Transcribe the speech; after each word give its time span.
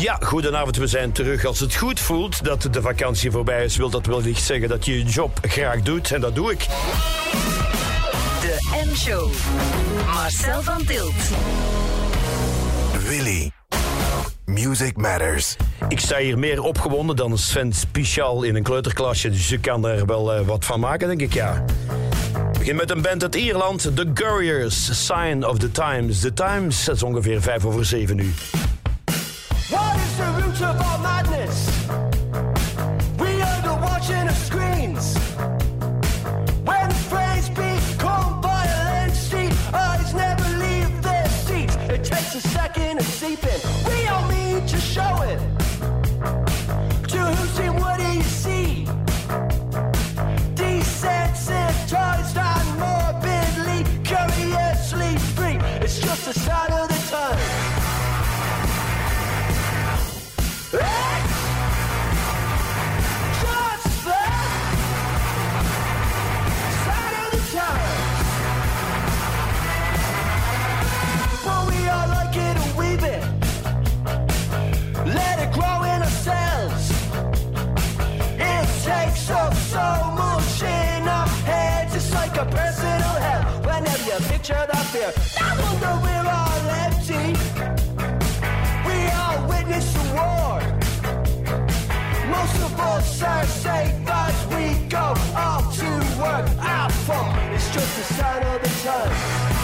Ja, 0.00 0.18
goedenavond, 0.22 0.76
we 0.76 0.86
zijn 0.86 1.12
terug. 1.12 1.44
Als 1.44 1.60
het 1.60 1.74
goed 1.74 2.00
voelt 2.00 2.44
dat 2.44 2.68
de 2.70 2.82
vakantie 2.82 3.30
voorbij 3.30 3.64
is, 3.64 3.76
wil 3.76 3.90
dat 3.90 4.06
wellicht 4.06 4.42
zeggen 4.42 4.68
dat 4.68 4.84
je 4.84 4.98
je 4.98 5.04
job 5.04 5.38
graag 5.42 5.82
doet. 5.82 6.12
En 6.12 6.20
dat 6.20 6.34
doe 6.34 6.52
ik. 6.52 6.58
De 8.40 8.82
M-show. 8.86 9.30
Marcel 10.06 10.62
van 10.62 10.84
Tilt. 10.84 11.12
Willy. 13.08 13.50
Music 14.44 14.96
Matters. 14.96 15.56
Ik 15.88 16.00
sta 16.00 16.18
hier 16.18 16.38
meer 16.38 16.62
opgewonden 16.62 17.16
dan 17.16 17.38
Sven 17.38 17.72
Spichal 17.72 18.42
in 18.42 18.56
een 18.56 18.62
kleuterklasje, 18.62 19.30
dus 19.30 19.48
je 19.48 19.58
kan 19.58 19.86
er 19.86 20.06
wel 20.06 20.38
uh, 20.38 20.46
wat 20.46 20.64
van 20.64 20.80
maken, 20.80 21.08
denk 21.08 21.20
ik, 21.20 21.34
ja. 21.34 21.64
We 22.32 22.58
beginnen 22.58 22.76
met 22.76 22.90
een 22.90 23.02
band 23.02 23.22
uit 23.22 23.34
Ierland, 23.34 23.82
The 23.94 24.10
Gurriers, 24.14 25.06
Sign 25.06 25.44
of 25.44 25.58
the 25.58 25.70
Times. 25.72 26.20
The 26.20 26.32
Times, 26.32 26.84
dat 26.84 26.96
is 26.96 27.02
ongeveer 27.02 27.42
vijf 27.42 27.64
over 27.64 27.84
zeven 27.84 28.16
nu. 28.16 28.34
What 29.70 29.96
is 30.00 30.16
the 30.18 30.24
root 30.24 30.60
of 30.62 30.80
all 30.82 30.98
madness? 30.98 31.88
We 33.20 33.40
are 33.40 33.62
the 33.62 33.78
watching 33.80 34.26
of 34.28 34.36
screens. 34.36 35.16
When 36.64 36.88
the 36.88 37.02
phrase 37.08 37.48
become 37.50 38.42
violence, 38.42 39.28
the 39.28 39.46
eyes 39.72 40.12
never 40.12 40.48
leave 40.58 41.02
their 41.02 41.28
seats. 41.28 41.76
It 41.88 42.02
takes 42.02 42.34
a 42.34 42.40
second 42.40 42.69
Picture 84.40 84.66
that 84.72 84.86
fear, 84.86 85.12
I 85.38 85.52
wonder 85.60 85.92
we're 86.00 86.28
all 86.32 86.64
empty. 86.88 87.36
We 88.88 88.96
all 89.20 89.36
witness 89.46 89.92
the 89.92 90.00
war. 90.16 90.56
Most 92.30 92.56
of 92.64 92.72
us 92.80 93.22
are 93.22 93.44
safe 93.44 94.08
as 94.08 94.46
we 94.46 94.88
go 94.88 95.12
off 95.36 95.76
to 95.76 95.90
work. 96.18 96.48
Our 96.58 96.88
fault, 97.04 97.36
it's 97.52 97.68
just 97.74 97.98
a 97.98 98.14
sign 98.14 98.42
of 98.42 98.62
the 98.62 98.70
times. 98.82 99.60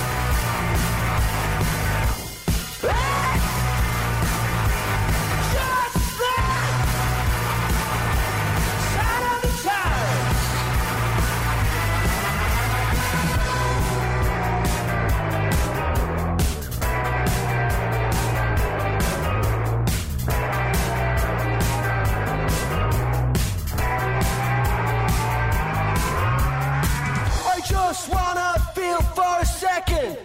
Just 28.07 28.15
wanna 28.15 28.55
feel 28.75 29.01
for 29.17 29.41
a 29.41 29.45
second. 29.45 30.17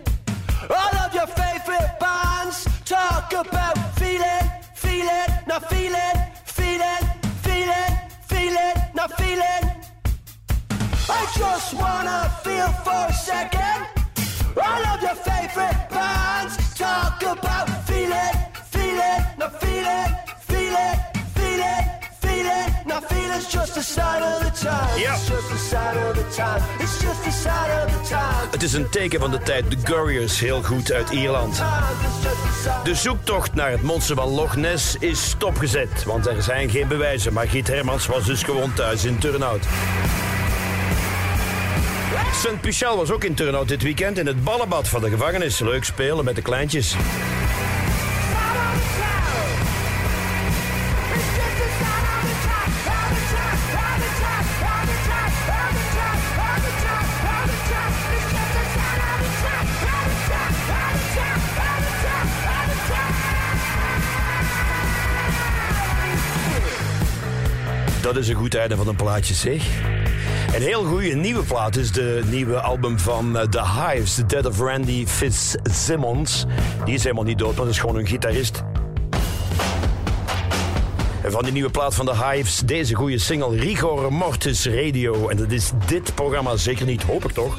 All 0.69 0.95
of 0.97 1.13
your 1.13 1.27
favorite 1.27 1.97
bands 1.99 2.67
talk 2.85 3.33
about 3.33 3.75
feeling, 3.97 4.45
feeling, 4.75 5.29
not 5.47 5.67
feeling, 5.69 6.15
feeling, 6.45 7.03
feeling, 7.41 7.91
feeling, 8.27 8.73
not 8.93 9.11
feeling. 9.17 9.63
I 11.09 11.21
just 11.35 11.73
wanna 11.73 12.29
feel 12.43 12.67
for 12.85 13.05
a 13.09 13.13
second. 13.13 13.87
All 14.57 14.85
of 14.93 15.01
your 15.01 15.15
favorite 15.15 15.89
bands 15.89 16.55
talk 16.77 17.21
about 17.23 17.67
feeling, 17.87 18.35
feeling, 18.69 19.21
not 19.39 19.59
feeling, 19.59 20.09
feeling, 20.49 20.97
feeling, 21.35 21.85
feeling, 22.41 23.01
feeling's 23.07 23.51
just 23.51 23.77
a 23.77 23.81
sign 23.81 24.23
of 24.23 24.39
the 24.39 24.65
time. 24.65 24.99
It's 24.99 25.27
just 25.27 25.51
a 25.51 25.57
sign 25.57 25.97
of 25.97 26.15
the 26.15 26.35
time. 26.35 26.61
It's 26.79 27.01
just 27.01 27.27
a 27.27 27.31
sign 27.31 27.85
of 27.85 27.91
the 27.91 28.09
time. 28.09 28.51
Het 28.51 28.63
is 28.63 28.73
een 28.73 28.89
teken 28.89 29.19
van 29.19 29.31
de 29.31 29.39
tijd. 29.39 29.69
The 29.69 29.77
Gurriers, 29.83 30.39
heel 30.39 30.63
goed 30.63 30.91
uit 30.91 31.09
Ierland. 31.09 31.61
De 32.83 32.95
zoektocht 32.95 33.53
naar 33.53 33.71
het 33.71 33.81
monster 33.81 34.15
van 34.15 34.29
Loch 34.29 34.55
Ness 34.55 34.95
is 34.99 35.29
stopgezet, 35.29 36.03
want 36.03 36.27
er 36.27 36.43
zijn 36.43 36.69
geen 36.69 36.87
bewijzen. 36.87 37.33
Maar 37.33 37.47
Giet 37.47 37.67
Hermans 37.67 38.05
was 38.05 38.25
dus 38.25 38.43
gewoon 38.43 38.73
thuis 38.73 39.05
in 39.05 39.17
Turnhout. 39.17 39.65
Sint 42.33 42.61
Pichal 42.61 42.97
was 42.97 43.11
ook 43.11 43.23
in 43.23 43.33
Turnhout 43.33 43.67
dit 43.67 43.81
weekend 43.81 44.17
in 44.17 44.27
het 44.27 44.43
ballenbad 44.43 44.87
van 44.87 45.01
de 45.01 45.09
gevangenis. 45.09 45.59
Leuk 45.59 45.83
spelen 45.83 46.25
met 46.25 46.35
de 46.35 46.41
kleintjes. 46.41 46.95
Dat 68.01 68.17
is 68.17 68.27
een 68.27 68.35
goed 68.35 68.55
einde 68.55 68.75
van 68.75 68.87
een 68.87 68.95
plaatje, 68.95 69.33
zeg. 69.33 69.63
Een 70.55 70.61
heel 70.61 70.83
goede 70.83 71.15
nieuwe 71.15 71.43
plaat 71.43 71.75
is 71.75 71.91
de 71.91 72.21
nieuwe 72.29 72.59
album 72.59 72.99
van 72.99 73.37
eh, 73.37 73.47
The 73.47 73.61
Hives, 73.61 74.15
The 74.15 74.25
Dead 74.25 74.45
of 74.45 74.59
Randy 74.59 75.05
Fitzsimmons. 75.07 76.45
Die 76.85 76.93
is 76.93 77.03
helemaal 77.03 77.23
niet 77.23 77.37
dood, 77.37 77.55
maar 77.55 77.65
dat 77.65 77.73
is 77.73 77.79
gewoon 77.79 77.95
een 77.95 78.07
gitarist. 78.07 78.63
En 81.23 81.31
van 81.31 81.43
die 81.43 81.53
nieuwe 81.53 81.69
plaat 81.69 81.95
van 81.95 82.05
The 82.05 82.25
Hives, 82.25 82.57
deze 82.57 82.95
goede 82.95 83.17
single 83.17 83.57
Rigor 83.57 84.13
Mortis 84.13 84.65
Radio. 84.65 85.29
En 85.29 85.37
dat 85.37 85.51
is 85.51 85.71
dit 85.85 86.15
programma 86.15 86.55
zeker 86.55 86.85
niet, 86.85 87.03
hoop 87.03 87.25
ik 87.25 87.31
toch? 87.31 87.57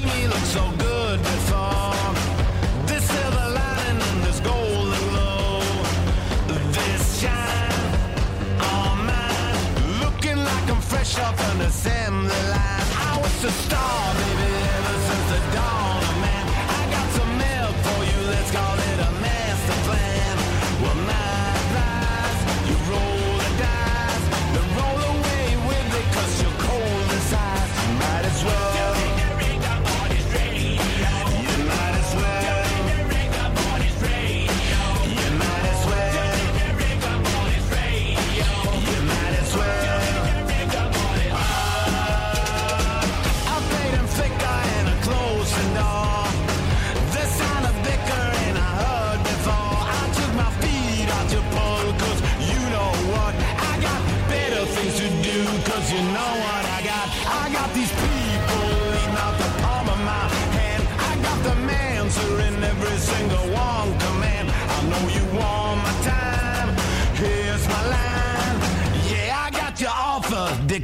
Assembly 11.72 12.42
line. 12.52 12.90
I 13.08 13.18
was 13.22 13.34
the 13.42 13.50
star, 13.64 14.14
baby, 14.14 14.61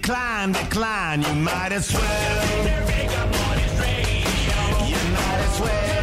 decline, 0.08 0.52
decline. 0.52 1.20
You 1.20 1.34
might 1.34 1.70
as 1.70 1.92
well. 1.92 2.02
You 2.56 2.64
might 2.64 3.68
as 3.68 5.60
well. 5.60 5.98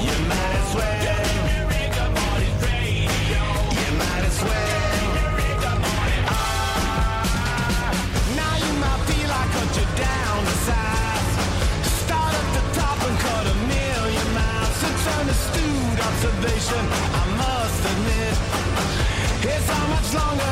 You 0.00 0.16
might 0.30 0.54
as 0.60 0.74
well. 0.74 1.12
You 3.76 3.88
might 4.00 4.24
as 4.30 4.38
well. 4.42 4.92
Ah, 6.26 7.20
now 8.34 8.54
you 8.56 8.72
might 8.80 9.00
feel 9.08 9.30
I 9.30 9.44
cut 9.52 9.76
you 9.76 9.86
down 10.00 10.38
to 10.48 10.56
size. 10.68 11.32
Start 12.00 12.32
at 12.32 12.48
the 12.56 12.62
top 12.80 12.98
and 13.04 13.16
cut 13.20 13.44
a 13.44 13.54
million 13.68 14.28
miles. 14.32 14.78
It's 14.88 15.06
an 15.06 15.28
observation, 16.00 16.84
I 17.12 17.24
must 17.36 17.80
admit. 17.92 18.36
It's 19.54 19.68
how 19.68 19.86
much 19.88 20.14
longer. 20.14 20.51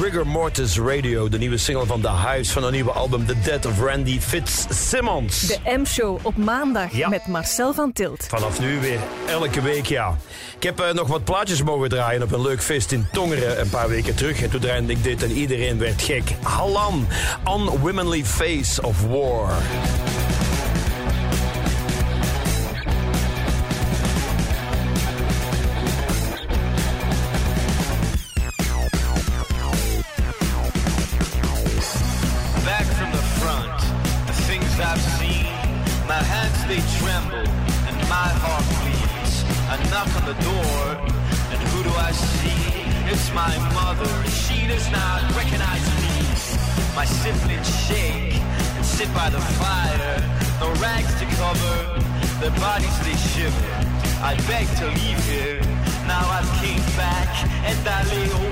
Rigor 0.00 0.26
Mortis 0.26 0.78
Radio, 0.78 1.28
de 1.28 1.38
nieuwe 1.38 1.56
single 1.56 1.86
van 1.86 2.00
The 2.00 2.08
huis 2.08 2.50
van 2.50 2.64
een 2.64 2.72
nieuwe 2.72 2.90
album 2.90 3.26
The 3.26 3.40
Dead 3.40 3.66
of 3.66 3.80
Randy 3.80 4.20
Fitzsimmons. 4.20 5.40
De 5.40 5.58
M-show 5.64 6.18
op 6.22 6.36
maandag 6.36 7.08
met 7.08 7.26
Marcel 7.26 7.72
van 7.74 7.92
Tilt. 7.92 8.26
Vanaf 8.28 8.60
nu 8.60 8.80
weer 8.80 8.98
elke 9.26 9.62
week, 9.62 9.86
ja. 9.86 10.16
Ik 10.56 10.62
heb 10.62 10.80
eh, 10.80 10.92
nog 10.92 11.08
wat 11.08 11.24
plaatjes 11.24 11.62
mogen 11.62 11.88
draaien 11.88 12.22
op 12.22 12.32
een 12.32 12.42
leuk 12.42 12.62
feest 12.62 12.92
in 12.92 13.06
Tongeren 13.12 13.60
een 13.60 13.68
paar 13.68 13.88
weken 13.88 14.14
terug. 14.14 14.42
En 14.42 14.50
toen 14.50 14.60
draaide 14.60 14.92
ik 14.92 15.02
dit 15.02 15.22
en 15.22 15.30
iedereen 15.30 15.78
werd 15.78 16.02
gek. 16.02 16.34
Halan, 16.42 17.06
Unwomanly 17.46 18.24
Face 18.24 18.82
of 18.82 19.06
War. 19.06 19.52
I 54.34 54.36
beg 54.48 54.66
to 54.78 54.86
leave 54.86 55.24
here. 55.26 55.60
Now 56.08 56.28
I've 56.28 56.50
came 56.60 56.82
back 56.96 57.28
and 57.62 57.88
I 57.88 58.02
lay 58.10 58.43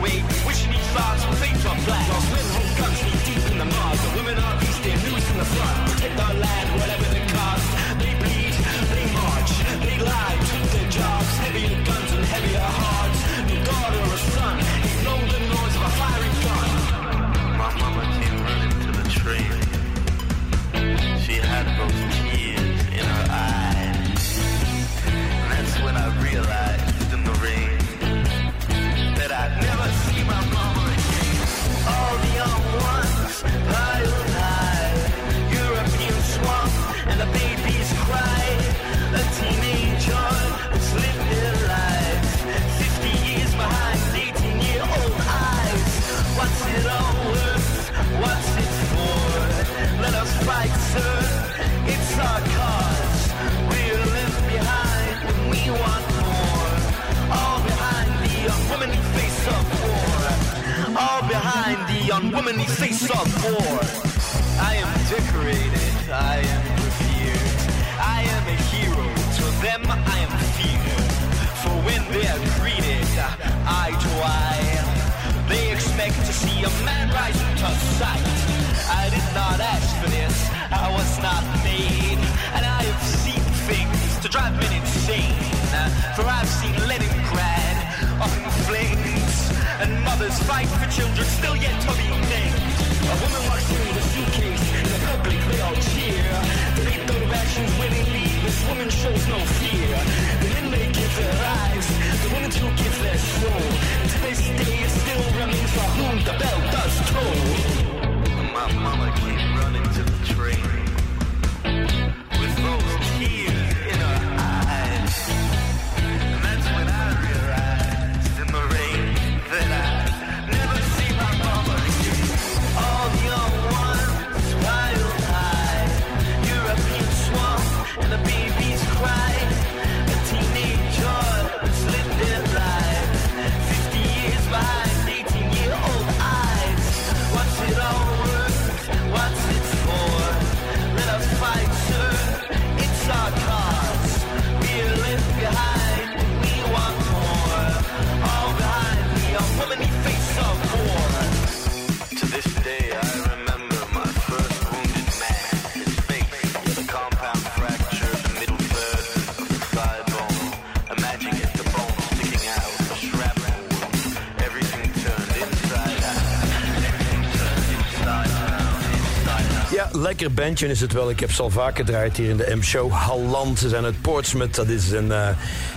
bandje 170.30 170.68
is 170.68 170.80
het 170.80 170.92
wel. 170.92 171.10
Ik 171.10 171.20
heb 171.20 171.32
ze 171.32 171.42
al 171.42 171.50
vaak 171.50 171.76
gedraaid 171.76 172.16
hier 172.16 172.30
in 172.30 172.36
de 172.36 172.56
M-show. 172.56 172.92
Halland, 172.92 173.58
ze 173.58 173.68
zijn 173.68 173.84
uit 173.84 174.00
Portsmouth. 174.00 174.54
Dat 174.54 174.68
is 174.68 174.90
een, 174.90 175.12
eh, 175.12 175.28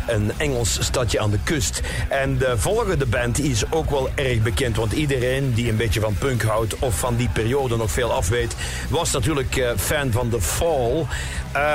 een 0.07 0.31
Engels 0.37 0.77
stadje 0.81 1.19
aan 1.19 1.29
de 1.29 1.39
kust. 1.43 1.81
En 2.09 2.37
de 2.37 2.53
volgende 2.57 3.05
band 3.05 3.39
is 3.39 3.71
ook 3.71 3.89
wel 3.89 4.09
erg 4.15 4.41
bekend. 4.41 4.75
Want 4.75 4.91
iedereen 4.91 5.53
die 5.53 5.69
een 5.69 5.77
beetje 5.77 5.99
van 5.99 6.13
punk 6.13 6.43
houdt 6.43 6.79
of 6.79 6.99
van 6.99 7.15
die 7.15 7.29
periode 7.29 7.77
nog 7.77 7.91
veel 7.91 8.13
af 8.13 8.29
weet... 8.29 8.55
was 8.89 9.11
natuurlijk 9.11 9.55
eh, 9.55 9.69
fan 9.77 10.11
van 10.11 10.29
The 10.29 10.41
Fall. 10.41 11.05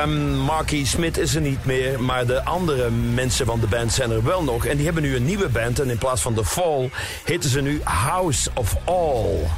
Um, 0.05 0.37
Marky 0.37 0.85
Smith 0.85 1.19
is 1.19 1.35
er 1.35 1.41
niet 1.41 1.65
meer, 1.65 2.03
maar 2.03 2.27
de 2.27 2.45
andere 2.45 2.91
mensen 2.91 3.47
van 3.47 3.61
de 3.61 3.67
band 3.67 3.93
zijn 3.93 4.11
er 4.11 4.25
wel 4.25 4.43
nog. 4.43 4.67
En 4.67 4.77
die 4.77 4.85
hebben 4.85 5.03
nu 5.03 5.17
een 5.17 5.25
nieuwe 5.25 5.49
band. 5.49 5.81
En 5.81 5.91
in 5.91 5.99
plaats 5.99 6.23
van 6.23 6.35
The 6.35 6.45
Fall 6.45 6.91
heten 7.25 7.51
ze 7.51 7.61
nu 7.61 7.81
House 7.85 8.51
of 8.55 8.77
All. 8.85 9.49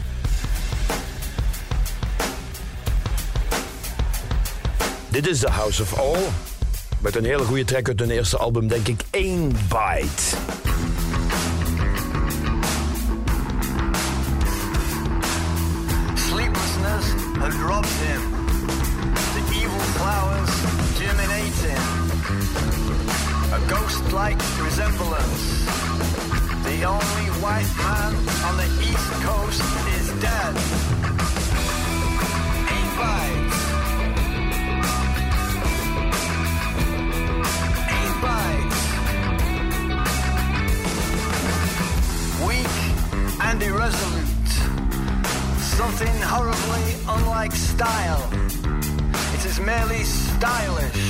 Dit 5.13 5.27
is 5.27 5.39
The 5.39 5.51
House 5.51 5.83
of 5.83 5.99
All. 5.99 6.23
Met 7.01 7.17
een 7.17 7.25
hele 7.25 7.45
goede 7.45 7.65
track 7.65 7.89
uit 7.89 8.01
hun 8.01 8.11
eerste 8.11 8.37
album, 8.37 8.69
denk 8.69 8.89
ik, 8.89 9.01
Ain't 9.11 9.53
Bite. 9.69 10.52
Style. 47.83 48.29
It 49.35 49.43
is 49.45 49.59
merely 49.59 50.05
stylish. 50.05 51.03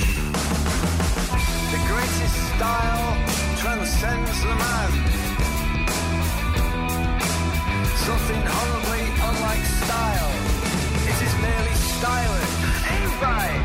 The 1.72 1.80
greatest 1.90 2.36
style 2.52 3.08
transcends 3.60 4.38
the 4.42 4.54
man. 4.62 4.90
Something 8.06 8.42
horribly 8.56 9.04
unlike 9.28 9.64
style. 9.82 10.32
It 11.10 11.18
is 11.26 11.34
merely 11.46 11.74
stylish. 11.96 12.54
Ain't 12.94 13.14
right. 13.28 13.62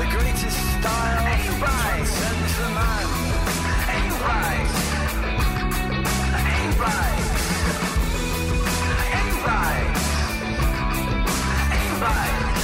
The 0.00 0.06
greatest 0.16 0.58
style 0.74 1.26
Ain't 1.34 1.58
right. 1.62 2.06
transcends 2.06 2.54
the 2.62 2.70
man. 2.78 3.06
Ain't 3.96 4.18
right. 4.30 4.68
Ain't 6.54 6.76
right. 6.86 7.18
Ain't 9.18 9.40
right. 9.46 9.93
Ain't 12.06 12.54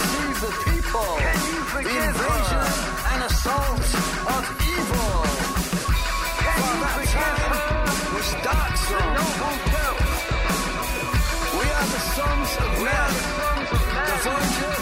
deceive 0.00 0.40
the 0.40 0.52
people. 0.70 1.12
the 1.84 1.96
invasion 2.08 2.66
and 3.12 3.20
assault 3.28 3.88
of 4.34 4.42
evil. 4.74 5.12
From 6.56 6.76
that 6.84 7.00
time 7.16 7.52
was 8.14 8.30
dark. 8.46 8.70
We 11.58 11.66
are 11.78 11.88
the 11.94 12.02
sons 12.16 12.50
of 12.64 12.70
men. 12.86 13.12
The 14.08 14.16
voyager 14.24 14.79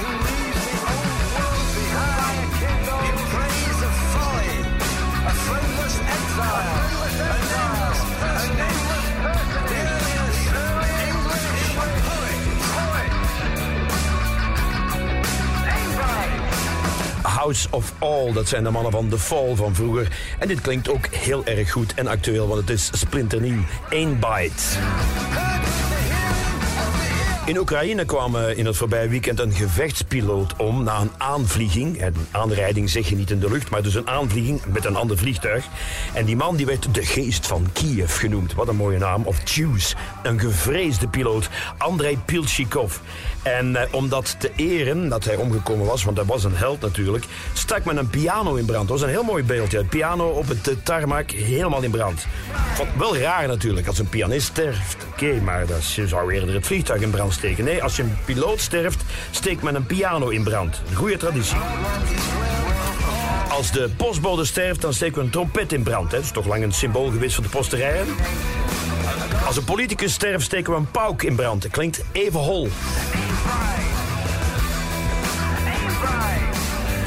Of 17.70 17.92
All, 17.98 18.32
dat 18.32 18.48
zijn 18.48 18.64
de 18.64 18.70
mannen 18.70 18.92
van 18.92 19.08
The 19.08 19.18
Fall 19.18 19.54
van 19.54 19.74
vroeger. 19.74 20.08
En 20.38 20.48
dit 20.48 20.60
klinkt 20.60 20.90
ook 20.90 21.06
heel 21.06 21.44
erg 21.44 21.70
goed 21.70 21.94
en 21.94 22.06
actueel, 22.06 22.48
want 22.48 22.60
het 22.60 22.70
is 22.70 22.90
splinternieuw. 22.92 23.62
Eén 23.90 24.18
bite. 24.18 24.62
In 27.48 27.58
Oekraïne 27.58 28.04
kwam 28.04 28.36
in 28.36 28.66
het 28.66 28.76
voorbije 28.76 29.08
weekend 29.08 29.40
een 29.40 29.52
gevechtspiloot 29.52 30.56
om 30.56 30.82
na 30.82 31.00
een 31.00 31.10
aanvlieging. 31.18 32.02
Een 32.02 32.14
aanrijding 32.30 32.90
zeg 32.90 33.08
je 33.08 33.16
niet 33.16 33.30
in 33.30 33.38
de 33.38 33.50
lucht, 33.50 33.70
maar 33.70 33.82
dus 33.82 33.94
een 33.94 34.08
aanvlieging 34.08 34.60
met 34.72 34.84
een 34.84 34.96
ander 34.96 35.18
vliegtuig. 35.18 35.64
En 36.12 36.24
die 36.24 36.36
man 36.36 36.56
die 36.56 36.66
werd 36.66 36.94
de 36.94 37.04
geest 37.04 37.46
van 37.46 37.66
Kiev 37.72 38.18
genoemd. 38.18 38.54
Wat 38.54 38.68
een 38.68 38.76
mooie 38.76 38.98
naam. 38.98 39.24
Of 39.24 39.40
Choose. 39.44 39.94
Een 40.22 40.40
gevreesde 40.40 41.08
piloot. 41.08 41.48
Andrei 41.78 42.18
Pilchikov. 42.24 42.98
En 43.42 43.76
eh, 43.76 43.94
om 43.94 44.08
dat 44.08 44.36
te 44.38 44.50
eren, 44.56 45.08
dat 45.08 45.24
hij 45.24 45.36
omgekomen 45.36 45.86
was, 45.86 46.04
want 46.04 46.16
hij 46.16 46.26
was 46.26 46.44
een 46.44 46.56
held 46.56 46.80
natuurlijk, 46.80 47.24
stak 47.52 47.84
men 47.84 47.96
een 47.96 48.10
piano 48.10 48.54
in 48.54 48.64
brand. 48.64 48.88
Dat 48.88 48.98
was 48.98 49.08
een 49.08 49.14
heel 49.14 49.22
mooi 49.22 49.44
beeldje. 49.44 49.78
Het 49.78 49.88
piano 49.88 50.28
op 50.28 50.48
het 50.48 50.68
eh, 50.68 50.74
tarmac 50.82 51.30
helemaal 51.30 51.82
in 51.82 51.90
brand. 51.90 52.26
Vond 52.74 52.88
wel 52.96 53.16
raar 53.16 53.48
natuurlijk 53.48 53.86
als 53.86 53.98
een 53.98 54.08
pianist 54.08 54.46
sterft. 54.46 55.06
Oké, 55.12 55.40
maar 55.40 55.66
dat 55.66 55.92
je 55.92 56.08
zou 56.08 56.32
eerder 56.32 56.54
het 56.54 56.66
vliegtuig 56.66 57.02
in 57.02 57.10
brand 57.10 57.32
steken. 57.32 57.64
Nee, 57.64 57.82
als 57.82 57.96
je 57.96 58.02
een 58.02 58.16
piloot 58.24 58.60
sterft, 58.60 59.02
steekt 59.30 59.62
men 59.62 59.74
een 59.74 59.86
piano 59.86 60.28
in 60.28 60.42
brand. 60.42 60.80
Goede 60.94 61.16
traditie. 61.16 61.56
Als 63.48 63.72
de 63.72 63.90
postbode 63.96 64.44
sterft, 64.44 64.80
dan 64.80 64.94
steken 64.94 65.18
we 65.18 65.24
een 65.24 65.30
trompet 65.30 65.72
in 65.72 65.82
brand. 65.82 66.10
Hè. 66.10 66.16
Dat 66.16 66.26
is 66.26 66.32
toch 66.32 66.46
lang 66.46 66.62
een 66.62 66.72
symbool 66.72 67.10
geweest 67.10 67.34
voor 67.34 67.44
de 67.44 67.50
posterijen. 67.50 68.06
Als 69.46 69.56
een 69.56 69.64
politicus 69.64 70.12
sterft, 70.12 70.44
steken 70.44 70.72
we 70.72 70.78
een 70.78 70.90
pauk 70.90 71.22
in 71.22 71.34
brand. 71.36 71.62
Dat 71.62 71.70
klinkt 71.70 72.04
even 72.12 72.40
hol. 72.40 72.68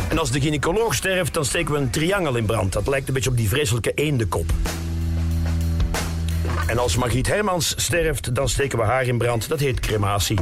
En 0.09 0.17
als 0.17 0.31
de 0.31 0.41
gynaecoloog 0.41 0.93
sterft, 0.93 1.33
dan 1.33 1.45
steken 1.45 1.73
we 1.73 1.79
een 1.79 1.89
triangel 1.89 2.35
in 2.35 2.45
brand. 2.45 2.73
Dat 2.73 2.87
lijkt 2.87 3.07
een 3.07 3.13
beetje 3.13 3.29
op 3.29 3.37
die 3.37 3.49
vreselijke 3.49 3.91
eendekop. 3.93 4.45
En 6.67 6.77
als 6.77 6.95
Margriet 6.95 7.27
Hermans 7.27 7.73
sterft, 7.77 8.35
dan 8.35 8.49
steken 8.49 8.77
we 8.77 8.83
haar 8.83 9.05
in 9.05 9.17
brand. 9.17 9.47
Dat 9.47 9.59
heet 9.59 9.79
crematie. 9.79 10.37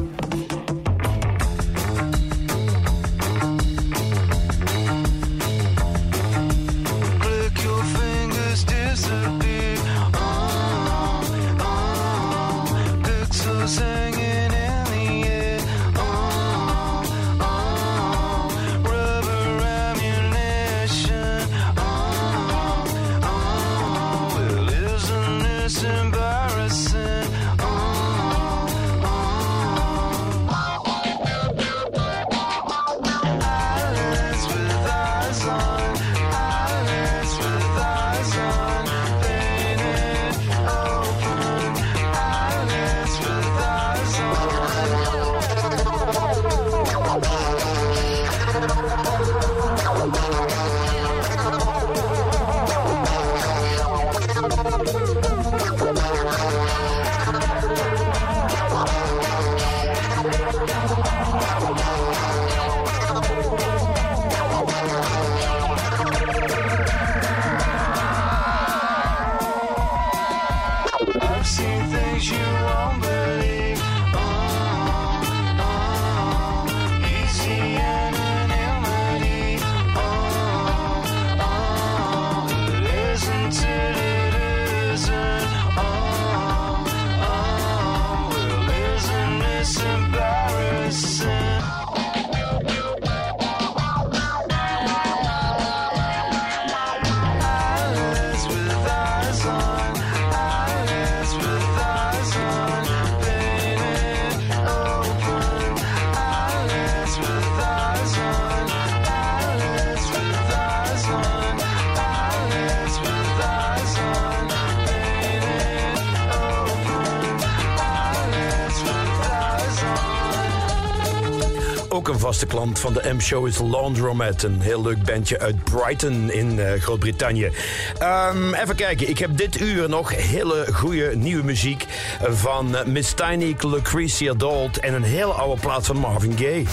Vaste 122.40 122.58
klant 122.58 122.80
van 122.80 122.94
de 122.94 123.14
M-show 123.14 123.48
is 123.48 123.60
Laundromat. 123.60 124.44
Een 124.44 124.62
heel 124.62 124.82
leuk 124.82 125.04
bandje 125.04 125.40
uit 125.40 125.64
Brighton 125.64 126.32
in 126.32 126.60
eh, 126.60 126.82
Groot-Brittannië. 126.82 127.52
Ehm, 127.98 128.54
even 128.54 128.76
kijken, 128.76 129.10
ik 129.10 129.18
heb 129.18 129.38
dit 129.38 129.60
uur 129.62 129.90
nog 129.90 130.16
hele 130.16 130.68
goede 130.74 131.16
nieuwe 131.16 131.44
muziek 131.44 131.86
van 132.22 132.76
eh, 132.76 132.86
Miss 132.86 133.14
Tiny, 133.14 133.56
Lucretia 133.60 134.34
Dalt 134.34 134.80
en 134.80 134.94
een 134.94 135.04
hele 135.04 135.32
oude 135.32 135.62
plaat 135.62 135.86
van 135.86 135.98
Marvin 135.98 136.38
Gaye. 136.38 136.66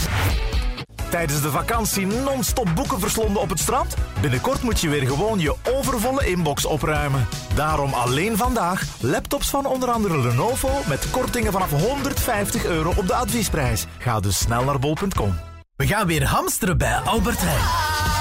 Tijdens 1.10 1.42
de 1.42 1.50
vakantie 1.50 2.06
non-stop 2.06 2.68
boeken 2.74 3.00
verslonden 3.00 3.42
op 3.42 3.48
het 3.48 3.58
strand? 3.58 3.94
Binnenkort 4.20 4.62
moet 4.62 4.80
je 4.80 4.88
weer 4.88 5.06
gewoon 5.06 5.38
je 5.38 5.54
overvolle 5.72 6.26
inbox 6.26 6.64
opruimen. 6.64 7.28
Daarom 7.54 7.92
alleen 7.92 8.36
vandaag 8.36 8.82
laptops 9.00 9.50
van 9.50 9.66
onder 9.66 9.88
andere 9.88 10.18
Lenovo 10.18 10.70
met 10.88 11.10
kortingen 11.10 11.52
vanaf 11.52 11.70
150 11.70 12.64
euro 12.64 12.92
op 12.96 13.06
de 13.06 13.14
adviesprijs. 13.14 13.86
Ga 13.98 14.20
dus 14.20 14.38
snel 14.38 14.64
naar 14.64 14.78
bol.com. 14.78 15.45
We 15.86 15.92
gaan 15.92 16.06
weer 16.06 16.24
hamsteren 16.24 16.78
bij 16.78 16.94
Albert 16.94 17.38
Heijn. 17.40 17.64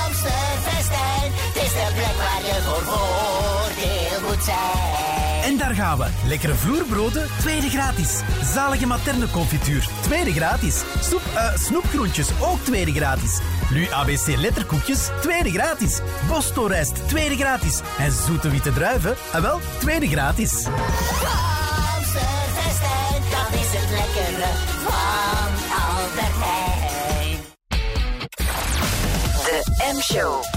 Amstelvestijn, 0.05 1.31
het 1.33 1.63
is 1.63 1.71
de 1.71 1.91
plek 1.93 2.15
waar 2.17 2.41
je 2.45 2.61
voor 2.61 2.83
voordeel 2.83 4.29
moet 4.29 4.43
zijn. 4.43 5.51
En 5.51 5.57
daar 5.57 5.73
gaan 5.73 5.97
we. 5.97 6.05
Lekkere 6.27 6.53
vloerbroden, 6.53 7.27
tweede 7.39 7.69
gratis. 7.69 8.21
Zalige 8.53 8.85
materne 8.85 9.29
confituur, 9.31 9.87
tweede 10.01 10.31
gratis. 10.31 10.83
Soep, 11.01 11.21
eh, 11.35 11.55
snoepgroentjes, 11.55 12.29
ook 12.41 12.59
tweede 12.63 12.91
gratis. 12.91 13.39
Lu 13.69 13.87
ABC 13.91 14.27
letterkoekjes, 14.37 15.09
tweede 15.21 15.51
gratis. 15.51 15.99
Bosto 16.27 16.65
rijst, 16.65 17.07
tweede 17.07 17.35
gratis. 17.35 17.81
En 17.97 18.11
zoete 18.11 18.49
witte 18.49 18.73
druiven, 18.73 19.15
ah 19.31 19.41
wel, 19.41 19.59
tweede 19.79 20.07
gratis. 20.07 20.67
De 30.07 30.54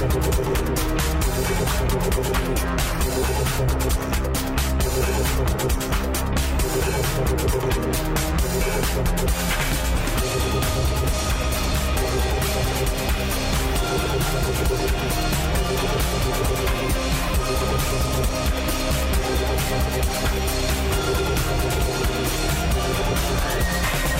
M-show. 0.00 0.38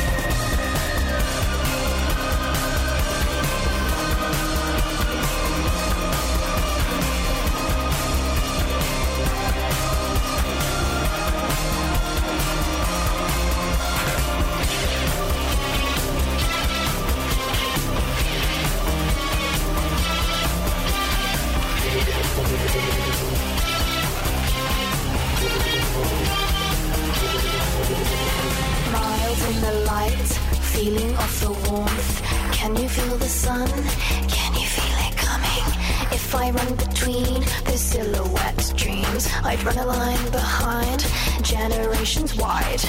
I'd 39.45 39.63
run 39.65 39.79
a 39.79 39.87
line 39.87 40.31
behind, 40.31 41.07
generations 41.43 42.37
wide. 42.37 42.83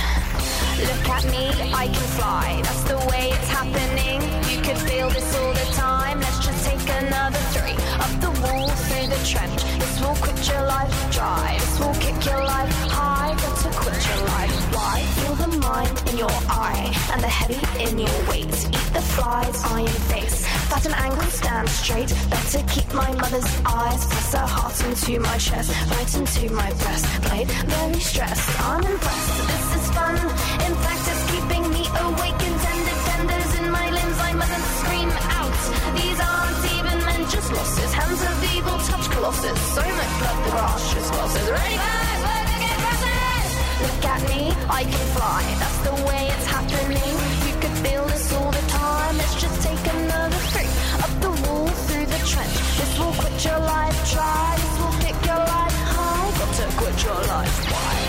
Look 0.79 1.09
at 1.09 1.25
me, 1.25 1.49
I 1.73 1.87
can 1.87 2.07
fly. 2.17 2.61
That's 2.63 2.83
the 2.83 2.97
way 3.09 3.29
it's 3.31 3.49
happening. 3.49 4.21
You 4.49 4.61
could 4.61 4.77
feel 4.77 5.09
this 5.09 5.35
all 5.37 5.53
the 5.53 5.71
time. 5.73 6.19
Let's 6.19 6.39
just 6.45 6.65
take 6.65 6.81
another 7.03 7.39
three 7.53 7.77
up 7.99 8.13
the 8.21 8.31
wall 8.41 8.67
through 8.67 9.07
the 9.07 9.21
trench. 9.25 9.63
This 9.79 9.99
will 10.01 10.15
quit 10.15 10.47
your 10.47 10.63
life 10.65 11.11
dry. 11.11 11.57
This 11.59 11.79
will 11.79 11.93
kick 11.95 12.25
your 12.25 12.43
life 12.43 12.73
high. 12.89 13.35
Got 13.35 13.55
to 13.63 13.69
quit 13.79 14.07
your 14.07 14.27
life. 14.27 14.75
Why? 14.75 15.01
Feel 15.17 15.35
the 15.35 15.57
mind 15.59 16.03
in 16.09 16.17
your 16.17 16.37
eye 16.49 16.93
and 17.13 17.21
the 17.21 17.27
heavy 17.27 17.59
in 17.83 17.99
your 17.99 18.29
weight. 18.29 18.47
Eat 18.47 18.89
the 18.93 19.01
flies 19.01 19.63
on 19.65 19.81
your 19.81 20.01
face. 20.11 20.48
Fat 20.69 20.85
an 20.85 20.93
angle, 20.93 21.31
stand 21.31 21.67
straight. 21.69 22.13
Better 22.29 22.61
keep 22.69 22.93
my 22.93 23.11
mother's 23.15 23.49
eyes. 23.65 24.05
Press 24.05 24.33
her 24.33 24.45
heart 24.45 24.77
into 24.85 25.19
my 25.19 25.37
chest, 25.37 25.71
right 25.91 26.15
into 26.15 26.53
my 26.53 26.69
breast. 26.81 27.05
breastplate. 27.05 27.49
Very 27.73 27.99
stressed, 27.99 28.49
I'm 28.61 28.83
impressed. 28.83 29.47
This 29.49 29.67
is 29.77 29.85
fun. 29.97 30.15
In 30.67 30.73
fact, 30.83 31.03
it's 31.11 31.23
keeping 31.31 31.65
me 31.73 31.83
awake 32.05 32.41
and 32.47 32.57
tender 32.65 32.97
tenders 33.09 33.51
in 33.59 33.71
my 33.71 33.89
limbs. 33.89 34.19
I 34.29 34.31
mustn't 34.33 34.67
scream 34.79 35.09
out. 35.41 35.57
These 35.97 36.19
aren't 36.21 36.63
even 36.77 36.97
men, 37.07 37.21
just 37.33 37.49
losses. 37.51 37.91
Hands 37.93 38.21
of 38.29 38.37
evil 38.53 38.77
touch 38.89 39.09
colossus. 39.09 39.59
So 39.73 39.81
much 39.81 40.13
blood, 40.19 40.37
the 40.45 40.51
grass 40.51 40.93
just 40.93 41.11
glosses. 41.13 41.49
Ready, 41.49 41.75
guys? 41.75 42.21
Look 43.81 44.05
at 44.05 44.21
me, 44.29 44.41
I 44.69 44.83
can 44.83 45.05
fly. 45.17 45.41
That's 45.61 45.79
the 45.87 45.95
way 46.05 46.21
it's 46.29 46.45
happening. 46.45 47.38
All 48.19 48.51
the 48.51 48.67
time. 48.67 49.17
Let's 49.17 49.35
just 49.41 49.61
take 49.61 49.79
another 49.93 50.35
up 51.03 51.21
the 51.21 51.31
wall 51.47 51.67
through 51.67 52.05
the 52.05 52.19
trench. 52.27 52.53
This 52.77 52.99
will 52.99 53.13
quit 53.13 53.45
your 53.45 53.59
life 53.59 54.11
try. 54.11 54.55
This 54.57 54.75
will 54.79 54.95
kick 54.99 55.25
your 55.25 55.37
life 55.37 55.77
high. 55.95 56.31
To 56.57 56.77
quit 56.77 57.03
your 57.03 57.15
life. 57.15 57.71
Why? 57.71 58.08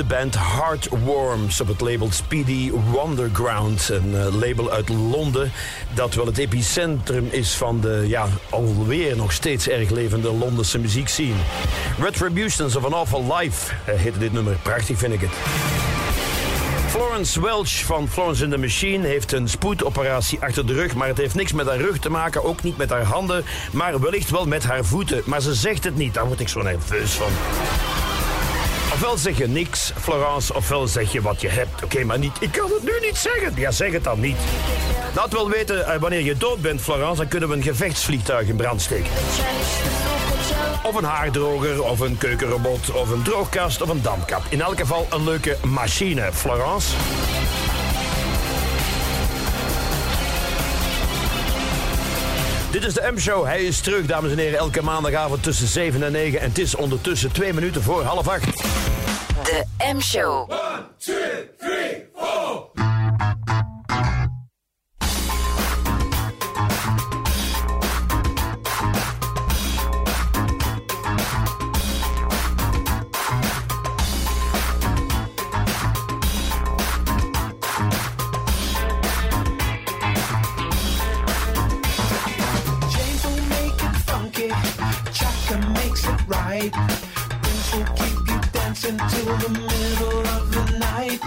De 0.00 0.06
band 0.06 0.36
Heartworms 0.38 1.60
op 1.60 1.68
het 1.68 1.80
label 1.80 2.10
Speedy 2.10 2.70
Wonderground. 2.70 3.88
Een 3.88 4.14
eh, 4.16 4.34
label 4.34 4.70
uit 4.70 4.88
Londen 4.88 5.52
dat 5.94 6.14
wel 6.14 6.26
het 6.26 6.38
epicentrum 6.38 7.28
is 7.30 7.54
van 7.54 7.80
de 7.80 8.04
ja, 8.06 8.28
alweer 8.50 9.16
nog 9.16 9.32
steeds 9.32 9.68
erg 9.68 9.90
levende 9.90 10.32
Londense 10.32 10.78
muziekscene. 10.78 11.34
Retributions 11.98 12.76
of 12.76 12.84
an 12.84 12.92
Awful 12.92 13.36
Life 13.36 13.74
uh, 13.88 13.94
heette 13.94 14.18
dit 14.18 14.32
nummer. 14.32 14.56
Prachtig 14.62 14.98
vind 14.98 15.12
ik 15.12 15.20
het. 15.20 15.30
Florence 16.88 17.40
Welch 17.40 17.84
van 17.84 18.08
Florence 18.08 18.44
in 18.44 18.50
the 18.50 18.58
Machine 18.58 19.06
heeft 19.06 19.32
een 19.32 19.48
spoedoperatie 19.48 20.40
achter 20.40 20.66
de 20.66 20.72
rug. 20.72 20.94
Maar 20.94 21.08
het 21.08 21.18
heeft 21.18 21.34
niks 21.34 21.52
met 21.52 21.66
haar 21.66 21.78
rug 21.78 21.98
te 21.98 22.10
maken, 22.10 22.44
ook 22.44 22.62
niet 22.62 22.76
met 22.76 22.90
haar 22.90 23.04
handen. 23.04 23.44
Maar 23.72 24.00
wellicht 24.00 24.30
wel 24.30 24.46
met 24.46 24.64
haar 24.64 24.84
voeten. 24.84 25.22
Maar 25.24 25.40
ze 25.40 25.54
zegt 25.54 25.84
het 25.84 25.96
niet, 25.96 26.14
daar 26.14 26.26
word 26.26 26.40
ik 26.40 26.48
zo 26.48 26.62
nerveus 26.62 27.10
van. 27.10 27.30
Ofwel 29.00 29.18
zeg 29.18 29.38
je 29.38 29.48
niks, 29.48 29.92
Florence, 30.00 30.54
ofwel 30.54 30.86
zeg 30.86 31.12
je 31.12 31.20
wat 31.20 31.40
je 31.40 31.48
hebt. 31.48 31.84
Oké, 31.84 32.04
maar 32.04 32.18
niet, 32.18 32.36
ik 32.40 32.52
kan 32.52 32.70
het 32.70 32.82
nu 32.82 32.92
niet 33.06 33.16
zeggen. 33.16 33.52
Ja, 33.56 33.70
zeg 33.70 33.92
het 33.92 34.04
dan 34.04 34.20
niet. 34.20 34.36
Laat 35.14 35.32
wel 35.32 35.48
weten, 35.48 35.86
eh, 35.86 36.00
wanneer 36.00 36.20
je 36.20 36.36
dood 36.36 36.60
bent, 36.60 36.80
Florence, 36.80 37.16
dan 37.16 37.28
kunnen 37.28 37.48
we 37.48 37.54
een 37.54 37.62
gevechtsvliegtuig 37.62 38.48
in 38.48 38.56
brand 38.56 38.82
steken. 38.82 39.10
Of 40.82 40.94
een 40.94 41.04
haardroger, 41.04 41.82
of 41.82 42.00
een 42.00 42.18
keukenrobot, 42.18 42.90
of 42.90 43.10
een 43.10 43.22
droogkast, 43.22 43.82
of 43.82 43.88
een 43.88 44.02
damkap. 44.02 44.42
In 44.48 44.60
elk 44.60 44.78
geval 44.78 45.06
een 45.10 45.24
leuke 45.24 45.56
machine, 45.64 46.32
Florence. 46.32 46.88
Dit 52.80 52.88
is 52.88 52.94
de 52.94 53.12
M-show. 53.12 53.44
Hij 53.44 53.62
is 53.62 53.80
terug, 53.80 54.06
dames 54.06 54.32
en 54.32 54.38
heren. 54.38 54.58
Elke 54.58 54.82
maandagavond 54.82 55.42
tussen 55.42 55.66
7 55.66 56.02
en 56.02 56.12
9. 56.12 56.40
En 56.40 56.48
het 56.48 56.58
is 56.58 56.74
ondertussen 56.74 57.32
2 57.32 57.52
minuten 57.52 57.82
voor 57.82 58.02
half 58.02 58.28
8. 58.28 58.44
De 59.44 59.64
M-show. 59.94 60.50
1, 60.50 60.58
2, 60.98 61.16
3, 61.58 62.08
4. 62.74 62.99
Right. 86.50 86.72
Prince 87.42 87.74
will 87.74 87.84
keep 88.00 88.18
you 88.30 88.40
dancing 88.52 88.98
till 89.12 89.36
the 89.44 89.50
middle 89.70 90.22
of 90.36 90.44
the 90.56 90.64
night. 90.78 91.20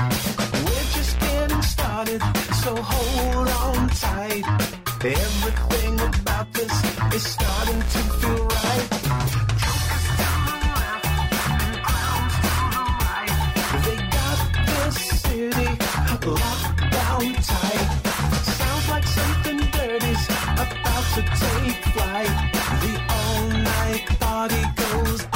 We're 0.65 0.89
just 0.97 1.19
getting 1.19 1.61
started, 1.61 2.21
so 2.61 2.71
hold 2.75 3.47
on 3.63 3.89
tight. 3.89 4.45
Everything 5.03 5.95
about 6.09 6.47
this 6.53 6.73
is 7.15 7.23
starting 7.35 7.81
to 7.93 8.01
feel 8.19 8.45
right. 8.63 8.87
They 13.85 13.97
got 14.17 14.39
this 14.69 14.95
city 15.23 15.71
locked 16.41 16.81
down 16.97 17.25
tight. 17.51 17.89
Sounds 18.59 18.85
like 18.93 19.07
something 19.19 19.59
dirty's 19.75 20.25
about 20.63 21.05
to 21.15 21.21
take 21.41 21.79
flight. 21.93 22.33
The 22.81 23.12
party 24.43 24.65
goes 24.75 25.32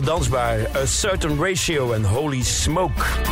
dansbaar. 0.00 0.76
A 0.76 0.86
Certain 0.86 1.38
Ratio 1.40 1.92
en 1.92 2.04
Holy 2.04 2.42
Smoke. 2.42 3.27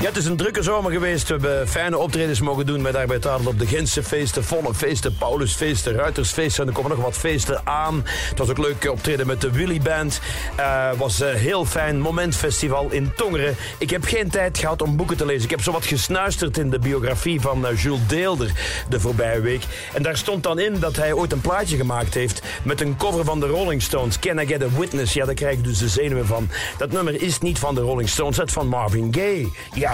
Ja, 0.00 0.06
het 0.06 0.16
is 0.16 0.24
een 0.24 0.36
drukke 0.36 0.62
zomer 0.62 0.92
geweest. 0.92 1.28
We 1.28 1.32
hebben 1.32 1.68
fijne 1.68 1.98
optredens 1.98 2.40
mogen 2.40 2.66
doen 2.66 2.82
met 2.82 2.94
Arbeid 2.94 3.26
op 3.46 3.58
de 3.58 3.66
Gentse 3.66 4.02
feesten, 4.02 4.44
Volle 4.44 4.74
feesten, 4.74 5.16
Paulusfeesten, 5.16 5.94
Ruitersfeesten. 5.94 6.62
En 6.62 6.68
er 6.68 6.74
komen 6.74 6.90
nog 6.90 7.00
wat 7.00 7.16
feesten 7.16 7.60
aan. 7.64 8.02
Het 8.04 8.38
was 8.38 8.48
ook 8.48 8.58
leuk 8.58 8.90
optreden 8.90 9.26
met 9.26 9.40
de 9.40 9.50
Willy 9.50 9.80
Band. 9.80 10.20
Het 10.56 10.96
was 10.96 11.20
een 11.20 11.34
heel 11.34 11.64
fijn 11.64 12.00
momentfestival 12.00 12.90
in 12.90 13.12
Tongeren. 13.16 13.56
Ik 13.78 13.90
heb 13.90 14.04
geen 14.04 14.30
tijd 14.30 14.58
gehad 14.58 14.82
om 14.82 14.96
boeken 14.96 15.16
te 15.16 15.26
lezen. 15.26 15.44
Ik 15.44 15.50
heb 15.50 15.62
zo 15.62 15.72
wat 15.72 15.86
gesnuisterd 15.86 16.58
in 16.58 16.70
de 16.70 16.78
biografie 16.78 17.40
van 17.40 17.66
eh, 17.66 17.82
Jules 17.82 18.06
Deelder 18.06 18.52
de 18.88 19.00
voorbije 19.00 19.40
week. 19.40 19.62
En 19.94 20.02
daar 20.02 20.16
stond 20.16 20.42
dan 20.42 20.58
in 20.58 20.78
dat 20.78 20.96
hij 20.96 21.12
ooit 21.12 21.32
een 21.32 21.40
plaatje 21.40 21.76
gemaakt 21.76 22.14
heeft 22.14 22.42
met 22.62 22.80
een 22.80 22.96
cover 22.96 23.24
van 23.24 23.40
de 23.40 23.46
Rolling 23.46 23.82
Stones. 23.82 24.18
Can 24.18 24.38
I 24.38 24.46
Get 24.46 24.62
a 24.62 24.68
Witness? 24.78 25.12
Ja, 25.12 25.24
daar 25.24 25.34
krijg 25.34 25.56
ik 25.56 25.64
dus 25.64 25.78
de 25.78 25.88
zenuwen 25.88 26.26
van. 26.26 26.48
Dat 26.76 26.92
nummer 26.92 27.22
is 27.22 27.38
niet 27.38 27.58
van 27.58 27.74
de 27.74 27.80
Rolling 27.80 28.08
Stones, 28.08 28.36
het 28.36 28.46
is 28.46 28.52
van 28.52 28.68
Marvin 28.68 29.14
Gaye. 29.14 29.48
Ja. 29.74 29.87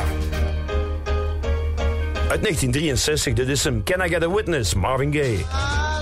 Uit 2.29 2.43
1963, 2.43 3.35
dit 3.35 3.49
is 3.49 3.65
hem. 3.65 3.83
Can 3.83 4.07
I 4.07 4.09
Get 4.09 4.23
a 4.23 4.31
Witness? 4.31 4.75
Marvin 4.75 5.13
Gaye. 5.13 5.94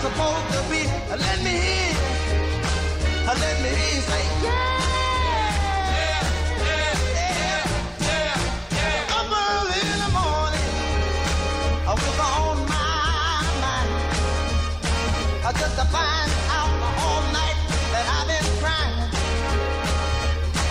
Supposed 0.00 0.48
to 0.54 0.60
be. 0.70 0.82
Let 1.10 1.38
me 1.42 1.50
hear, 1.66 1.90
you. 1.90 1.96
let 3.42 3.56
me 3.62 3.68
hear 3.68 3.94
you 3.96 4.02
say 4.10 4.24
yeah. 4.44 4.78
Up 9.18 9.30
early 9.46 9.80
in 9.92 9.98
the 10.04 10.10
morning, 10.18 10.70
I 11.90 11.92
was 11.94 12.18
on 12.30 12.58
my 12.74 13.42
mind. 13.64 13.90
I 15.46 15.50
just 15.60 15.76
to 15.80 15.86
find 15.96 16.30
out 16.56 16.72
the 16.84 16.90
whole 17.00 17.24
night 17.38 17.58
that 17.92 18.06
I've 18.16 18.28
been 18.30 18.48
crying. 18.62 19.10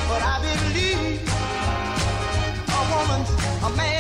But 0.10 0.22
I 0.34 0.36
believe 0.48 1.22
a 2.78 2.82
woman's 2.94 3.32
a 3.66 3.70
man's 3.78 3.97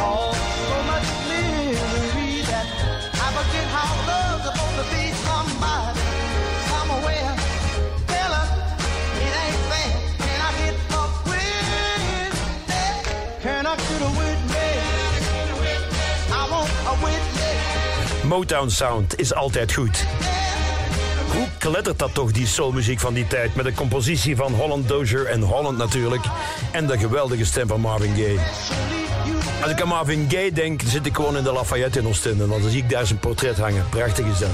Caused 0.00 0.40
so 0.70 0.78
much 0.90 1.08
misery 1.28 2.32
that 2.50 2.66
I 3.24 3.26
forget 3.36 3.66
how 3.76 3.90
love's 4.10 4.44
supposed 4.46 4.76
to 4.80 4.86
be 4.94 5.04
somebody 5.28 6.00
somewhere. 6.72 7.32
Tell 8.12 8.32
her 8.38 8.46
it 9.26 9.34
ain't 9.44 9.60
fair. 9.70 9.92
Can 10.24 10.38
I 10.48 10.50
get 10.60 10.74
a 11.00 11.04
witness? 11.28 12.34
Can 13.42 13.64
I 13.66 13.74
get 13.76 14.00
a 14.00 14.10
witness? 14.20 15.22
I 16.32 16.42
want 16.52 16.70
a 16.92 16.94
witness. 17.04 18.24
Motown 18.24 18.70
Sound 18.70 19.18
is 19.18 19.34
altijd 19.34 19.72
goed. 19.72 20.06
Hoe 21.32 21.48
klettert 21.58 21.98
dat 21.98 22.14
toch, 22.14 22.32
die 22.32 22.46
soulmuziek 22.46 23.00
van 23.00 23.14
die 23.14 23.26
tijd? 23.26 23.54
Met 23.54 23.66
een 23.66 23.74
compositie 23.74 24.36
van 24.36 24.52
Holland 24.52 24.88
Dozier 24.88 25.26
en 25.26 25.40
Holland 25.40 25.78
natuurlijk. 25.78 26.24
En 26.72 26.86
de 26.86 26.98
geweldige 26.98 27.44
stem 27.44 27.68
van 27.68 27.80
Marvin 27.80 28.14
Gaye. 28.14 28.38
Als 29.62 29.70
ik 29.70 29.80
aan 29.80 29.88
Marvin 29.88 30.26
Gaye 30.30 30.52
denk, 30.52 30.80
zit 30.86 31.06
ik 31.06 31.14
gewoon 31.14 31.36
in 31.36 31.42
de 31.42 31.52
Lafayette 31.52 31.98
in 31.98 32.06
Oostende. 32.06 32.46
Want 32.46 32.62
dan 32.62 32.70
zie 32.70 32.82
ik 32.82 32.90
daar 32.90 33.06
zijn 33.06 33.18
portret 33.18 33.58
hangen. 33.58 33.88
Prachtig 33.88 34.26
is 34.26 34.38
dat. 34.38 34.48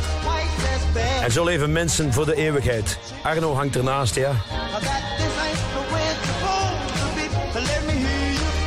En 1.23 1.33
zo 1.33 1.45
leven 1.45 1.73
mensen 1.73 2.13
voor 2.13 2.25
de 2.25 2.35
eeuwigheid. 2.35 2.99
Arno 3.23 3.55
hangt 3.55 3.77
ernaast, 3.77 4.15
ja. 4.15 4.33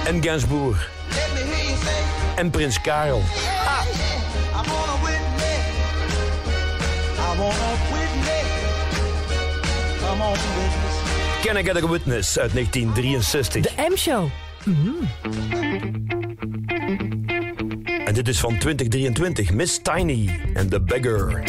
En 0.05 0.23
Gainsbourg. 0.23 0.89
En 2.35 2.49
Prins 2.49 2.81
Karel. 2.81 3.23
Can 11.43 11.57
I 11.57 11.63
Get 11.63 11.83
a 11.83 11.87
Witness 11.87 12.39
uit 12.39 12.53
1963. 12.53 13.61
De 13.61 13.89
M-show. 13.89 14.29
En 18.05 18.13
dit 18.13 18.27
is 18.27 18.39
van 18.39 18.57
2023. 18.57 19.53
Miss 19.53 19.79
Tiny 19.81 20.39
en 20.53 20.69
The 20.69 20.81
Beggar. 20.81 21.43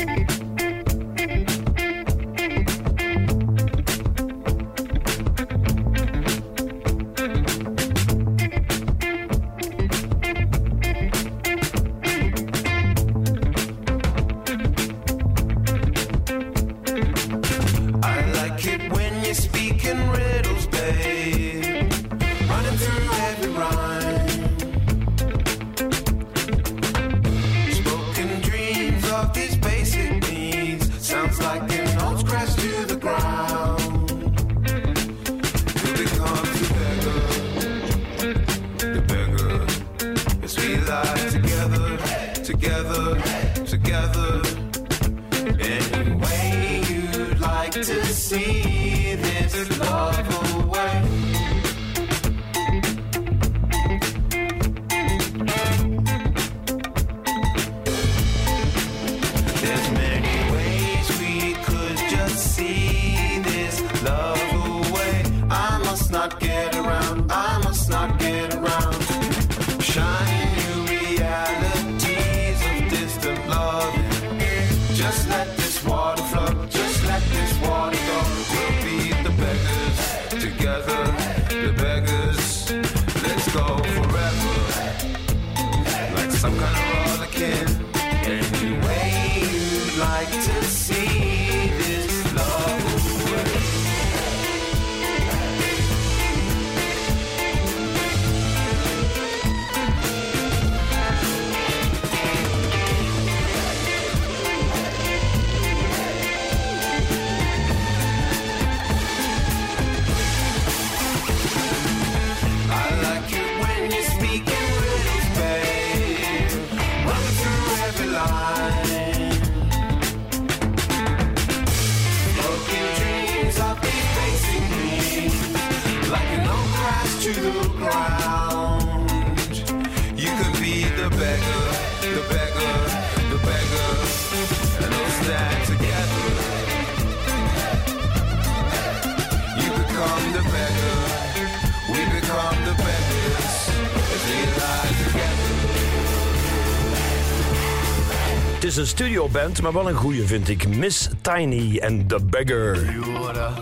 Een 149.01 149.07
studioband, 149.07 149.63
maar 149.63 149.73
wel 149.73 149.89
een 149.89 149.95
goeie 149.95 150.27
vind 150.27 150.49
ik. 150.49 150.77
Miss 150.77 151.09
Tiny 151.21 151.81
and 151.85 152.09
The 152.09 152.19
Beggar. 152.25 152.79
Water, 153.13 153.53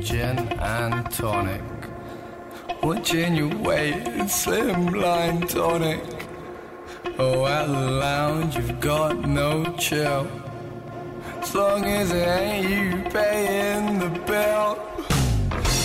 gin 0.00 0.58
and 0.60 1.16
tonic. 1.16 1.60
Genuine 3.02 4.24
slimline 4.26 5.46
tonic. 5.46 6.00
Oh, 7.18 7.46
at 7.46 7.66
the 7.66 7.90
lounge 7.90 8.56
you've 8.56 8.80
got 8.80 9.26
no 9.26 9.64
chill. 9.76 10.26
As 11.40 11.52
long 11.52 11.84
as 11.84 12.10
it 12.10 12.26
ain't 12.26 12.68
you 12.68 13.02
paying 13.12 13.98
the 13.98 14.10
bill. 14.26 14.76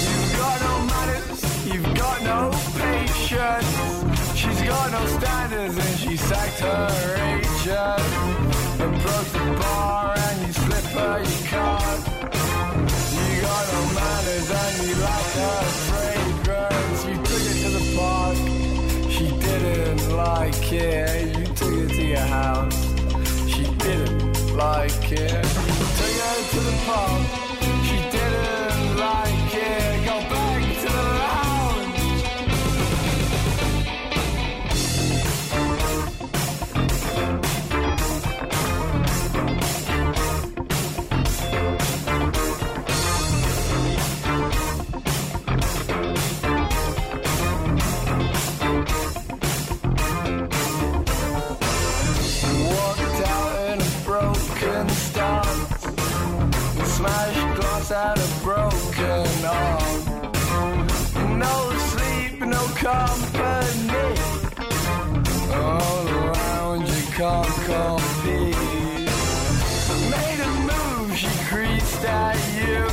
You've 0.02 0.38
got 0.38 0.62
no 0.62 0.86
manners, 0.86 1.66
you've 1.74 1.94
got 1.94 2.22
no 2.24 2.52
patience. 2.80 3.68
She's 4.36 4.62
got 4.62 4.92
no 4.92 5.06
standards 5.06 5.78
and 5.78 6.00
she 6.00 6.18
sacked 6.18 6.60
her 6.60 6.90
agent. 7.18 8.43
Approach 9.04 9.32
the 9.34 9.60
bar 9.60 10.16
and 10.18 10.48
you 10.48 10.54
slip 10.54 10.86
her 10.96 11.20
your 11.20 11.44
card. 11.50 12.00
You 13.12 13.42
got 13.42 13.66
no 13.74 13.82
manners 14.00 14.50
and 14.50 14.88
you 14.88 14.96
like 14.96 15.34
her 15.44 15.64
fragrance. 15.92 17.04
You 17.06 17.16
took 17.16 17.44
it 17.52 17.58
to 17.64 17.70
the 17.80 17.84
park, 17.98 18.38
she 19.12 19.28
didn't 19.28 20.16
like 20.16 20.72
it. 20.72 21.38
You 21.38 21.46
took 21.54 21.74
it 21.74 21.90
to 21.90 22.04
your 22.06 22.20
house, 22.20 22.80
she 23.50 23.64
didn't 23.76 24.56
like 24.56 25.12
it. 25.12 25.44
You 25.68 25.86
took 26.00 26.16
her 26.24 26.38
to 26.52 26.60
the 26.62 26.76
park, 26.86 27.43
and 57.94 58.20
a 58.20 58.28
broken 58.42 59.46
arm. 59.46 60.02
No 61.38 61.72
sleep, 61.92 62.40
no 62.40 62.64
company. 62.90 64.10
All 65.54 66.08
around 66.08 66.88
you 66.88 67.04
can't 67.18 67.56
compete. 67.70 68.56
Made 70.10 70.40
a 70.42 70.52
move, 70.70 71.16
she 71.16 71.30
creased 71.50 72.04
at 72.06 72.38
you. 72.58 72.88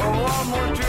Oh, 0.00 0.22
one 0.22 0.46
more 0.48 0.68
drink's 0.74 0.87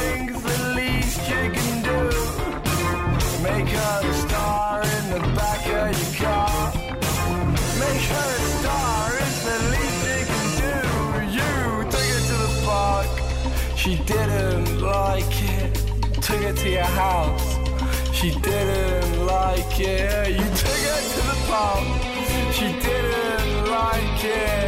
to 16.59 16.69
your 16.69 16.83
house. 16.83 17.57
She 18.11 18.31
didn't 18.31 19.25
like 19.25 19.79
it. 19.79 20.31
You 20.31 20.43
took 20.59 20.81
her 20.87 21.01
to 21.13 21.21
the 21.29 21.37
park. 21.47 21.85
She 22.53 22.67
didn't 22.81 23.71
like 23.71 24.25
it. 24.25 24.58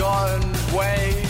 Forgotten 0.00 0.52
way. 0.74 1.22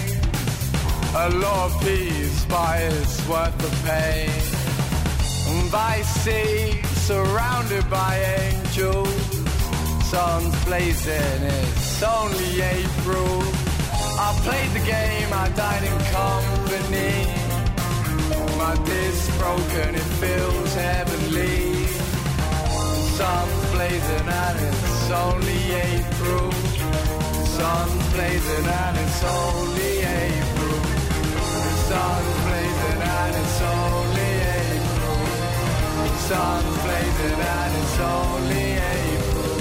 A 1.16 1.28
lot 1.42 1.72
of 1.72 1.80
peace 1.80 2.44
by 2.44 2.76
its 2.78 3.28
worth 3.28 3.64
of 3.68 3.74
pain. 3.84 4.30
By 5.72 6.02
sea, 6.02 6.80
surrounded 7.08 7.90
by 7.90 8.14
angels. 8.38 9.08
Sun's 10.10 10.64
blazing, 10.64 11.42
it's 11.42 12.02
only 12.02 12.60
April. 12.60 13.42
I 14.26 14.28
played 14.46 14.70
the 14.78 14.84
game, 14.86 15.30
I 15.32 15.48
died 15.62 15.84
in 15.90 15.98
company. 16.18 17.16
My 18.56 18.74
disc 18.84 19.38
broken, 19.38 19.94
it 19.96 20.10
feels 20.22 20.74
heavenly. 20.74 21.86
Sun's 23.18 23.70
blazing 23.74 24.28
and 24.28 24.58
it's 24.68 25.10
only 25.10 25.60
April. 25.74 26.59
Sun's 27.60 28.12
blazing 28.14 28.64
and 28.64 28.96
it's 28.96 29.22
only 29.22 29.98
April. 30.00 30.80
Sun's 31.88 32.38
blazing 32.48 33.02
and 33.20 33.36
it's 33.36 33.60
only 33.60 34.32
April. 34.64 35.20
Sun's 36.28 36.76
blazing 36.84 37.40
and 37.58 37.72
it's 37.80 38.00
only 38.00 38.66
April. 38.96 39.58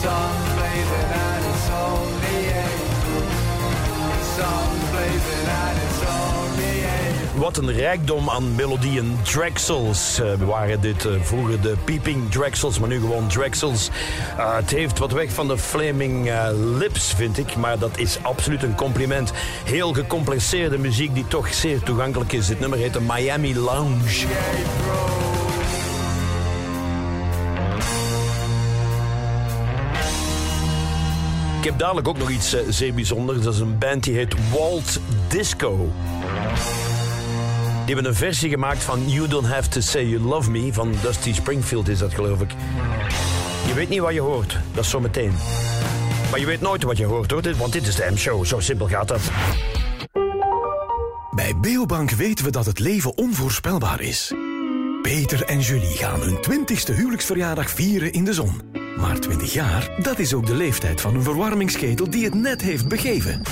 Sun's 0.00 0.48
blazing 0.56 1.10
and 1.28 1.44
it's 1.52 1.68
only 1.84 2.38
April. 2.64 3.24
Sun's 4.36 4.84
blazing 4.90 5.48
and 5.48 5.78
it's. 5.82 6.05
Wat 7.36 7.56
een 7.56 7.72
rijkdom 7.72 8.30
aan 8.30 8.54
melodieën. 8.54 9.18
Drexels 9.22 10.20
eh, 10.20 10.32
waren 10.34 10.80
dit 10.80 11.04
eh, 11.04 11.12
vroeger 11.20 11.60
de 11.60 11.74
Peeping 11.84 12.30
Drexels, 12.30 12.78
maar 12.78 12.88
nu 12.88 13.00
gewoon 13.00 13.28
Drexels. 13.28 13.90
Eh, 14.38 14.56
het 14.56 14.70
heeft 14.70 14.98
wat 14.98 15.12
weg 15.12 15.32
van 15.32 15.48
de 15.48 15.58
Flaming 15.58 16.30
Lips, 16.78 17.12
vind 17.14 17.38
ik. 17.38 17.56
Maar 17.56 17.78
dat 17.78 17.98
is 17.98 18.18
absoluut 18.22 18.62
een 18.62 18.74
compliment. 18.74 19.32
Heel 19.64 19.92
gecompliceerde 19.92 20.78
muziek 20.78 21.14
die 21.14 21.26
toch 21.28 21.54
zeer 21.54 21.80
toegankelijk 21.80 22.32
is. 22.32 22.46
Dit 22.46 22.60
nummer 22.60 22.78
heet 22.78 22.92
de 22.92 23.00
Miami 23.00 23.58
Lounge. 23.58 24.26
Ik 31.58 31.64
heb 31.64 31.78
dadelijk 31.78 32.08
ook 32.08 32.18
nog 32.18 32.30
iets 32.30 32.56
zeer 32.68 32.94
bijzonders. 32.94 33.42
Dat 33.42 33.54
is 33.54 33.60
een 33.60 33.78
band 33.78 34.04
die 34.04 34.14
heet 34.14 34.34
Walt 34.50 35.00
Disco. 35.28 35.92
Die 37.86 37.94
hebben 37.94 38.12
een 38.12 38.18
versie 38.18 38.50
gemaakt 38.50 38.82
van 38.82 39.08
You 39.08 39.28
Don't 39.28 39.46
Have 39.46 39.68
To 39.68 39.80
Say 39.80 40.04
You 40.04 40.22
Love 40.22 40.50
Me. 40.50 40.72
Van 40.72 40.94
Dusty 41.02 41.32
Springfield 41.32 41.88
is 41.88 41.98
dat, 41.98 42.14
geloof 42.14 42.40
ik. 42.40 42.50
Je 43.66 43.74
weet 43.74 43.88
niet 43.88 44.00
wat 44.00 44.12
je 44.12 44.20
hoort. 44.20 44.58
Dat 44.74 44.84
is 44.84 44.90
zo 44.90 45.00
meteen. 45.00 45.32
Maar 46.30 46.40
je 46.40 46.46
weet 46.46 46.60
nooit 46.60 46.82
wat 46.82 46.96
je 46.96 47.04
hoort, 47.04 47.30
hoor. 47.30 47.42
Want 47.56 47.72
dit 47.72 47.86
is 47.86 47.94
de 47.94 48.08
M-show. 48.10 48.44
Zo 48.44 48.60
simpel 48.60 48.86
gaat 48.86 49.08
dat. 49.08 49.20
Bij 51.30 51.56
Beobank 51.60 52.10
weten 52.10 52.44
we 52.44 52.50
dat 52.50 52.66
het 52.66 52.78
leven 52.78 53.16
onvoorspelbaar 53.16 54.00
is. 54.00 54.34
Peter 55.02 55.42
en 55.44 55.60
Julie 55.60 55.96
gaan 55.96 56.20
hun 56.20 56.36
20ste 56.36 56.94
huwelijksverjaardag 56.94 57.70
vieren 57.70 58.12
in 58.12 58.24
de 58.24 58.32
zon. 58.32 58.60
Maar 58.96 59.18
20 59.18 59.52
jaar, 59.52 59.90
dat 60.02 60.18
is 60.18 60.34
ook 60.34 60.46
de 60.46 60.54
leeftijd 60.54 61.00
van 61.00 61.14
een 61.14 61.22
verwarmingsketel 61.22 62.10
die 62.10 62.24
het 62.24 62.34
net 62.34 62.60
heeft 62.60 62.88
begeven. 62.88 63.42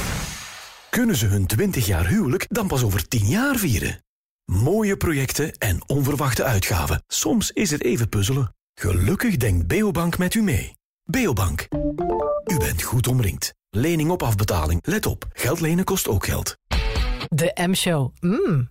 Kunnen 0.90 1.16
ze 1.16 1.26
hun 1.26 1.46
20 1.46 1.86
jaar 1.86 2.06
huwelijk 2.06 2.46
dan 2.48 2.66
pas 2.66 2.84
over 2.84 3.08
10 3.08 3.26
jaar 3.26 3.56
vieren? 3.56 4.03
Mooie 4.44 4.96
projecten 4.96 5.52
en 5.52 5.88
onverwachte 5.88 6.44
uitgaven. 6.44 7.02
Soms 7.06 7.50
is 7.50 7.70
het 7.70 7.82
even 7.82 8.08
puzzelen. 8.08 8.54
Gelukkig 8.74 9.36
denkt 9.36 9.66
Beobank 9.66 10.18
met 10.18 10.34
u 10.34 10.42
mee. 10.42 10.76
Beobank. 11.04 11.66
U 12.44 12.58
bent 12.58 12.82
goed 12.82 13.06
omringd. 13.06 13.54
Lening 13.70 14.10
op 14.10 14.22
afbetaling. 14.22 14.80
Let 14.86 15.06
op, 15.06 15.26
geld 15.32 15.60
lenen 15.60 15.84
kost 15.84 16.08
ook 16.08 16.24
geld. 16.24 16.56
De 17.28 17.66
M-show. 17.66 18.12
Mm. 18.20 18.70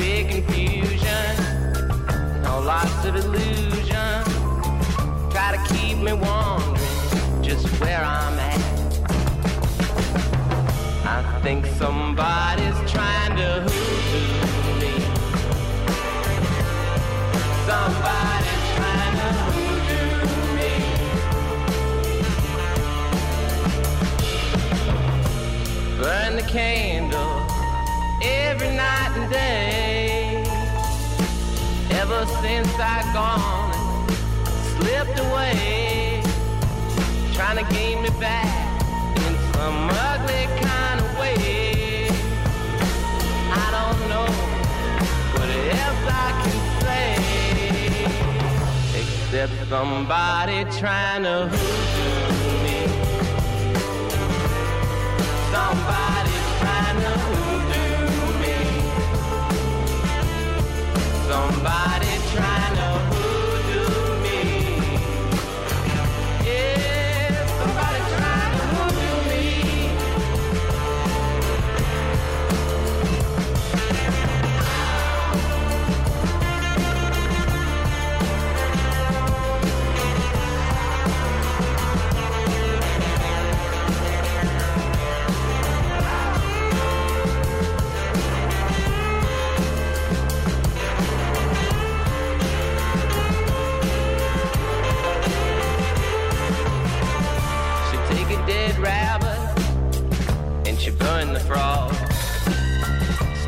Big 0.00 0.30
confusion, 0.30 1.36
no 2.42 2.60
lots 2.60 3.04
of 3.04 3.14
illusion. 3.16 4.24
Try 5.30 5.48
to 5.56 5.60
keep 5.74 5.98
me 5.98 6.14
wondering 6.14 7.42
just 7.42 7.66
where 7.80 8.02
I'm 8.02 8.38
at. 8.38 8.60
I 11.04 11.40
think 11.42 11.66
somebody's 11.66 12.78
trying 12.90 13.36
to 13.36 13.48
hoodoo 13.66 14.80
me. 14.80 14.94
Somebody's 17.68 18.64
trying 18.78 19.14
to 19.20 19.28
hoodoo 19.52 20.14
me. 20.56 20.72
Burn 26.00 26.32
the 26.36 26.46
candle 26.56 27.36
every 28.22 28.70
night 28.70 29.12
and 29.16 29.30
day. 29.30 29.79
Since 32.20 32.68
I 32.78 33.02
gone 33.14 33.72
and 33.72 34.52
slipped 34.76 35.18
away, 35.18 36.22
trying 37.32 37.64
to 37.64 37.74
gain 37.74 38.02
me 38.02 38.10
back 38.20 38.82
in 39.16 39.34
some 39.54 39.88
ugly 39.90 40.46
kind 40.60 41.00
of 41.00 41.18
way. 41.18 42.08
I 43.52 43.66
don't 43.76 44.00
know 44.10 44.28
what 45.34 45.50
else 45.80 46.04
I 46.06 46.30
can 46.42 46.58
say 46.82 47.08
except 49.00 49.54
somebody 49.70 50.64
trying 50.78 51.22
to 51.22 51.48
hoodoo 51.48 52.52
me. 52.64 52.80
Somebody 55.52 56.36
trying 56.60 56.98
to 57.00 57.49
Somebody 61.30 62.10
trying 62.32 62.74
to 62.74 63.19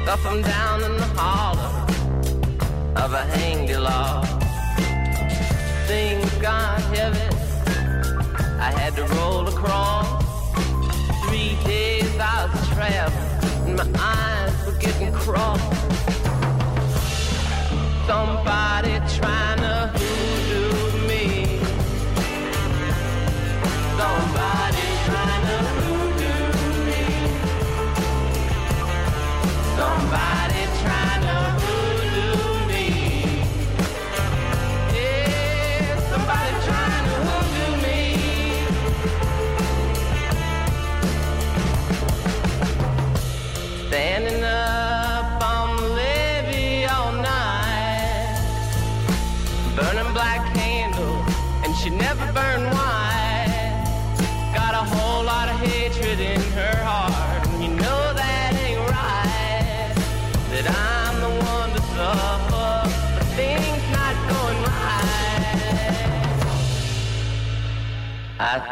Stuff 0.02 0.26
'em 0.26 0.42
down 0.42 0.82
in 0.82 0.96
the 0.96 1.10
hollow 1.16 1.86
of 2.96 3.12
a 3.12 3.24
hanged 3.36 3.70
log. 3.78 4.26
Things 5.86 6.28
got 6.40 6.80
heavy. 6.92 7.28
I 8.58 8.70
had 8.80 8.96
to 8.96 9.04
roll 9.14 9.46
across. 9.46 10.08
Three 11.24 11.56
days 11.64 12.10
I 12.18 12.46
was 12.52 12.68
traveling 12.74 13.68
and 13.68 13.76
my 13.76 14.00
eyes 14.16 14.54
were 14.66 14.78
getting 14.80 15.12
crossed. 15.12 15.72
Somebody 18.08 18.94
trying 19.18 19.60
to 19.68 19.92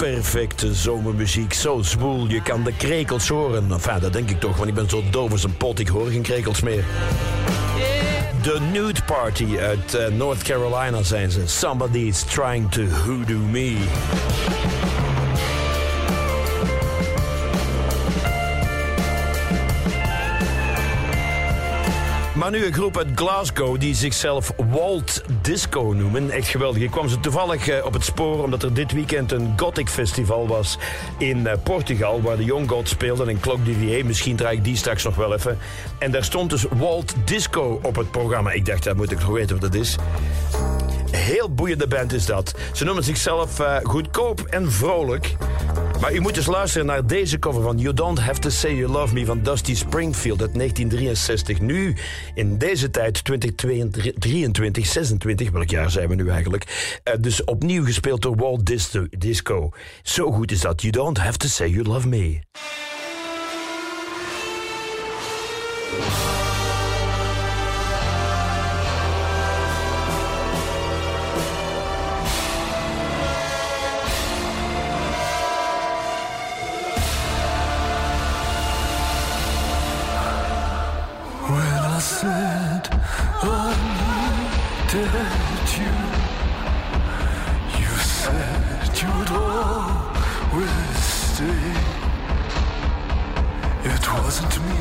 Perfecte 0.00 0.74
zomermuziek, 0.74 1.52
zo 1.52 1.82
zwoel. 1.82 2.28
Je 2.28 2.42
kan 2.42 2.64
de 2.64 2.72
krekels 2.76 3.28
horen. 3.28 3.72
Enfin, 3.72 4.00
dat 4.00 4.12
denk 4.12 4.30
ik 4.30 4.40
toch, 4.40 4.56
want 4.56 4.68
ik 4.68 4.74
ben 4.74 4.88
zo 4.88 5.02
doof 5.10 5.30
als 5.30 5.44
een 5.44 5.56
pot. 5.56 5.78
Ik 5.78 5.88
hoor 5.88 6.06
geen 6.06 6.22
krekels 6.22 6.60
meer. 6.60 6.84
De 8.42 8.60
Nude 8.72 9.00
Party 9.06 9.58
uit 9.58 9.94
eh, 9.94 10.06
North 10.08 10.42
Carolina 10.42 11.02
zijn 11.02 11.30
ze. 11.30 11.46
Somebody's 11.46 12.22
trying 12.22 12.70
to 12.70 12.82
hoodoo 12.82 13.38
me. 13.38 13.78
Nu 22.50 22.64
een 22.64 22.72
groep 22.72 22.96
uit 22.96 23.08
Glasgow 23.14 23.80
die 23.80 23.94
zichzelf 23.94 24.52
Walt 24.70 25.22
Disco 25.42 25.82
noemen. 25.82 26.30
Echt 26.30 26.48
geweldig. 26.48 26.82
Ik 26.82 26.90
kwam 26.90 27.08
ze 27.08 27.20
toevallig 27.20 27.68
eh, 27.68 27.84
op 27.84 27.92
het 27.92 28.04
spoor 28.04 28.42
omdat 28.42 28.62
er 28.62 28.74
dit 28.74 28.92
weekend 28.92 29.32
een 29.32 29.52
Gothic 29.56 29.88
Festival 29.88 30.46
was 30.46 30.78
in 31.18 31.46
eh, 31.46 31.56
Portugal. 31.62 32.22
Waar 32.22 32.36
de 32.36 32.44
Young 32.44 32.68
Gods 32.68 32.90
speelden 32.90 33.28
en 33.28 33.40
Clock 33.40 33.64
DVA. 33.64 34.04
Misschien 34.04 34.36
draai 34.36 34.56
ik 34.56 34.64
die 34.64 34.76
straks 34.76 35.04
nog 35.04 35.16
wel 35.16 35.34
even. 35.34 35.58
En 35.98 36.10
daar 36.10 36.24
stond 36.24 36.50
dus 36.50 36.64
Walt 36.70 37.14
Disco 37.24 37.80
op 37.82 37.96
het 37.96 38.10
programma. 38.10 38.50
Ik 38.50 38.66
dacht, 38.66 38.84
dat 38.84 38.96
moet 38.96 39.10
ik 39.10 39.20
nog 39.20 39.30
weten 39.30 39.60
wat 39.60 39.72
dat 39.72 39.80
is. 39.80 39.96
Heel 41.10 41.50
boeiende 41.50 41.86
band 41.86 42.12
is 42.12 42.26
dat. 42.26 42.54
Ze 42.72 42.84
noemen 42.84 43.04
zichzelf 43.04 43.60
eh, 43.60 43.76
goedkoop 43.82 44.40
en 44.40 44.72
vrolijk. 44.72 45.36
Maar 46.00 46.14
u 46.14 46.20
moet 46.20 46.36
eens 46.36 46.46
luisteren 46.46 46.86
naar 46.86 47.06
deze 47.06 47.38
cover 47.38 47.62
van 47.62 47.78
You 47.78 47.94
Don't 47.94 48.18
Have 48.18 48.40
To 48.40 48.48
Say 48.48 48.74
You 48.74 48.90
Love 48.90 49.14
Me 49.14 49.24
van 49.24 49.42
Dusty 49.42 49.74
Springfield 49.74 50.40
uit 50.40 50.54
1963. 50.54 51.60
Nu, 51.60 51.96
in 52.34 52.58
deze 52.58 52.90
tijd, 52.90 53.24
2023, 53.24 54.86
26, 54.86 55.50
welk 55.50 55.70
jaar 55.70 55.90
zijn 55.90 56.08
we 56.08 56.14
nu 56.14 56.28
eigenlijk? 56.28 56.98
Eh, 57.02 57.14
dus 57.20 57.44
opnieuw 57.44 57.84
gespeeld 57.84 58.22
door 58.22 58.36
Walt 58.36 58.66
Dis- 58.66 58.96
Disco. 59.10 59.70
Zo 60.02 60.32
goed 60.32 60.52
is 60.52 60.60
dat. 60.60 60.80
You 60.80 60.92
Don't 60.92 61.18
Have 61.18 61.36
To 61.38 61.48
Say 61.48 61.68
You 61.68 61.84
Love 61.84 62.08
Me. 62.08 62.40
It 94.30 94.34
wasn't 94.44 94.64
me 94.64 94.79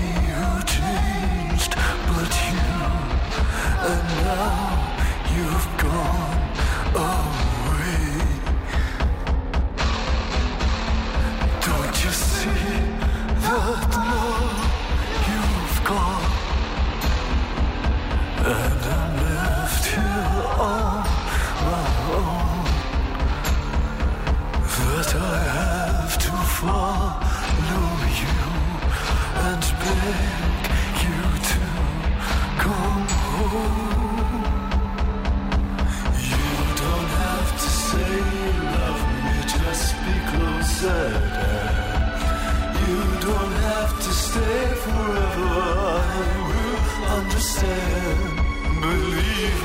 Believe 47.40 47.56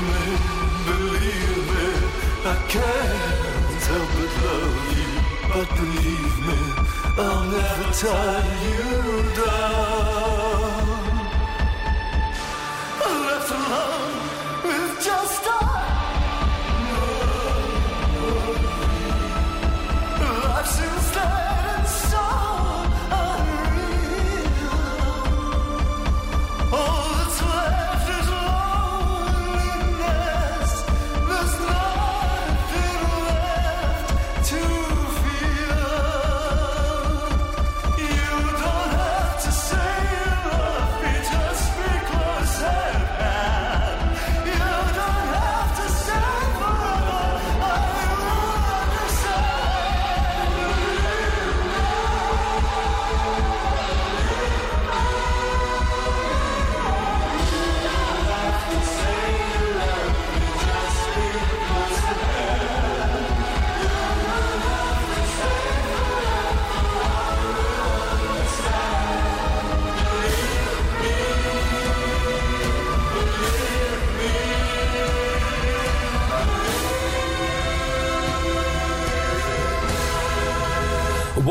me, 0.07 0.23
believe 0.87 1.67
me, 1.75 1.87
I 2.45 2.55
can't 2.69 3.83
help 3.89 4.09
but 4.15 4.33
love 4.45 4.97
you. 4.97 5.11
But 5.51 5.67
believe 5.75 6.37
me, 6.47 6.59
I'll 7.17 7.45
never 7.51 7.87
tie 7.91 8.47
you 8.63 8.87
down. 9.43 10.84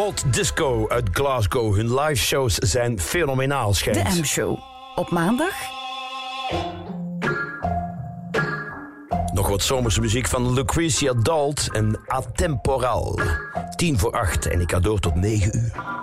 Walt 0.04 0.32
Disco 0.32 0.88
uit 0.88 1.08
Glasgow. 1.12 1.74
Hun 1.74 1.94
live 1.94 2.24
shows 2.24 2.54
zijn 2.54 3.00
fenomenaal, 3.00 3.74
schijnt. 3.74 4.14
De 4.14 4.20
M-show. 4.20 4.58
Op 4.94 5.10
maandag 5.10 5.52
Nog 9.32 9.48
wat 9.48 9.62
zomerse 9.62 10.00
muziek 10.00 10.28
van 10.28 10.52
Lucretia 10.52 11.12
Dalt 11.12 11.68
en 11.72 12.00
Atemporal. 12.06 13.20
10 13.76 13.98
voor 13.98 14.12
8 14.12 14.46
en 14.46 14.60
ik 14.60 14.70
ga 14.70 14.80
door 14.80 15.00
tot 15.00 15.14
9 15.14 15.58
uur. 15.58 15.93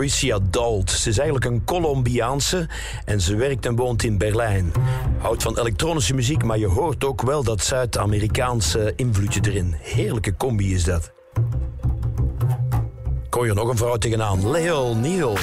Lucretia 0.00 0.38
Dalt. 0.50 0.90
Ze 0.90 1.08
is 1.08 1.18
eigenlijk 1.18 1.46
een 1.46 1.64
Colombiaanse 1.64 2.68
en 3.04 3.20
ze 3.20 3.36
werkt 3.36 3.66
en 3.66 3.76
woont 3.76 4.02
in 4.02 4.18
Berlijn. 4.18 4.72
Houdt 5.18 5.42
van 5.42 5.58
elektronische 5.58 6.14
muziek, 6.14 6.44
maar 6.44 6.58
je 6.58 6.66
hoort 6.66 7.04
ook 7.04 7.22
wel 7.22 7.42
dat 7.42 7.62
Zuid-Amerikaanse 7.62 8.92
invloedje 8.96 9.40
erin. 9.44 9.74
Heerlijke 9.78 10.36
combi 10.36 10.74
is 10.74 10.84
dat. 10.84 11.12
Kon 13.28 13.46
je 13.46 13.52
nog 13.52 13.68
een 13.68 13.76
vrouw 13.76 13.96
tegenaan? 13.96 14.50
Leo 14.50 14.94
Neal. 14.94 15.34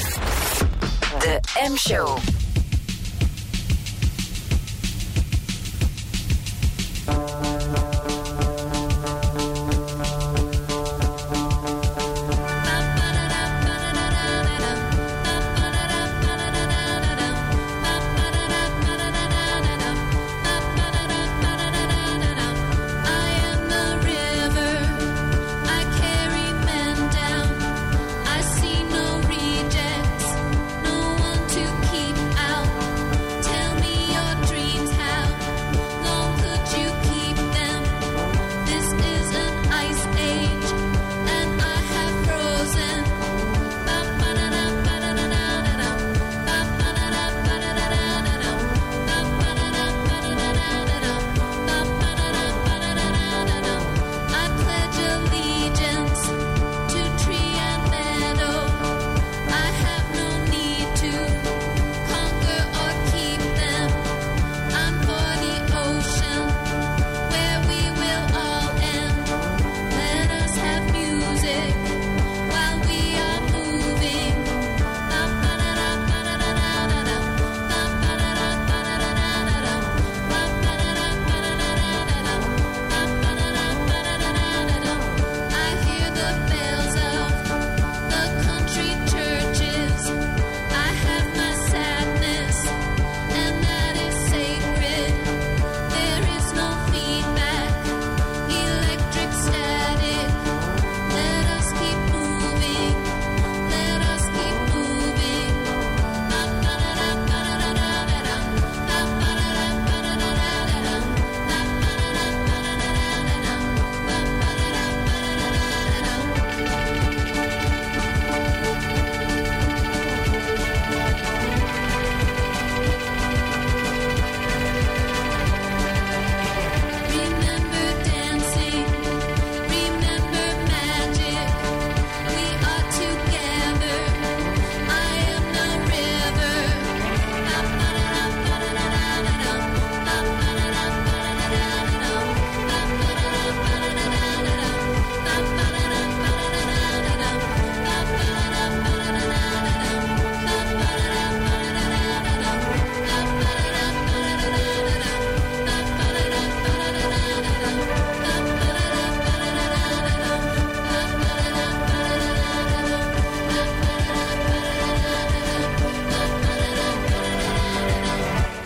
De 1.19 1.39
M-show. 1.69 2.17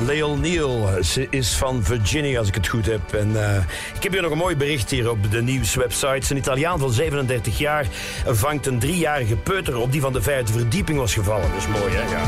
Leil 0.06 0.38
Neal. 0.38 0.90
Ze 1.04 1.28
is 1.30 1.54
van 1.54 1.84
Virginia, 1.84 2.40
als 2.40 2.48
ik 2.48 2.56
het 2.56 2.68
goed 2.68 2.86
heb. 2.86 3.14
En 3.14 3.44
eh, 3.44 3.64
ik 3.96 4.04
heb 4.04 4.12
hier 4.12 4.22
nog 4.22 4.32
een 4.32 4.38
mooi 4.38 4.56
bericht 4.56 4.90
hier 4.90 5.10
op 5.10 5.32
de 5.32 5.42
nieuwswebsite. 5.42 6.22
Een 6.30 6.38
Italiaan 6.38 6.80
van 6.80 6.92
37 6.92 7.58
jaar 7.58 7.86
vangt 8.26 8.66
een 8.66 8.80
driejarige 8.80 9.36
peuter 9.36 9.78
op 9.78 9.92
die 9.92 10.02
van 10.02 10.14
de 10.14 10.22
vijfde 10.22 10.54
verdieping 10.54 10.98
was 10.98 11.14
gevallen. 11.14 11.50
Dat 11.50 11.58
is 11.58 11.68
mooi, 11.68 11.94
hè? 11.94 12.12
Ja. 12.12 12.22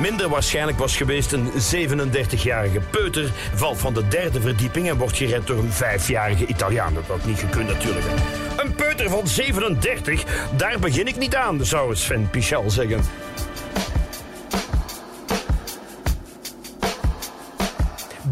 Minder 0.00 0.28
waarschijnlijk 0.28 0.78
was 0.78 0.96
geweest 0.96 1.32
een 1.32 1.50
37-jarige 1.52 2.80
peuter 2.90 3.30
valt 3.54 3.78
van 3.78 3.94
de 3.94 4.08
derde 4.08 4.40
verdieping 4.40 4.88
en 4.88 4.96
wordt 4.96 5.16
gered 5.16 5.46
door 5.46 5.58
een 5.58 5.72
vijfjarige 5.72 6.46
Italiaan. 6.46 6.94
Dat 6.94 7.04
had 7.06 7.24
niet 7.24 7.38
gekund 7.38 7.68
natuurlijk. 7.68 8.04
Een 8.56 8.74
peuter 8.74 9.10
van 9.10 9.26
37, 9.28 10.24
daar 10.56 10.78
begin 10.78 11.06
ik 11.06 11.16
niet 11.16 11.34
aan, 11.34 11.64
zou 11.64 11.96
Sven 11.96 12.30
Pichal 12.30 12.70
zeggen. 12.70 13.00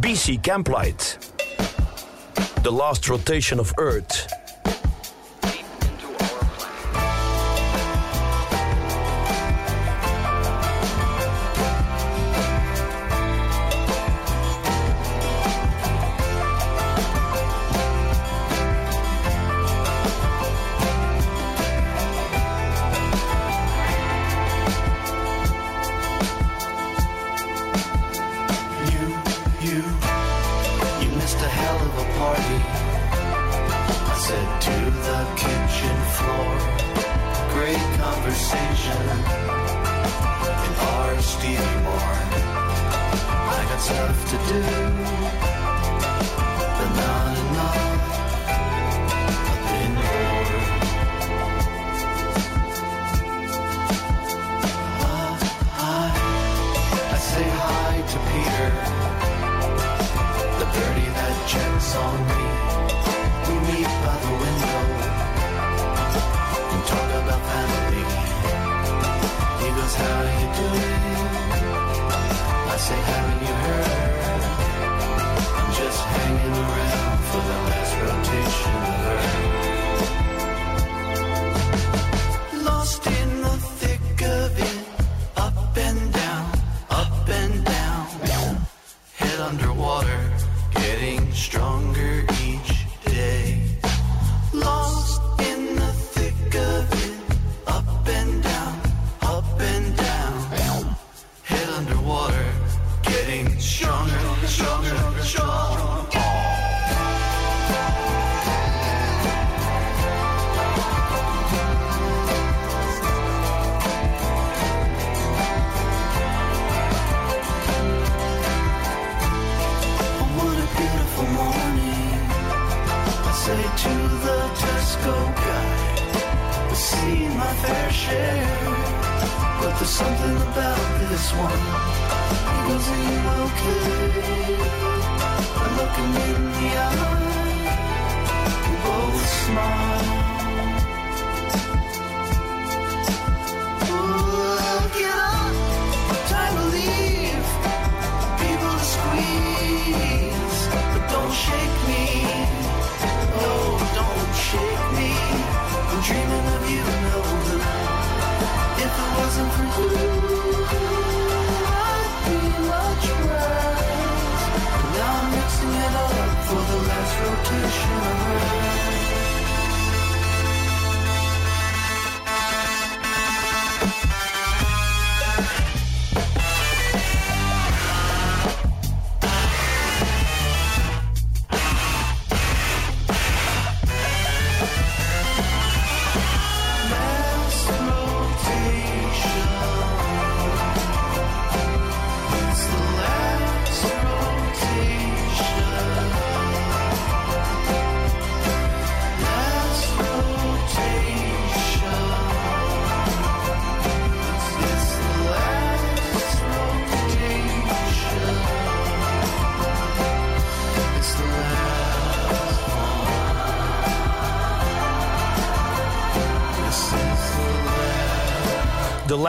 BC 0.05 0.42
Camplight. 0.42 1.16
The 2.62 2.70
Last 2.70 3.09
Rotation 3.09 3.59
of 3.59 3.72
Earth. 3.78 4.43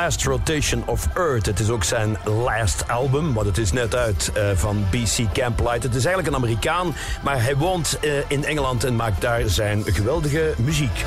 Last 0.05 0.23
Rotation 0.23 0.83
of 0.85 1.07
Earth. 1.13 1.45
Het 1.45 1.59
is 1.59 1.69
ook 1.69 1.83
zijn 1.83 2.17
last 2.23 2.89
album, 2.89 3.33
want 3.33 3.47
het 3.47 3.57
is 3.57 3.71
net 3.71 3.95
uit 3.95 4.31
eh, 4.33 4.49
van 4.55 4.85
BC 4.89 5.33
Camplight. 5.33 5.83
Het 5.83 5.95
is 5.95 6.05
eigenlijk 6.05 6.27
een 6.27 6.43
Amerikaan, 6.43 6.95
maar 7.23 7.43
hij 7.43 7.55
woont 7.55 7.99
eh, 7.99 8.11
in 8.27 8.45
Engeland 8.45 8.83
en 8.83 8.95
maakt 8.95 9.21
daar 9.21 9.41
zijn 9.49 9.83
geweldige 9.85 10.53
muziek. 10.57 11.03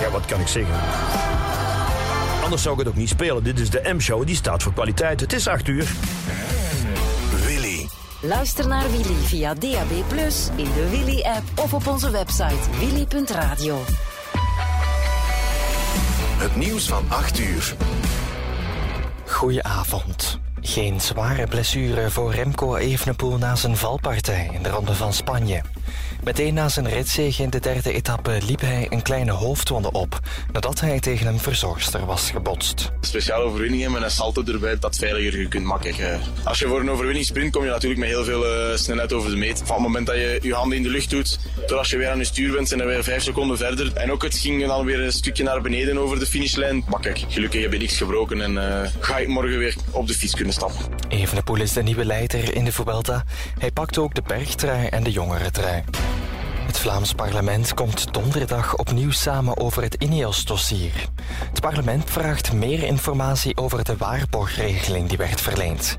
Ja, 0.00 0.10
wat 0.10 0.24
kan 0.24 0.40
ik 0.40 0.46
zeggen? 0.46 0.74
Anders 2.42 2.62
zou 2.62 2.74
ik 2.74 2.80
het 2.80 2.88
ook 2.88 2.96
niet 2.96 3.08
spelen. 3.08 3.42
Dit 3.42 3.60
is 3.60 3.70
de 3.70 3.94
M-show, 3.94 4.26
die 4.26 4.36
staat 4.36 4.62
voor 4.62 4.72
kwaliteit. 4.72 5.20
Het 5.20 5.32
is 5.32 5.48
8 5.48 5.68
uur. 5.68 5.88
Willy. 7.46 7.88
Luister 8.20 8.68
naar 8.68 8.90
Willy 8.90 9.16
via 9.24 9.54
DAB+, 9.54 9.90
in 10.56 10.72
de 10.74 10.88
Willy-app 10.90 11.44
of 11.54 11.74
op 11.74 11.86
onze 11.86 12.10
website 12.10 12.78
willy.radio. 12.78 13.82
Het 16.38 16.56
nieuws 16.56 16.86
van 16.86 17.04
8 17.08 17.38
uur. 17.38 17.76
Goedenavond. 19.36 20.38
Geen 20.60 21.00
zware 21.00 21.46
blessure 21.46 22.10
voor 22.10 22.34
Remco 22.34 22.76
Evenepoel 22.76 23.38
na 23.38 23.56
zijn 23.56 23.76
valpartij 23.76 24.50
in 24.52 24.62
de 24.62 24.68
Ronde 24.68 24.94
van 24.94 25.12
Spanje. 25.12 25.62
Meteen 26.26 26.54
na 26.54 26.68
zijn 26.68 26.88
ritzege 26.88 27.42
in 27.42 27.50
de 27.50 27.60
derde 27.60 27.92
etappe 27.92 28.38
liep 28.46 28.60
hij 28.60 28.86
een 28.90 29.02
kleine 29.02 29.30
hoofdwonde 29.30 29.92
op 29.92 30.20
nadat 30.52 30.80
hij 30.80 31.00
tegen 31.00 31.26
een 31.26 31.38
verzorgster 31.38 32.06
was 32.06 32.30
gebotst. 32.30 32.90
Speciale 33.00 33.44
overwinningen 33.44 33.92
met 33.92 34.02
een 34.02 34.10
salto 34.10 34.42
erbij, 34.44 34.78
dat 34.78 34.96
veiliger 34.96 35.40
je 35.40 35.48
kunt 35.48 35.64
maken. 35.64 36.20
Als 36.44 36.58
je 36.58 36.66
voor 36.66 36.80
een 36.80 36.90
overwinning 36.90 37.26
sprint, 37.26 37.52
kom 37.52 37.64
je 37.64 37.70
natuurlijk 37.70 38.00
met 38.00 38.08
heel 38.08 38.24
veel 38.24 38.46
eh, 38.46 38.76
snelheid 38.76 39.12
over 39.12 39.30
de 39.30 39.36
meet. 39.36 39.62
Van 39.64 39.74
het 39.74 39.84
moment 39.84 40.06
dat 40.06 40.16
je 40.16 40.38
je 40.42 40.54
handen 40.54 40.76
in 40.76 40.82
de 40.82 40.88
lucht 40.88 41.10
doet, 41.10 41.38
tot 41.66 41.78
als 41.78 41.90
je 41.90 41.96
weer 41.96 42.10
aan 42.10 42.18
je 42.18 42.24
stuur 42.24 42.52
bent, 42.52 42.68
zijn 42.68 42.80
we 42.80 42.86
weer 42.86 43.04
vijf 43.04 43.22
seconden 43.22 43.56
verder. 43.56 43.96
En 43.96 44.12
ook 44.12 44.22
het 44.22 44.38
ging 44.38 44.66
dan 44.66 44.84
weer 44.84 45.00
een 45.00 45.12
stukje 45.12 45.42
naar 45.42 45.60
beneden 45.60 45.98
over 45.98 46.18
de 46.18 46.26
finishlijn. 46.26 46.84
Maar 46.88 47.00
kijk, 47.00 47.24
gelukkig 47.28 47.62
heb 47.62 47.72
je 47.72 47.78
niks 47.78 47.96
gebroken 47.96 48.40
en 48.40 48.82
eh, 48.82 48.90
ga 49.00 49.18
ik 49.18 49.28
morgen 49.28 49.58
weer 49.58 49.76
op 49.90 50.06
de 50.06 50.14
fiets 50.14 50.34
kunnen 50.34 50.52
stappen. 50.52 50.78
Evenepoel 51.08 51.60
is 51.60 51.72
de 51.72 51.82
nieuwe 51.82 52.04
leider 52.04 52.54
in 52.54 52.64
de 52.64 52.72
Vuelta. 52.72 53.24
Hij 53.58 53.70
pakt 53.70 53.98
ook 53.98 54.14
de 54.14 54.22
bergtrui 54.26 54.86
en 54.86 55.02
de 55.02 55.10
jongerentrui. 55.10 55.84
Het 56.76 56.84
Vlaams 56.84 57.12
parlement 57.12 57.74
komt 57.74 58.12
donderdag 58.14 58.76
opnieuw 58.76 59.10
samen 59.10 59.56
over 59.56 59.82
het 59.82 59.94
Ineos-dossier. 59.94 60.92
Het 61.22 61.60
parlement 61.60 62.10
vraagt 62.10 62.52
meer 62.52 62.82
informatie 62.82 63.56
over 63.56 63.84
de 63.84 63.96
waarborgregeling 63.96 65.08
die 65.08 65.18
werd 65.18 65.40
verleend. 65.40 65.96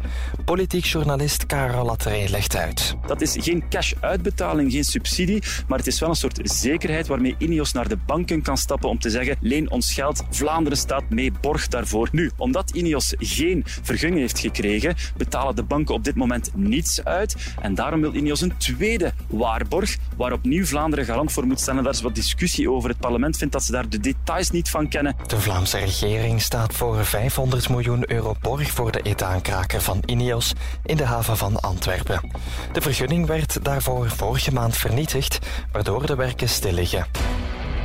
Politiek 0.47 0.85
journalist 0.85 1.45
Karel 1.45 1.85
Latteré 1.85 2.29
legt 2.29 2.55
uit. 2.55 2.95
Dat 3.07 3.21
is 3.21 3.35
geen 3.39 3.69
cash-uitbetaling, 3.69 4.71
geen 4.71 4.83
subsidie, 4.83 5.43
maar 5.67 5.77
het 5.77 5.87
is 5.87 5.99
wel 5.99 6.09
een 6.09 6.15
soort 6.15 6.39
zekerheid 6.43 7.07
waarmee 7.07 7.35
Ineos 7.37 7.71
naar 7.71 7.87
de 7.87 7.97
banken 8.05 8.41
kan 8.41 8.57
stappen 8.57 8.89
om 8.89 8.99
te 8.99 9.09
zeggen 9.09 9.37
leen 9.41 9.71
ons 9.71 9.93
geld, 9.93 10.23
Vlaanderen 10.29 10.77
staat 10.77 11.09
mee 11.09 11.31
borg 11.41 11.67
daarvoor. 11.67 12.09
Nu, 12.11 12.31
omdat 12.37 12.69
Ineos 12.69 13.13
geen 13.17 13.63
vergunning 13.65 14.21
heeft 14.21 14.39
gekregen, 14.39 14.95
betalen 15.17 15.55
de 15.55 15.63
banken 15.63 15.95
op 15.95 16.03
dit 16.03 16.15
moment 16.15 16.51
niets 16.55 17.03
uit 17.03 17.35
en 17.61 17.75
daarom 17.75 18.01
wil 18.01 18.13
Ineos 18.13 18.41
een 18.41 18.57
tweede 18.57 19.13
waarborg 19.29 19.97
waar 20.17 20.31
opnieuw 20.31 20.65
Vlaanderen 20.65 21.05
garant 21.05 21.31
voor 21.31 21.45
moet 21.45 21.59
staan 21.59 21.77
en 21.77 21.83
daar 21.83 21.93
is 21.93 22.01
wat 22.01 22.15
discussie 22.15 22.71
over. 22.71 22.89
Het 22.89 22.99
parlement 22.99 23.37
vindt 23.37 23.53
dat 23.53 23.63
ze 23.63 23.71
daar 23.71 23.89
de 23.89 23.99
details 23.99 24.51
niet 24.51 24.69
van 24.69 24.89
kennen. 24.89 25.15
De 25.27 25.39
Vlaamse 25.39 25.77
regering 25.77 26.41
staat 26.41 26.73
voor 26.73 27.05
500 27.05 27.69
miljoen 27.69 28.11
euro 28.11 28.35
borg 28.41 28.71
voor 28.71 28.91
de 28.91 29.01
etaankraker 29.01 29.81
van 29.81 30.03
Ineos 30.05 30.35
in 30.83 30.97
de 30.97 31.05
haven 31.05 31.37
van 31.37 31.59
Antwerpen. 31.59 32.31
De 32.71 32.81
vergunning 32.81 33.25
werd 33.25 33.63
daarvoor 33.63 34.09
vorige 34.09 34.53
maand 34.53 34.77
vernietigd, 34.77 35.39
waardoor 35.71 36.05
de 36.05 36.15
werken 36.15 36.49
stil 36.49 36.73
liggen. 36.73 37.05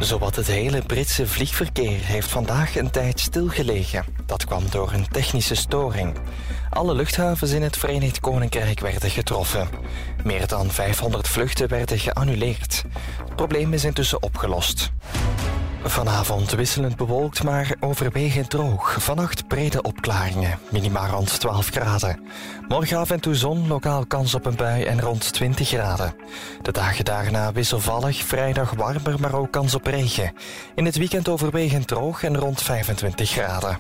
Zowat 0.01 0.37
het 0.37 0.47
hele 0.47 0.83
Britse 0.83 1.27
vliegverkeer 1.27 1.99
heeft 2.01 2.29
vandaag 2.29 2.77
een 2.77 2.91
tijd 2.91 3.21
stilgelegen. 3.21 4.05
Dat 4.27 4.45
kwam 4.45 4.63
door 4.71 4.93
een 4.93 5.09
technische 5.09 5.55
storing. 5.55 6.17
Alle 6.71 6.95
luchthavens 6.95 7.51
in 7.51 7.63
het 7.63 7.77
Verenigd 7.77 8.21
Koninkrijk 8.21 8.81
werden 8.81 9.11
getroffen. 9.11 9.69
Meer 10.25 10.47
dan 10.47 10.71
500 10.71 11.29
vluchten 11.29 11.69
werden 11.69 11.99
geannuleerd. 11.99 12.85
Het 13.25 13.37
probleem 13.37 13.73
is 13.73 13.85
intussen 13.85 14.23
opgelost. 14.23 14.93
Vanavond 15.85 16.51
wisselend 16.51 16.97
bewolkt, 16.97 17.43
maar 17.43 17.75
overwegend 17.81 18.51
droog. 18.51 18.97
Vannacht 18.99 19.47
brede 19.47 19.83
opklaringen, 19.83 20.59
minima 20.71 21.07
rond 21.07 21.41
12 21.41 21.69
graden. 21.69 22.21
Morgen 22.69 22.99
af 22.99 23.11
en 23.11 23.21
toe 23.21 23.35
zon, 23.35 23.69
lokaal 23.69 24.07
kans 24.07 24.35
op 24.35 24.47
een 24.47 24.57
bui 24.57 24.85
en 24.85 25.01
rond 25.01 25.33
20 25.33 25.69
graden. 25.69 26.15
De 26.63 26.73
dagen 26.73 27.05
daarna 27.05 27.53
wisselvallig, 27.53 28.25
vrijdag 28.25 28.71
warmer, 28.71 29.21
maar 29.21 29.35
ook 29.35 29.51
kans 29.51 29.75
op 29.75 29.87
regen. 29.87 30.35
In 30.75 30.85
het 30.85 30.97
weekend 30.97 31.29
overwegend 31.29 31.87
droog 31.87 32.23
en 32.23 32.39
rond 32.39 32.63
25 32.63 33.31
graden. 33.31 33.79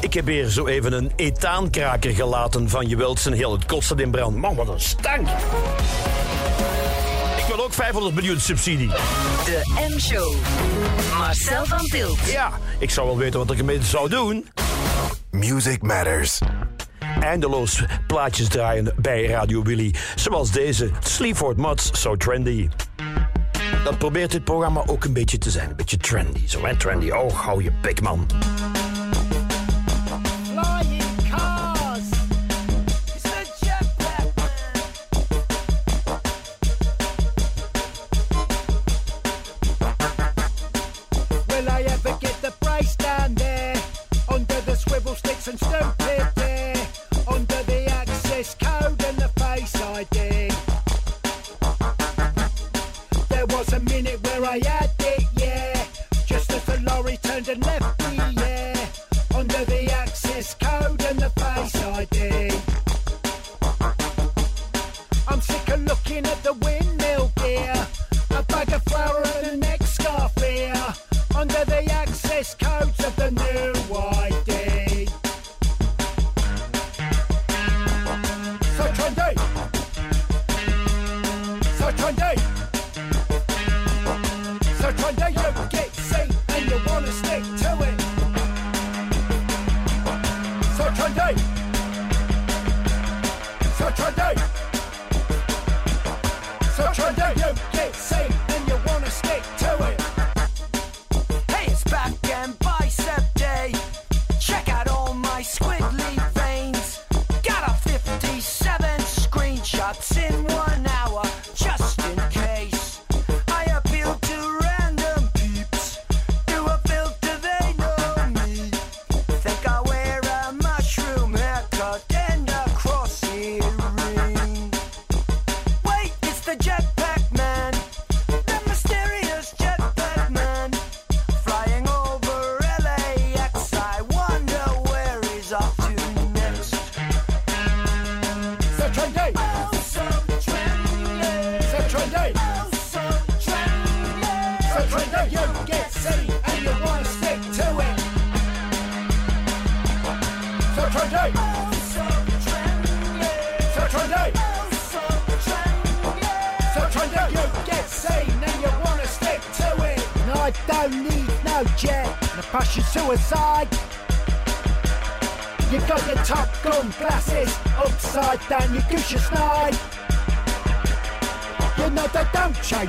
Ik 0.00 0.14
heb 0.14 0.26
hier 0.26 0.48
zo 0.48 0.66
even 0.66 0.92
een 0.92 1.12
etaankraker 1.16 2.10
gelaten 2.10 2.68
van 2.68 2.88
je 2.88 2.96
wilt 2.96 3.20
zijn 3.20 3.34
heel. 3.34 3.52
Het 3.52 3.66
kostte 3.66 3.94
in 4.02 4.10
brand. 4.10 4.36
Man, 4.36 4.54
wat 4.54 4.68
een 4.68 4.80
stank. 4.80 5.28
Ik 7.52 7.58
wil 7.58 7.66
ook 7.66 7.74
500 7.74 8.14
miljoen 8.14 8.40
subsidie. 8.40 8.88
De 8.88 9.88
M-show. 9.90 10.34
Marcel 11.18 11.64
van 11.64 11.86
Tilt. 11.86 12.18
Ja, 12.30 12.52
ik 12.78 12.90
zou 12.90 13.06
wel 13.06 13.16
weten 13.16 13.38
wat 13.38 13.50
ik 13.50 13.58
ermee 13.58 13.82
zou 13.82 14.08
doen. 14.08 14.48
Music 15.30 15.82
Matters. 15.82 16.38
Eindeloos 17.20 17.82
plaatjes 18.06 18.48
draaien 18.48 18.94
bij 18.96 19.26
Radio 19.26 19.62
Willy. 19.62 19.94
Zoals 20.14 20.50
deze, 20.50 20.90
Sleaford 21.00 21.56
Mods, 21.56 21.90
So 22.00 22.16
Trendy. 22.16 22.68
Dat 23.84 23.98
probeert 23.98 24.30
dit 24.30 24.44
programma 24.44 24.82
ook 24.86 25.04
een 25.04 25.12
beetje 25.12 25.38
te 25.38 25.50
zijn. 25.50 25.70
Een 25.70 25.76
beetje 25.76 25.96
trendy. 25.96 26.48
Zo 26.48 26.66
hè, 26.66 26.76
trendy. 26.76 27.10
Oh, 27.10 27.32
hou 27.32 27.62
je 27.62 27.72
bek, 27.82 28.00
man. 28.00 28.26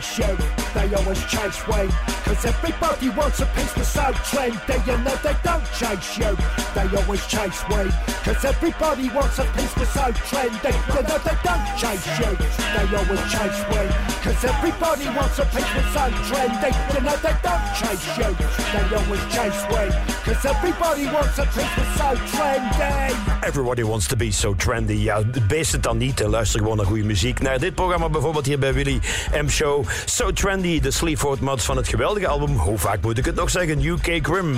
They 0.04 0.94
always 0.96 1.24
chase 1.28 1.66
we. 1.66 1.88
Cause 2.26 2.46
everybody 2.46 3.10
wants 3.10 3.40
a 3.40 3.46
piece 3.46 3.76
of 3.78 3.86
so 3.86 4.02
trendy. 4.28 4.86
You 4.86 4.98
know 4.98 5.16
they 5.24 5.36
don't 5.44 5.64
chase 5.72 6.18
you, 6.18 6.36
they 6.76 6.98
always 6.98 7.26
chase 7.26 7.64
we. 7.70 7.90
Cause 8.24 8.44
everybody 8.44 9.10
wants 9.10 9.40
a 9.40 9.46
piece 9.56 9.76
of 9.78 9.88
so 9.88 10.12
trendy. 10.28 10.74
You 10.94 11.02
know 11.08 11.20
they 11.24 11.38
don't 11.42 11.66
chase 11.80 12.06
you, 12.20 12.36
they 12.76 12.98
always 12.98 13.32
chase 13.32 13.64
we. 13.70 14.03
Cause 14.24 14.46
everybody 14.46 15.06
wants 15.08 15.38
a 15.40 15.46
piece 15.46 15.68
so 15.94 16.00
trendy. 16.28 16.72
You 16.94 17.02
know 17.02 17.18
they 17.18 17.36
don't 17.44 17.64
chase 17.76 18.08
you, 18.18 18.32
they 18.72 18.96
always 18.96 19.24
chase 19.34 19.62
we. 19.68 19.84
Cause 20.24 20.46
everybody 20.46 21.06
wants 21.08 21.38
a 21.40 21.46
piece 21.46 21.98
so 21.98 22.16
trendy. 22.32 23.44
Everybody 23.44 23.84
wants 23.84 24.08
to 24.08 24.16
be 24.16 24.32
so 24.32 24.54
trendy. 24.56 24.94
Ja, 24.94 25.22
beest 25.48 25.72
het 25.72 25.84
dan 25.84 25.98
niet. 25.98 26.20
Luister 26.20 26.60
gewoon 26.60 26.78
naar 26.78 26.86
goede 26.86 27.04
muziek. 27.04 27.40
Naar 27.40 27.60
dit 27.60 27.76
programma 27.76 28.10
bijvoorbeeld 28.10 28.46
hier 28.46 28.60
bij 28.60 28.74
Willy 28.74 29.00
M. 29.42 29.48
Show. 29.48 29.86
So 30.06 30.32
Trendy, 30.32 30.80
de 30.80 30.92
Sleaford 30.92 31.40
Mods 31.40 31.66
van 31.66 31.78
het 31.78 31.88
geweldige 31.88 32.28
album. 32.28 32.58
Hoe 32.58 32.78
vaak 32.78 33.02
moet 33.02 33.18
ik 33.18 33.26
het 33.26 33.36
nog 33.36 33.50
zeggen? 33.50 33.86
UK 33.86 34.20
Grim. 34.22 34.56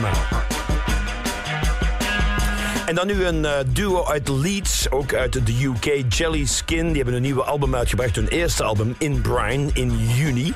En 2.86 2.96
dan 2.96 3.08
nu 3.08 3.26
een 3.26 3.46
eh, 3.46 3.54
duo 3.68 4.06
uit 4.06 4.28
Leeds, 4.30 4.92
ook 4.92 5.14
uit 5.14 5.46
de 5.46 5.64
UK, 5.64 6.14
Jelly 6.14 6.46
Skin. 6.46 6.88
Die 6.88 6.96
hebben 6.96 7.14
een 7.14 7.22
nieuwe 7.22 7.44
album 7.44 7.76
uitgebracht, 7.76 8.16
hun 8.16 8.28
eerste 8.28 8.64
album, 8.64 8.96
In 8.98 9.22
Brine, 9.22 9.70
in 9.74 9.98
juni. 9.98 10.54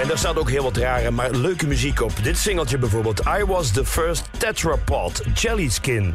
En 0.00 0.08
daar 0.08 0.18
staat 0.18 0.36
ook 0.36 0.50
heel 0.50 0.62
wat 0.62 0.76
rare, 0.76 1.10
maar 1.10 1.30
leuke 1.30 1.66
muziek 1.66 2.02
op. 2.02 2.12
Dit 2.22 2.38
singeltje 2.38 2.78
bijvoorbeeld, 2.78 3.20
I 3.40 3.44
Was 3.44 3.70
The 3.70 3.84
First 3.84 4.28
Tetrapod, 4.38 5.22
Jelly 5.34 5.68
Skin. 5.68 6.14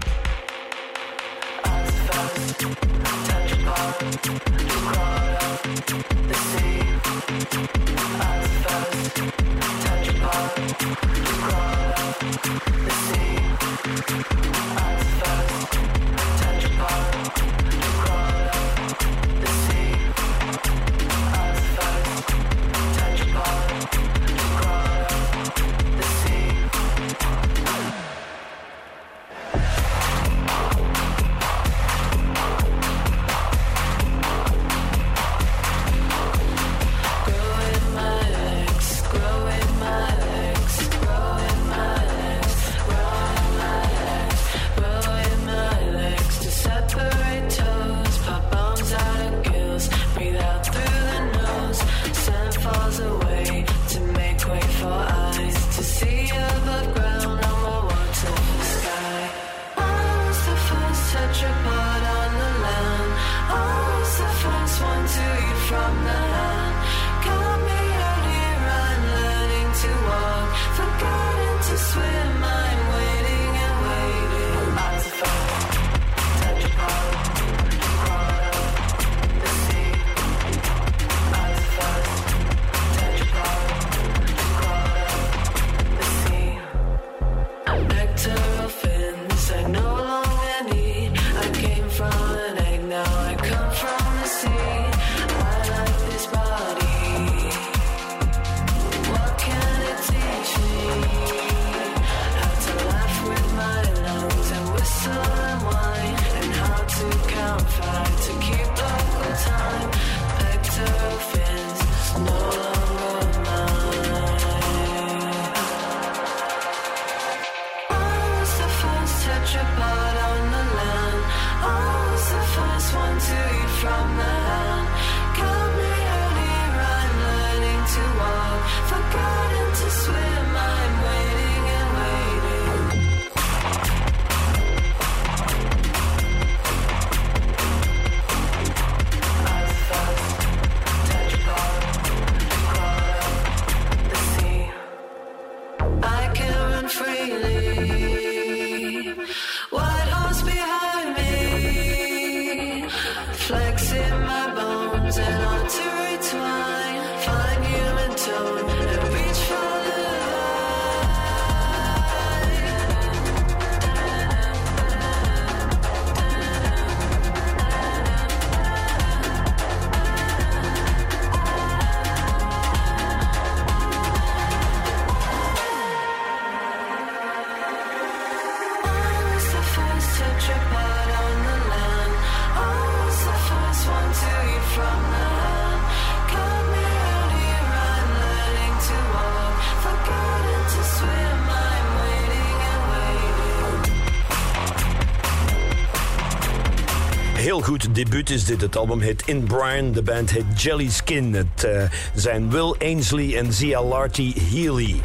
Debuut 198.03 198.29
is 198.29 198.45
dit. 198.45 198.61
Het 198.61 198.77
album 198.77 198.99
heet 198.99 199.23
In 199.25 199.43
Brian. 199.43 199.91
De 199.91 200.01
band 200.01 200.29
heet 200.29 200.61
Jelly 200.61 200.89
Skin. 200.89 201.33
Het 201.33 201.63
eh, 201.63 201.83
zijn 202.13 202.49
Will 202.49 202.75
Ainsley 202.79 203.37
en 203.37 203.53
Zia 203.53 203.83
Larty 203.83 204.33
Healy 204.51 205.01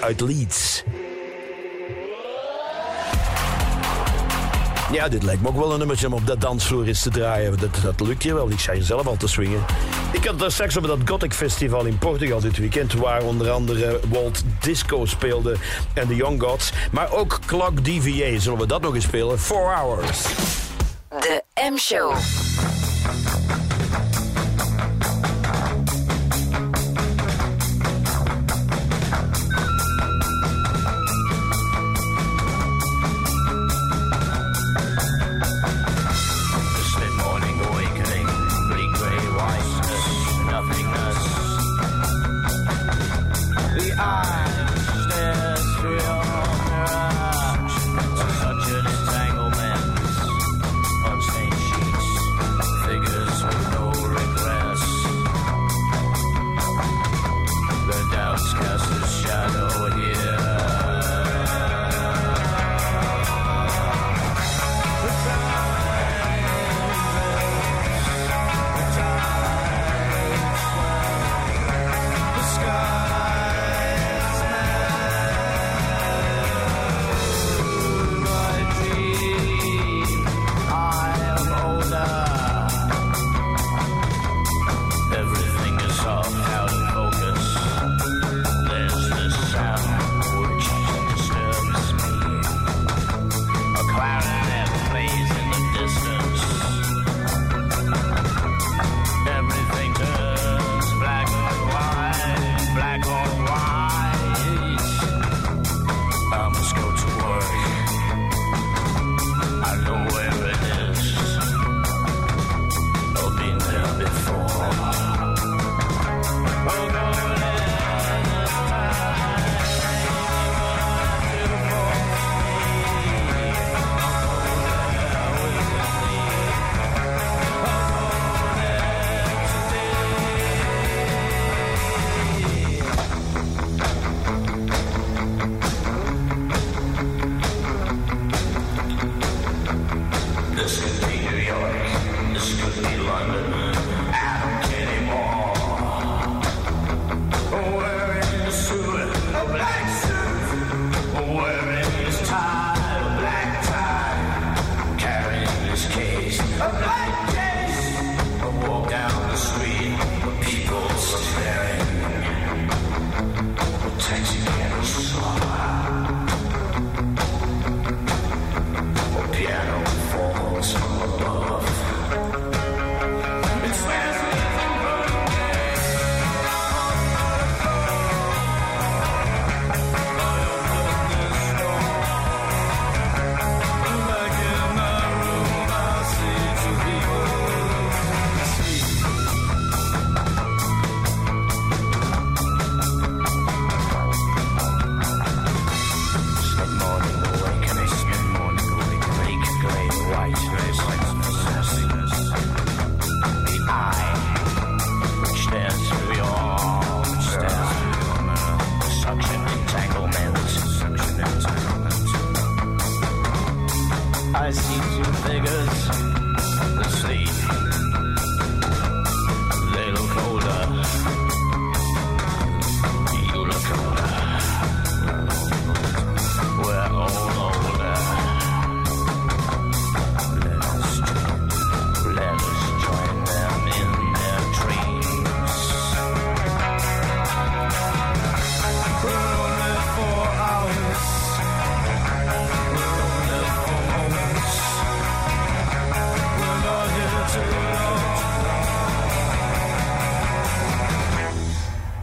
uit 0.00 0.20
Leeds. 0.20 0.84
Ja, 4.92 5.08
dit 5.08 5.22
lijkt 5.22 5.42
me 5.42 5.48
ook 5.48 5.56
wel 5.56 5.72
een 5.72 5.78
nummertje 5.78 6.06
om 6.06 6.12
op 6.12 6.26
dat 6.26 6.40
dansvloer 6.40 6.86
eens 6.86 7.02
te 7.02 7.10
draaien. 7.10 7.58
Dat, 7.58 7.78
dat 7.82 8.00
lukt 8.00 8.22
je 8.22 8.34
wel. 8.34 8.50
Ik 8.50 8.60
hier 8.60 8.82
zelf 8.82 9.06
al 9.06 9.16
te 9.16 9.28
swingen. 9.28 9.64
Ik 10.12 10.24
had 10.24 10.38
daar 10.38 10.52
straks 10.52 10.76
op 10.76 10.86
dat 10.86 10.98
Gothic 11.04 11.32
Festival 11.32 11.84
in 11.84 11.98
Portugal 11.98 12.40
dit 12.40 12.58
weekend... 12.58 12.92
waar 12.92 13.22
onder 13.22 13.50
andere 13.50 14.00
Walt 14.08 14.42
Disco 14.60 15.04
speelde 15.04 15.56
en 15.94 16.08
de 16.08 16.16
Young 16.16 16.42
Gods. 16.42 16.72
Maar 16.90 17.12
ook 17.12 17.38
Clock 17.46 17.84
DVA. 17.84 18.38
Zullen 18.38 18.58
we 18.58 18.66
dat 18.66 18.82
nog 18.82 18.94
eens 18.94 19.04
spelen? 19.04 19.38
Four 19.38 19.74
Hours. 19.74 20.26
De 21.68 21.72
M-show. 21.72 22.37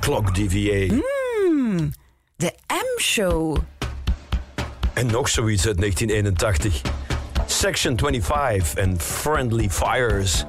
Clock 0.05 0.35
DVA. 0.35 0.95
Hmm, 0.95 1.91
de 2.35 2.53
M-show. 2.67 3.57
En 4.93 5.05
nog 5.05 5.29
zoiets 5.29 5.67
uit 5.67 5.77
1981. 5.77 6.81
Section 7.45 7.99
25 7.99 8.73
en 8.75 8.99
Friendly 8.99 9.69
Fires. 9.69 10.45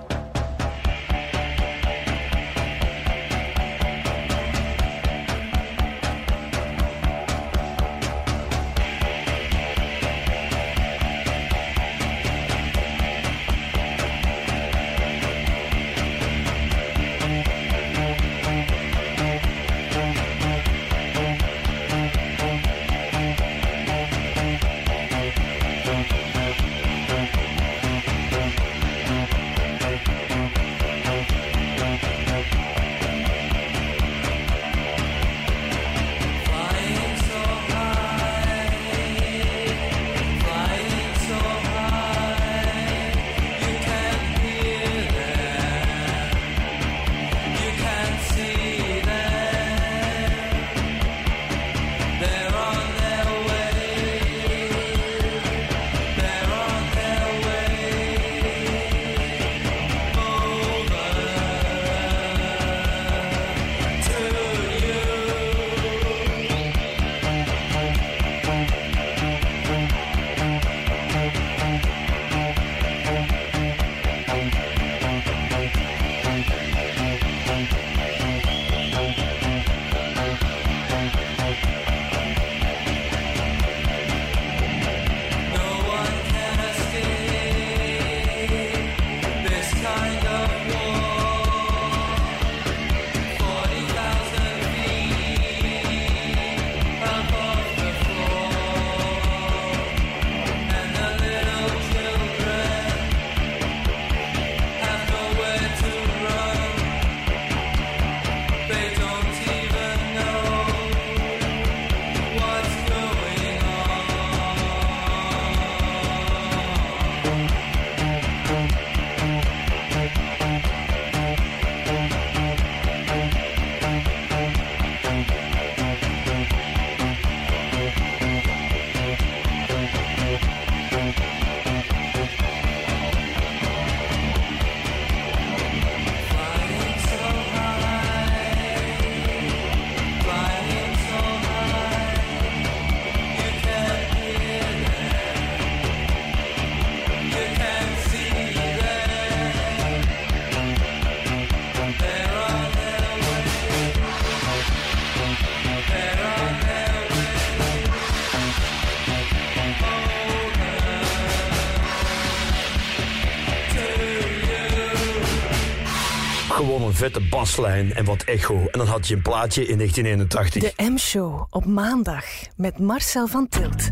Vette 166.96 167.20
baslijn 167.20 167.94
en 167.94 168.04
wat 168.04 168.22
echo. 168.22 168.54
En 168.54 168.78
dan 168.78 168.86
had 168.86 169.08
je 169.08 169.14
een 169.14 169.22
plaatje 169.22 169.66
in 169.66 169.76
1981. 169.76 170.74
De 170.74 170.90
M-show 170.90 171.46
op 171.50 171.64
maandag 171.64 172.24
met 172.56 172.78
Marcel 172.78 173.26
van 173.26 173.48
Tilt. 173.48 173.90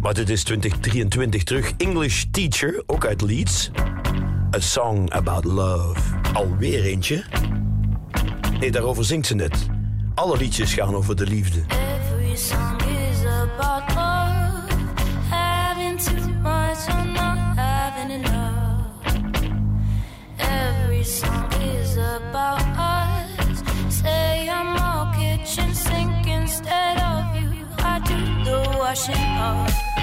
Maar 0.00 0.14
dit 0.14 0.28
is 0.28 0.44
2023 0.44 1.42
terug. 1.42 1.72
English 1.76 2.24
Teacher, 2.30 2.82
ook 2.86 3.06
uit 3.06 3.22
Leeds. 3.22 3.70
A 4.56 4.60
Song 4.60 5.12
About 5.12 5.44
Love. 5.44 6.00
Alweer 6.32 6.84
eentje. 6.84 7.24
Nee, 8.60 8.70
daarover 8.70 9.04
zingt 9.04 9.26
ze 9.26 9.34
net. 9.34 9.66
Alle 10.14 10.36
liedjes 10.36 10.74
gaan 10.74 10.94
over 10.94 11.16
de 11.16 11.26
liefde. 11.26 11.60
ah 28.92 29.99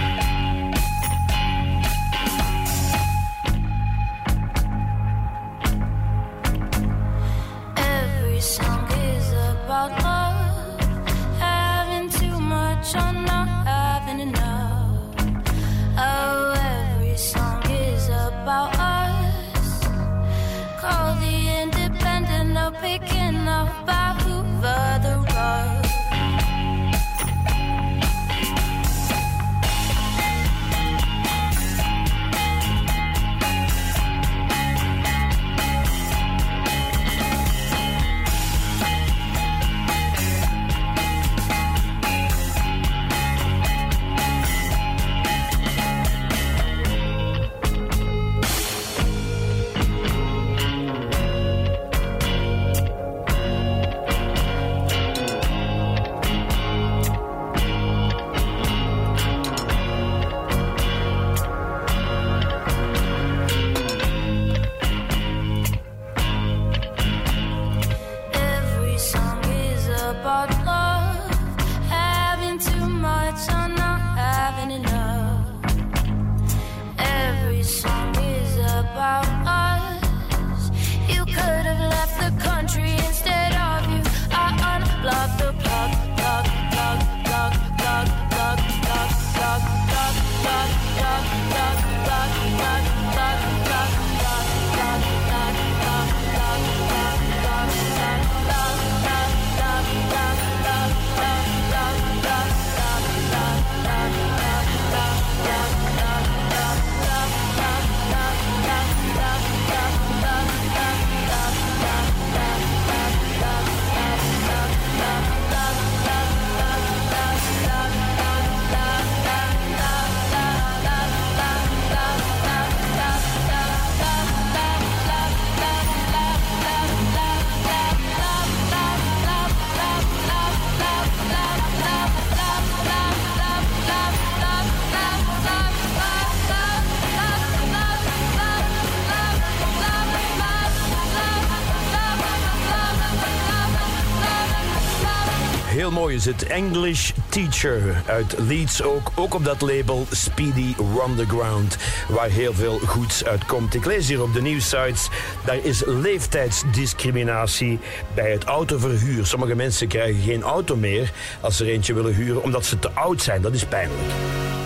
het. 146.28 146.44
English 146.44 147.12
Teacher 147.30 148.04
uit 148.06 148.36
Leeds 148.38 148.82
ook. 148.84 149.12
Ook 149.16 149.34
op 149.34 149.44
dat 149.46 149.62
label 149.62 150.06
Speedy 150.12 150.74
Run 150.78 151.16
the 151.16 151.26
Ground. 151.28 151.78
Waar 152.08 152.30
heel 152.30 152.54
veel 152.54 152.80
goeds 152.80 153.26
uitkomt. 153.26 153.76
Ik 153.76 153.86
lees 153.86 154.08
hier 154.08 154.22
op 154.22 154.34
de 154.34 154.42
nieuwsites. 154.42 155.10
Daar 155.46 155.60
is 155.64 155.84
leeftijdsdiscriminatie 155.86 157.80
bij 158.16 158.32
het 158.32 158.44
autoverhuur. 158.44 159.26
Sommige 159.26 159.56
mensen 159.56 159.88
krijgen 159.88 160.22
geen 160.22 160.44
auto 160.44 160.76
meer 160.76 161.12
als 161.42 161.58
ze 161.58 161.64
er 161.64 161.72
eentje 161.72 161.94
willen 161.94 162.14
huren. 162.14 162.44
Omdat 162.44 162.66
ze 162.66 162.80
te 162.80 162.92
oud 162.92 163.22
zijn. 163.22 163.42
Dat 163.42 163.54
is 163.54 163.66
pijnlijk. 163.66 164.02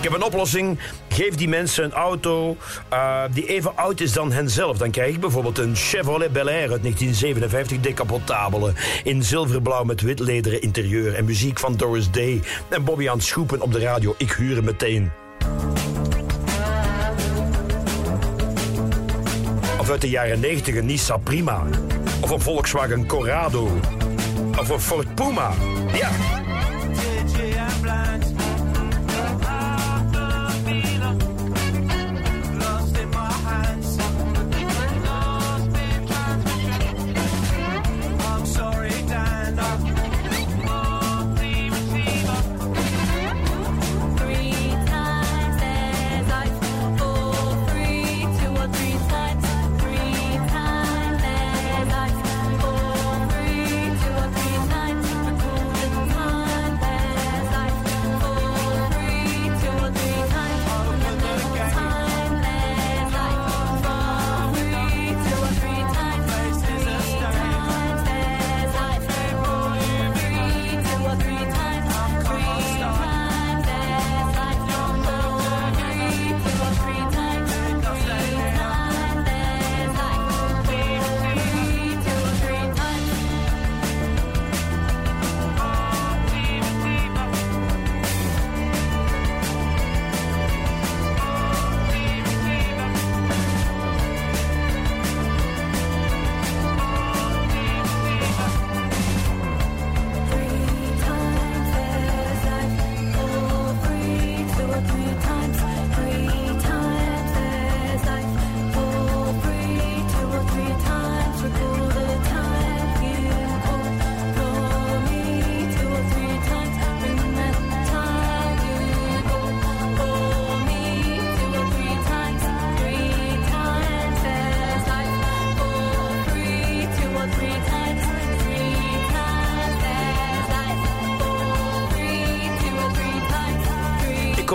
Ik 0.02 0.08
heb 0.08 0.12
een 0.12 0.26
oplossing. 0.26 0.78
Geef 1.12 1.34
die 1.34 1.48
mensen 1.48 1.84
een 1.84 1.92
auto 1.92 2.56
uh, 2.92 3.22
die 3.32 3.46
even 3.46 3.76
oud 3.76 4.00
is 4.00 4.12
dan 4.12 4.32
henzelf. 4.32 4.78
Dan 4.78 4.90
krijg 4.90 5.14
ik 5.14 5.20
bijvoorbeeld 5.20 5.58
een 5.58 5.76
Chevrolet 5.76 6.32
Bel 6.32 6.48
Air 6.48 6.70
uit 6.70 6.82
1957, 6.82 7.80
decapotabele. 7.80 8.72
In 9.04 9.22
zilverblauw 9.22 9.84
met 9.84 10.00
wit 10.00 10.18
lederen 10.18 10.62
interieur. 10.62 11.14
En 11.14 11.24
muziek 11.24 11.58
van 11.58 11.76
Doris 11.76 12.10
Day. 12.10 12.40
En 12.68 12.84
Bobby 12.84 13.08
aan 13.08 13.16
het 13.16 13.26
schoepen 13.26 13.60
op 13.60 13.72
de 13.72 13.78
radio. 13.78 14.14
Ik 14.18 14.32
huur 14.32 14.54
hem 14.54 14.64
meteen. 14.64 15.10
Of 19.78 19.90
uit 19.90 20.00
de 20.00 20.10
jaren 20.10 20.40
90 20.40 20.74
een 20.74 20.86
Nissan 20.86 21.22
Prima. 21.22 21.66
Of 22.20 22.30
een 22.30 22.40
Volkswagen 22.40 23.06
Corrado. 23.06 23.68
Of 24.58 24.68
een 24.68 24.80
Ford 24.80 25.14
Puma. 25.14 25.52
Ja. 25.94 26.41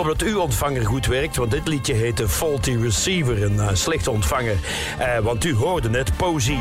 Dat 0.08 0.22
uw 0.22 0.40
ontvanger 0.40 0.86
goed 0.86 1.06
werkt, 1.06 1.36
want 1.36 1.50
dit 1.50 1.68
liedje 1.68 1.94
heette 1.94 2.28
Faulty 2.28 2.76
Receiver, 2.82 3.42
een 3.42 3.54
uh, 3.54 3.68
slechte 3.72 4.10
ontvanger. 4.10 4.56
Uh, 5.00 5.18
want 5.18 5.44
u 5.44 5.54
hoorde 5.54 5.90
net 5.90 6.16
Posy. 6.16 6.56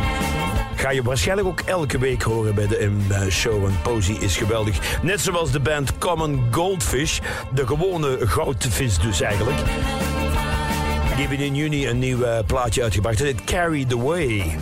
Ga 0.76 0.90
je 0.90 1.02
waarschijnlijk 1.02 1.48
ook 1.48 1.60
elke 1.60 1.98
week 1.98 2.22
horen 2.22 2.56
bij 2.56 2.68
de 2.68 2.91
M-show, 2.91 3.61
want 3.61 3.82
Posy 3.82 4.11
is 4.11 4.38
geweldig. 4.38 5.02
Net 5.02 5.22
zoals 5.22 5.52
de 5.52 5.60
band 5.60 5.98
Common 5.98 6.48
Goldfish, 6.52 7.19
de 7.53 7.68
gewone 7.68 8.18
goudvis 8.28 8.99
dus 8.99 9.22
eigenlijk. 9.22 9.57
Die 11.15 11.28
hebben 11.28 11.45
in 11.45 11.56
juni 11.56 11.88
een 11.88 11.99
nieuw 11.99 12.44
plaatje 12.45 12.84
uitgebracht. 12.84 13.19
Het 13.19 13.44
Carry 13.44 13.86
the 13.86 13.98
Way. 13.98 14.57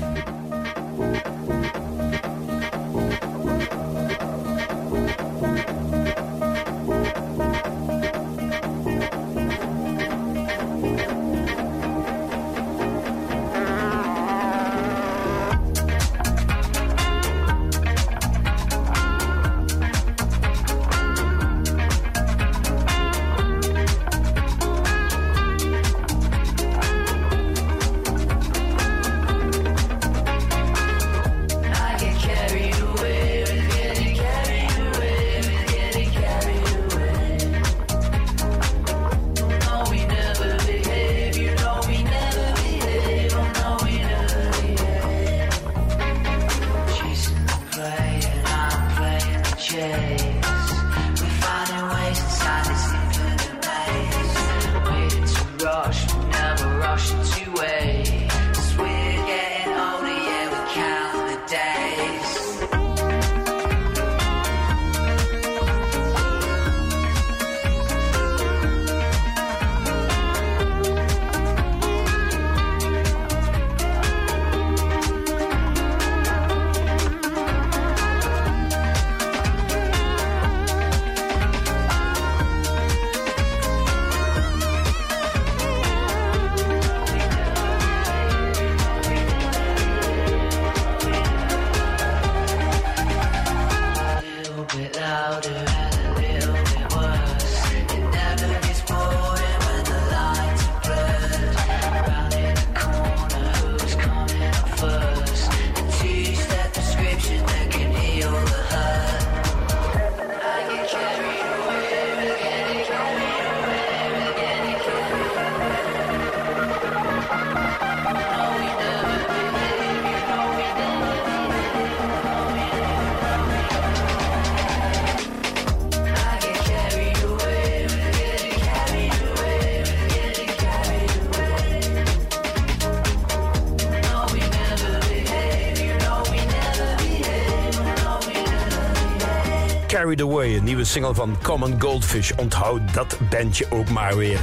Van 141.04 141.38
Common 141.42 141.82
Goldfish. 141.82 142.32
Onthoud 142.36 142.94
dat 142.94 143.18
bandje 143.30 143.66
ook 143.70 143.90
maar 143.90 144.18
weer. 144.18 144.40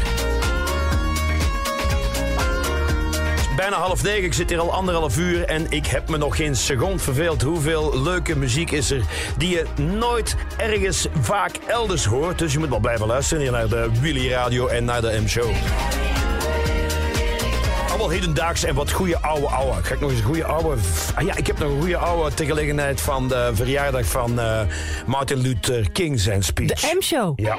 Bijna 3.57 3.77
half 3.77 4.03
negen, 4.03 4.25
ik 4.25 4.33
zit 4.33 4.49
hier 4.49 4.59
al 4.59 4.73
anderhalf 4.73 5.19
uur 5.19 5.45
en 5.45 5.67
ik 5.71 5.87
heb 5.87 6.09
me 6.09 6.17
nog 6.17 6.37
geen 6.37 6.57
seconde 6.57 6.99
verveeld. 6.99 7.43
Hoeveel 7.43 8.03
leuke 8.03 8.37
muziek 8.37 8.71
is 8.71 8.91
er 8.91 9.03
die 9.37 9.49
je 9.49 9.65
nooit 9.83 10.37
ergens 10.57 11.07
vaak 11.21 11.57
elders 11.67 12.05
hoort. 12.05 12.39
Dus 12.39 12.53
je 12.53 12.59
moet 12.59 12.69
wel 12.69 12.79
blijven 12.79 13.07
luisteren 13.07 13.43
hier 13.43 13.53
naar 13.53 13.69
de 13.69 13.91
Willy 14.01 14.31
Radio 14.31 14.67
en 14.67 14.85
naar 14.85 15.01
de 15.01 15.21
M-show. 15.23 15.51
Allemaal 18.03 18.21
hedendaags 18.21 18.65
en 18.65 18.75
wat 18.75 18.91
goede 18.91 19.19
oude 19.19 19.47
ouwe. 19.47 19.83
Ga 19.83 19.95
ik 19.95 20.01
nog 20.01 20.11
eens 20.11 20.19
een 20.19 20.25
goede 20.25 20.45
ouwe... 20.45 20.77
Ah 21.15 21.25
ja, 21.25 21.37
ik 21.37 21.47
heb 21.47 21.59
nog 21.59 21.71
een 21.71 21.81
goede 21.81 21.97
ouwe 21.97 22.35
ter 22.35 22.47
gelegenheid 22.47 23.01
van 23.01 23.29
de 23.29 23.51
verjaardag 23.55 24.07
van 24.07 24.41
eh, 24.41 24.61
Martin 25.07 25.39
Luther 25.39 25.91
King 25.91 26.21
zijn 26.21 26.43
speech. 26.43 26.81
De 26.81 26.97
M-show. 26.99 27.33
Ja. 27.41 27.59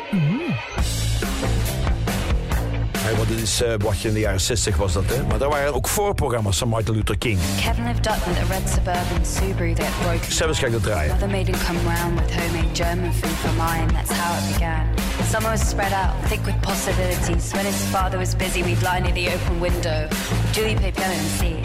Hey, 2.97 3.15
want 3.15 3.27
dit 3.27 3.41
is 3.41 3.61
eh, 3.61 3.73
wat 3.77 4.01
je 4.01 4.07
in 4.07 4.13
de 4.13 4.19
jaren 4.19 4.41
60 4.41 4.75
was 4.77 4.93
dat, 4.93 5.03
hè? 5.07 5.23
Maar 5.23 5.37
daar 5.37 5.49
waren 5.49 5.73
ook 5.73 5.87
voorprogramma's 5.87 6.57
van 6.57 6.67
Martin 6.67 6.93
Luther 6.93 7.17
King. 7.17 7.39
Kevin 7.61 7.85
lived 7.85 8.07
up 8.07 8.25
with 8.25 8.37
a 8.37 8.53
red 8.53 8.69
suburban 8.69 9.25
Subaru 9.25 9.73
that 9.73 9.89
broke. 10.01 10.31
Zelfs 10.31 10.59
ga 10.59 10.65
ik 10.65 10.71
dat 10.71 10.83
draaien. 10.83 11.11
Mother 11.11 11.29
made 11.29 11.51
him 11.51 11.65
come 11.65 11.95
round 11.95 12.19
with 12.19 12.35
homemade 12.35 12.83
German 12.83 13.13
food 13.13 13.31
for 13.31 13.53
mine. 13.53 13.87
That's 13.93 14.19
how 14.19 14.37
it 14.37 14.53
began. 14.53 14.92
Summer 15.33 15.49
was 15.49 15.67
spread 15.67 15.91
out, 15.93 16.13
thick 16.25 16.45
with 16.45 16.61
possibilities. 16.61 17.51
When 17.53 17.65
his 17.65 17.83
father 17.87 18.19
was 18.19 18.35
busy, 18.35 18.61
we'd 18.61 18.83
lie 18.83 18.99
near 18.99 19.13
the 19.13 19.29
open 19.29 19.59
window. 19.59 20.07
Julie 20.51 20.75
played 20.75 20.93
piano 20.93 21.11
and 21.11 21.27
see. 21.27 21.55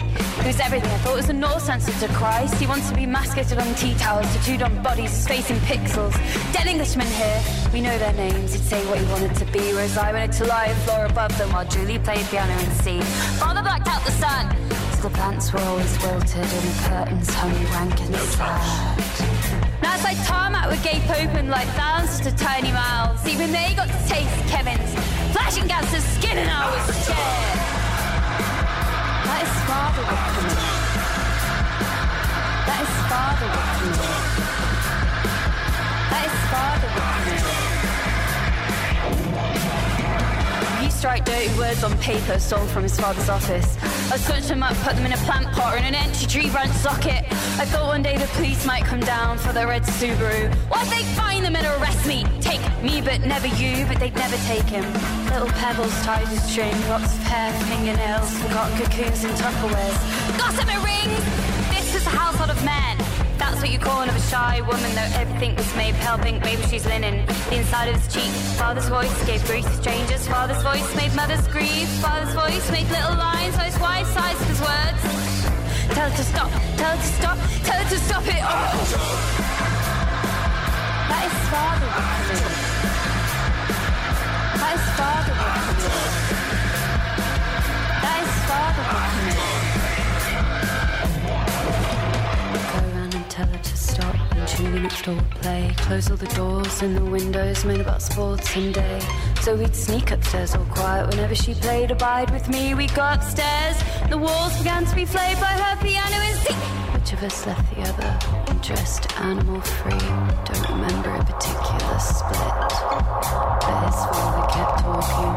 He 0.41 0.47
was 0.47 0.59
everything. 0.59 0.89
I 0.89 0.97
thought 0.97 1.13
it 1.13 1.17
was 1.17 1.29
a 1.29 1.33
Norse 1.33 1.69
answer 1.69 1.91
to 2.07 2.11
Christ. 2.15 2.55
He 2.55 2.65
wants 2.65 2.89
to 2.89 2.95
be 2.95 3.05
mascoted 3.05 3.59
on 3.59 3.75
tea 3.75 3.93
towels, 3.93 4.25
tattooed 4.33 4.63
on 4.63 4.81
bodies, 4.81 5.13
in 5.29 5.57
pixels. 5.69 6.13
Dead 6.51 6.65
Englishmen 6.65 7.05
here, 7.05 7.43
we 7.71 7.79
know 7.79 7.95
their 7.99 8.13
names. 8.13 8.53
He'd 8.53 8.63
say 8.63 8.83
what 8.87 8.97
he 8.97 9.05
wanted 9.05 9.35
to 9.35 9.45
be, 9.53 9.59
whereas 9.59 9.95
I 9.99 10.13
wanted 10.13 10.31
to 10.31 10.45
lie 10.45 10.69
on 10.69 10.69
the 10.69 10.81
floor 10.81 11.05
above 11.05 11.37
them 11.37 11.51
while 11.51 11.67
Julie 11.67 11.99
played 11.99 12.25
piano 12.25 12.51
and 12.51 12.73
see. 12.81 13.01
Father 13.37 13.61
blacked 13.61 13.87
out 13.87 14.03
the 14.03 14.13
sun. 14.13 14.49
So 14.95 15.09
the 15.09 15.13
plants 15.13 15.53
were 15.53 15.59
always 15.59 15.95
wilted 16.01 16.37
and 16.37 16.49
the 16.49 16.89
curtains 16.89 17.29
hung 17.35 17.53
rank 17.53 18.01
and 18.01 18.15
sad. 18.15 19.68
It's 19.81 20.03
like 20.03 20.17
tarmac 20.25 20.69
with 20.69 20.83
gape 20.83 21.09
open 21.09 21.49
like 21.49 21.67
thousands 21.69 22.27
of 22.27 22.35
tiny 22.37 22.71
mouths. 22.71 23.27
Even 23.27 23.51
they 23.51 23.73
got 23.75 23.87
to 23.87 24.07
taste 24.07 24.35
Kevin's 24.47 24.93
flashing 25.33 25.67
gases 25.67 26.03
skin 26.15 26.37
and 26.37 26.49
I 26.49 26.69
was 26.69 26.95
scared. 26.95 27.59
That 29.27 29.41
is 29.43 29.55
father 29.67 30.03
with. 30.09 30.19
That 32.67 32.81
is 32.85 32.95
father 33.09 33.49
with. 33.55 33.99
That 36.09 36.25
is 36.25 36.37
father 36.51 36.89
with 37.55 37.68
write 41.03 41.25
dirty 41.25 41.55
words 41.57 41.83
on 41.83 41.97
paper 41.99 42.39
stolen 42.39 42.67
from 42.67 42.83
his 42.83 42.99
father's 42.99 43.29
office. 43.29 43.77
I 44.11 44.17
scrunched 44.17 44.49
them 44.49 44.63
up, 44.63 44.75
put 44.77 44.95
them 44.95 45.05
in 45.05 45.13
a 45.13 45.17
plant 45.17 45.47
pot 45.53 45.77
in 45.77 45.83
an 45.83 45.95
empty 45.95 46.25
tree 46.25 46.49
branch 46.49 46.73
socket. 46.73 47.23
I 47.59 47.65
thought 47.65 47.87
one 47.87 48.01
day 48.01 48.17
the 48.17 48.27
police 48.27 48.65
might 48.65 48.83
come 48.83 48.99
down 48.99 49.37
for 49.37 49.53
the 49.53 49.65
red 49.65 49.83
Subaru. 49.83 50.53
What 50.69 50.83
if 50.83 50.89
they 50.89 51.03
find 51.13 51.45
them 51.45 51.55
and 51.55 51.65
arrest 51.65 52.05
me? 52.07 52.25
Take 52.41 52.61
me, 52.83 53.01
but 53.01 53.21
never 53.21 53.47
you, 53.47 53.85
but 53.85 53.99
they'd 53.99 54.15
never 54.15 54.37
take 54.47 54.65
him. 54.65 54.85
Little 55.25 55.49
pebbles 55.59 55.93
tied 56.01 56.25
to 56.25 56.39
string, 56.41 56.73
locks 56.89 57.13
of 57.13 57.23
hair, 57.23 57.53
fingernails, 57.69 58.31
forgotten 58.39 58.77
cocoons 58.77 59.23
and 59.23 59.33
Tupperwares. 59.37 60.37
Gossamer 60.37 60.79
rings! 60.83 61.23
This 61.69 61.95
is 61.95 62.05
a 62.07 62.09
household 62.09 62.49
of 62.49 62.63
men. 62.65 63.28
That's 63.39 63.61
what 63.61 63.71
you 63.71 63.79
call 63.79 64.03
of 64.03 64.15
a 64.15 64.19
shy 64.29 64.59
woman, 64.61 64.93
though 64.93 65.11
everything 65.15 65.55
was 65.55 65.73
made 65.75 65.95
pale 65.95 66.17
pink, 66.17 66.43
maybe 66.43 66.61
she's 66.63 66.85
linen. 66.85 67.25
The 67.49 67.55
inside 67.55 67.87
of 67.87 67.95
his 67.95 68.13
cheek, 68.13 68.31
father's 68.59 68.89
voice 68.89 69.25
gave 69.25 69.43
grief 69.45 69.63
to 69.63 69.71
strangers. 69.71 70.27
Father's 70.27 70.61
voice 70.61 70.95
made 70.95 71.15
mothers 71.15 71.47
grieve. 71.47 71.87
Father's 72.03 72.33
voice 72.35 72.69
made 72.69 72.89
little 72.89 73.15
lines, 73.15 73.55
his 73.55 73.79
wide 73.79 74.05
sides 74.07 74.41
his 74.43 74.59
words. 74.59 75.01
Tell 75.95 76.09
her 76.09 76.17
to 76.17 76.23
stop, 76.23 76.51
tell 76.77 76.91
her 76.91 77.01
to 77.01 77.11
stop, 77.19 77.37
tell 77.63 77.81
her 77.81 77.89
to 77.89 77.97
stop 78.07 78.27
it. 78.27 78.43
Oh. 78.43 79.29
That 81.09 81.25
is 81.25 81.33
father. 81.49 81.89
That 84.59 84.73
is 84.75 84.85
father. 84.99 85.35
That 88.03 88.19
is 88.23 88.33
father 88.49 89.58
tell 93.39 93.47
her 93.47 93.63
to 93.63 93.77
stop 93.77 94.15
and 94.31 94.47
Julie 94.49 94.79
next 94.81 95.03
door 95.05 95.15
would 95.15 95.31
play. 95.31 95.73
Close 95.77 96.11
all 96.11 96.17
the 96.17 96.33
doors 96.35 96.81
and 96.81 96.97
the 96.97 97.05
windows, 97.05 97.63
moan 97.63 97.79
about 97.79 98.01
sports 98.01 98.55
and 98.57 98.73
day. 98.73 98.99
So 99.41 99.55
we'd 99.55 99.75
sneak 99.75 100.11
upstairs 100.11 100.55
all 100.55 100.65
quiet 100.65 101.07
whenever 101.07 101.35
she 101.35 101.53
played 101.53 101.91
Abide 101.91 102.31
With 102.31 102.49
Me. 102.49 102.73
We'd 102.73 102.93
go 102.93 103.03
upstairs, 103.03 103.77
the 104.09 104.17
walls 104.17 104.57
began 104.57 104.83
to 104.85 104.95
be 104.95 105.05
flayed 105.05 105.39
by 105.39 105.53
her 105.63 105.75
piano 105.81 106.17
and 106.27 106.37
sing. 106.39 106.55
Which 106.93 107.13
of 107.13 107.23
us 107.23 107.45
left 107.47 107.63
the 107.73 107.81
other? 107.89 108.11
Dressed 108.61 109.05
animal 109.19 109.61
free. 109.61 110.05
Don't 110.49 110.69
remember 110.75 111.11
a 111.15 111.23
particular 111.23 111.99
split. 111.99 112.69
But 113.63 113.77
his 113.87 113.99
father 114.11 114.45
kept 114.55 114.75
talking, 114.83 115.31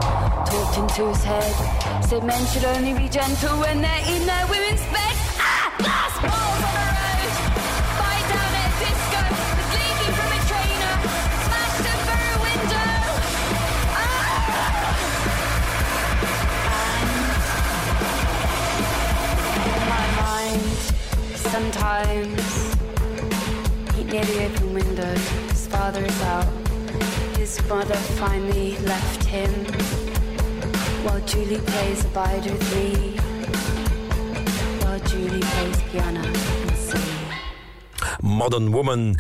talked 0.51 0.79
into 0.79 1.09
his 1.09 1.23
head. 1.23 2.05
Said 2.05 2.25
men 2.25 2.45
should 2.47 2.65
only 2.65 2.95
be 2.95 3.09
gentle 3.09 3.61
when 3.61 3.81
they're 3.81 4.07
in 4.15 4.27
their 4.27 4.47
women's 4.49 4.85
bed. 4.91 5.15
Ah! 5.39 5.75
Glass 5.79 6.15
balls 6.21 6.52
sometimes 21.53 22.75
he 23.95 24.05
near 24.05 24.25
the 24.25 24.47
open 24.47 24.73
window. 24.73 25.15
His 25.51 25.67
father 25.67 26.03
is 26.03 26.23
out. 26.23 26.51
His 27.37 27.61
mother 27.69 28.01
finally 28.21 28.79
left 28.79 29.23
him. 29.25 29.53
While 31.05 31.21
Julie 31.27 31.59
plays 31.59 32.07
Abide 32.07 32.45
with 32.51 32.75
Me. 32.75 33.19
While 34.81 35.01
Julie 35.01 35.41
plays 35.41 35.83
piano 35.91 36.23
and 36.25 36.77
sing. 36.89 37.13
Modern 38.23 38.73
Woman 38.73 39.17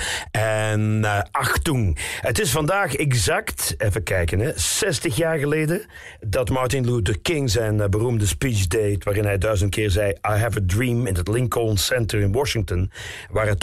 en 0.72 1.04
eh, 1.04 1.18
Achtung. 1.30 1.98
Het 2.20 2.38
is 2.38 2.50
vandaag 2.50 2.94
exact, 2.94 3.74
even 3.78 4.02
kijken, 4.02 4.38
hè, 4.38 4.52
60 4.54 5.16
jaar 5.16 5.38
geleden 5.38 5.82
dat 6.20 6.50
Martin 6.50 6.84
Luther 6.84 7.20
King 7.20 7.50
zijn 7.50 7.80
eh, 7.80 7.88
beroemde 7.88 8.26
speech 8.26 8.66
deed, 8.66 9.04
waarin 9.04 9.24
hij 9.24 9.38
duizend 9.38 9.70
keer 9.70 9.90
zei: 9.90 10.10
I 10.10 10.32
have 10.32 10.58
a 10.58 10.62
dream 10.66 11.06
in 11.06 11.14
het 11.14 11.28
Lincoln 11.28 11.76
Center 11.76 12.20
in 12.20 12.32
Washington. 12.32 12.90
Waren 13.30 13.56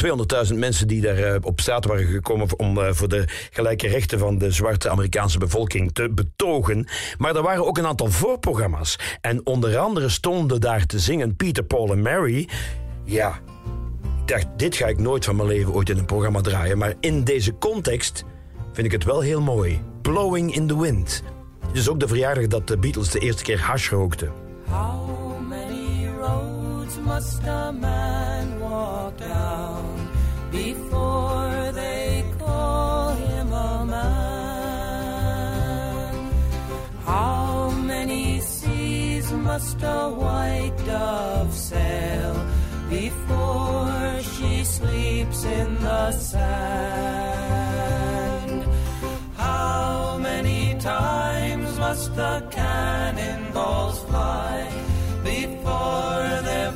200.000 0.51 0.55
mensen 0.55 0.87
die 0.87 1.01
daar 1.01 1.17
eh, 1.17 1.35
op 1.41 1.59
straat 1.59 1.85
waren 1.85 2.05
gekomen 2.05 2.59
om 2.59 2.93
voor 2.93 3.09
de 3.09 3.25
gelijke 3.51 3.87
rechten 3.87 4.19
van 4.19 4.37
de 4.37 4.51
zwarte 4.51 4.89
Amerikaanse 4.89 5.37
bevolking 5.37 5.93
te 5.93 6.09
betogen. 6.09 6.87
Maar 7.17 7.35
er 7.35 7.41
waren 7.41 7.65
ook 7.65 7.77
een 7.77 7.87
aantal 7.87 8.07
voorprogramma's. 8.07 8.99
En 9.21 9.45
onder 9.45 9.77
andere 9.77 10.09
stonden 10.09 10.61
daar 10.61 10.85
te 10.85 10.99
zingen 10.99 11.35
Peter, 11.35 11.63
Paul 11.63 11.91
en 11.91 12.01
Mary. 12.01 12.47
Ja, 13.03 13.39
dacht, 14.29 14.47
dit 14.55 14.75
ga 14.75 14.85
ik 14.85 14.99
nooit 14.99 15.25
van 15.25 15.35
mijn 15.35 15.47
leven 15.47 15.73
ooit 15.73 15.89
in 15.89 15.97
een 15.97 16.05
programma 16.05 16.41
draaien. 16.41 16.77
Maar 16.77 16.93
in 16.99 17.23
deze 17.23 17.57
context 17.57 18.23
vind 18.71 18.85
ik 18.85 18.91
het 18.91 19.03
wel 19.03 19.19
heel 19.19 19.41
mooi. 19.41 19.81
Blowing 20.01 20.55
in 20.55 20.67
the 20.67 20.79
Wind. 20.79 21.23
Het 21.67 21.77
is 21.77 21.89
ook 21.89 21.99
de 21.99 22.07
verjaardag 22.07 22.47
dat 22.47 22.67
de 22.67 22.77
Beatles 22.77 23.09
de 23.09 23.19
eerste 23.19 23.43
keer 23.43 23.61
hash 23.61 23.89
rookten. 23.89 24.31
How 24.69 25.39
many 25.47 26.07
roads 26.19 26.97
must 27.05 27.47
a 27.47 27.71
man 27.71 28.59
walk 28.59 29.17
down 29.17 30.09
before 30.51 31.71
they 31.73 32.23
call 32.37 33.15
him 33.15 33.53
a 33.53 33.83
man? 33.83 34.09
How 37.03 37.71
many 37.85 38.41
seas 38.41 39.31
must 39.31 39.83
a 39.83 40.09
white 40.09 40.85
dove 40.85 41.57
sail 41.57 42.35
before 42.89 44.19
she 44.21 44.63
sleeps 44.63 45.43
in 45.43 45.75
the 45.81 46.11
sand? 46.11 47.49
How 49.35 50.17
many 50.17 50.75
times 50.79 51.77
must 51.77 52.15
the 52.15 52.47
cannonballs 52.49 53.99
fly 54.05 54.71
before 55.23 56.41
they're 56.47 56.73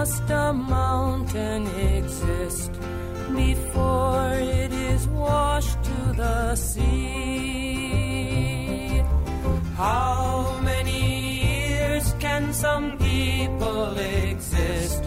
must 0.00 0.30
a 0.30 0.50
mountain 0.54 1.62
exist 1.96 2.72
before 3.36 4.32
it 4.32 4.72
is 4.72 5.06
washed 5.08 5.78
to 5.84 5.98
the 6.22 6.56
sea? 6.56 7.02
How 9.76 10.58
many 10.62 11.02
years 11.44 12.14
can 12.18 12.54
some 12.54 12.96
people 12.96 13.98
exist 13.98 15.02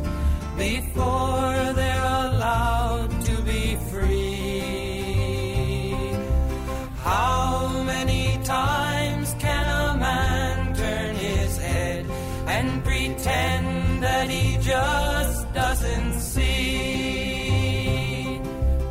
before 0.57 1.57
they're 1.79 2.09
allowed 2.27 3.11
to 3.29 3.35
be 3.51 3.65
free? 3.89 4.61
How 6.97 7.81
many 7.93 8.25
times 8.43 9.33
can 9.39 9.65
a 9.85 9.97
man 9.97 10.75
turn 10.75 11.15
his 11.15 11.57
head 11.57 12.05
and 12.45 12.83
pretend? 12.83 13.72
That 14.23 14.31
he 14.31 14.57
just 14.57 15.53
doesn't 15.53 16.13
see? 16.13 17.59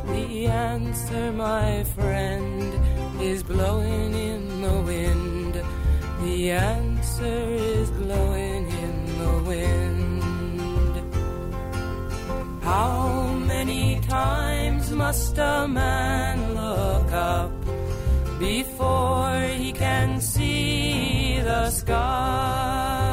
The 0.05 0.45
answer, 0.45 1.31
my 1.31 1.83
friend, 1.95 2.73
is 3.19 3.41
blowing 3.41 4.13
in 4.13 4.61
the 4.61 4.81
wind. 4.81 5.53
The 6.21 6.51
answer 6.51 7.45
is 7.79 7.89
blowing 7.91 8.67
in 8.85 8.95
the 9.21 9.35
wind. 9.51 10.93
How 12.63 13.23
many 13.53 14.01
times 14.01 14.91
must 14.91 15.37
a 15.39 15.67
man 15.67 16.53
look 16.53 17.11
up 17.11 17.51
before 18.39 19.41
he 19.57 19.71
can 19.73 20.21
see 20.21 21.39
the 21.39 21.71
sky? 21.71 23.12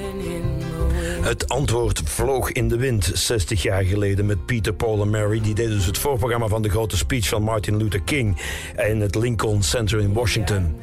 Het 1.21 1.49
antwoord 1.49 2.01
vloog 2.05 2.51
in 2.51 2.67
de 2.67 2.77
wind 2.77 3.11
60 3.13 3.61
jaar 3.61 3.83
geleden 3.83 4.25
met 4.25 4.45
Peter, 4.45 4.73
Paul 4.73 5.01
en 5.01 5.09
Mary. 5.09 5.41
Die 5.41 5.53
deden 5.53 5.75
dus 5.75 5.85
het 5.85 5.97
voorprogramma 5.97 6.47
van 6.47 6.61
de 6.61 6.69
grote 6.69 6.97
speech 6.97 7.27
van 7.27 7.43
Martin 7.43 7.77
Luther 7.77 8.01
King 8.01 8.41
in 8.87 9.01
het 9.01 9.15
Lincoln 9.15 9.63
Center 9.63 9.99
in 9.99 10.13
Washington. 10.13 10.75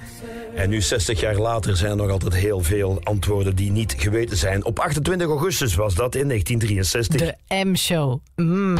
En 0.54 0.70
nu 0.70 0.80
60 0.80 1.20
jaar 1.20 1.36
later 1.36 1.76
zijn 1.76 1.90
er 1.90 1.96
nog 1.96 2.10
altijd 2.10 2.34
heel 2.34 2.60
veel 2.60 3.00
antwoorden 3.02 3.56
die 3.56 3.70
niet 3.70 3.94
geweten 3.98 4.36
zijn. 4.36 4.64
Op 4.64 4.78
28 4.78 5.28
augustus 5.28 5.74
was 5.74 5.94
dat 5.94 6.14
in 6.14 6.28
1963. 6.28 7.20
De 7.20 7.64
M-show. 7.64 8.20
Mm. 8.36 8.78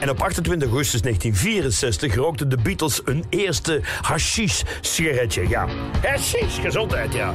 En 0.00 0.10
op 0.10 0.20
28 0.22 0.68
augustus 0.68 1.00
1964 1.00 2.14
rookten 2.14 2.48
de 2.48 2.58
Beatles 2.62 3.00
een 3.04 3.24
eerste 3.30 3.80
hashish-sigaretje. 4.00 5.48
Ja, 5.48 5.68
hashish, 6.02 6.60
gezondheid, 6.60 7.12
ja. 7.14 7.34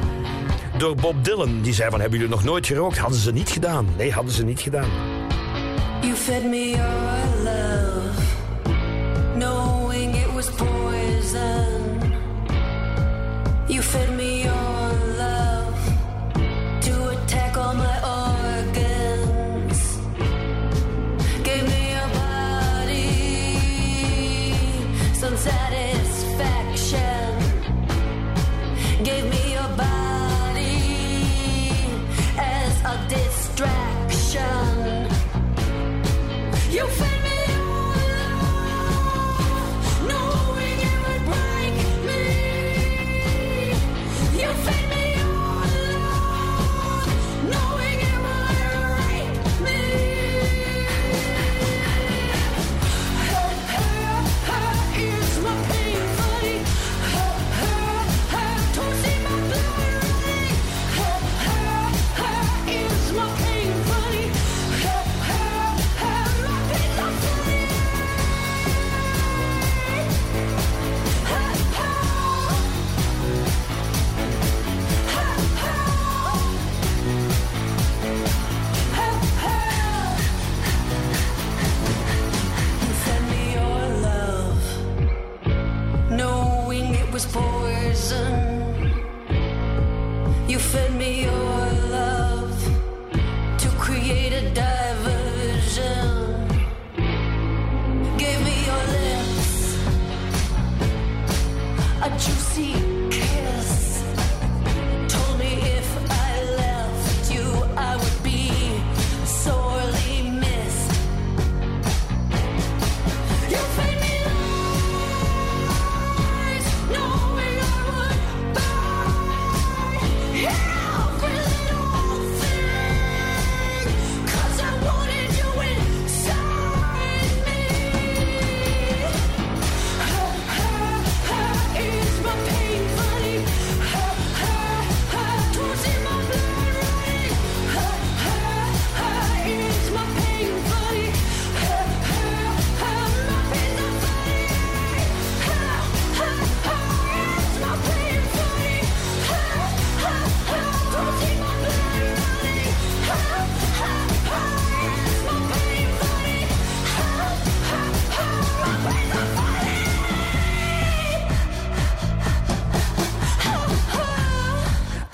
Door 0.80 0.96
Bob 0.96 1.24
Dylan. 1.24 1.62
Die 1.62 1.74
zei 1.74 1.90
van, 1.90 2.00
hebben 2.00 2.20
jullie 2.20 2.34
nog 2.36 2.44
nooit 2.44 2.68
gerookt? 2.68 2.98
Hadden 2.98 3.20
ze 3.20 3.32
niet 3.32 3.50
gedaan. 3.50 3.88
Nee, 3.98 4.12
hadden 4.12 4.34
ze 4.34 4.44
niet 4.44 4.60
gedaan. 4.60 4.90
You 6.02 6.14
fed 6.14 6.44
me 6.44 6.70
your 6.70 7.44
love, 7.44 8.22
knowing 9.38 9.69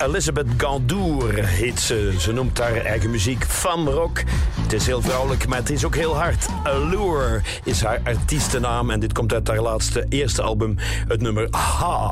Elizabeth 0.06 0.46
Gandour 0.56 1.44
heet 1.44 1.80
ze. 1.80 2.14
Ze 2.18 2.32
noemt 2.32 2.58
haar 2.58 2.76
eigen 2.76 3.10
muziek 3.10 3.44
femme 3.44 3.90
rock. 3.90 4.22
Het 4.60 4.72
is 4.72 4.86
heel 4.86 5.02
vrouwelijk, 5.02 5.46
maar 5.46 5.58
het 5.58 5.70
is 5.70 5.84
ook 5.84 5.94
heel 5.94 6.16
hard. 6.16 6.46
Allure 6.64 7.42
is 7.64 7.82
haar 7.82 8.00
artiestennaam 8.04 8.90
en 8.90 9.00
dit 9.00 9.12
komt 9.12 9.32
uit 9.32 9.48
haar 9.48 9.60
laatste 9.60 10.06
eerste 10.08 10.42
album, 10.42 10.76
het 11.08 11.20
nummer 11.20 11.48
Ha. 11.50 12.10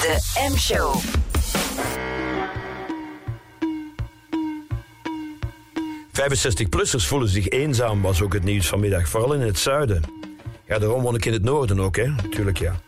De 0.00 0.48
M-show. 0.50 0.94
65-plussers 6.12 7.06
voelen 7.06 7.28
zich 7.28 7.48
eenzaam, 7.48 8.02
was 8.02 8.22
ook 8.22 8.32
het 8.32 8.44
nieuws 8.44 8.66
vanmiddag. 8.66 9.08
Vooral 9.08 9.32
in 9.32 9.40
het 9.40 9.58
zuiden. 9.58 10.02
Ja, 10.66 10.78
daarom 10.78 11.02
woon 11.02 11.14
ik 11.14 11.24
in 11.24 11.32
het 11.32 11.42
noorden 11.42 11.80
ook, 11.80 11.96
hè. 11.96 12.14
Tuurlijk, 12.30 12.58
ja. 12.58 12.80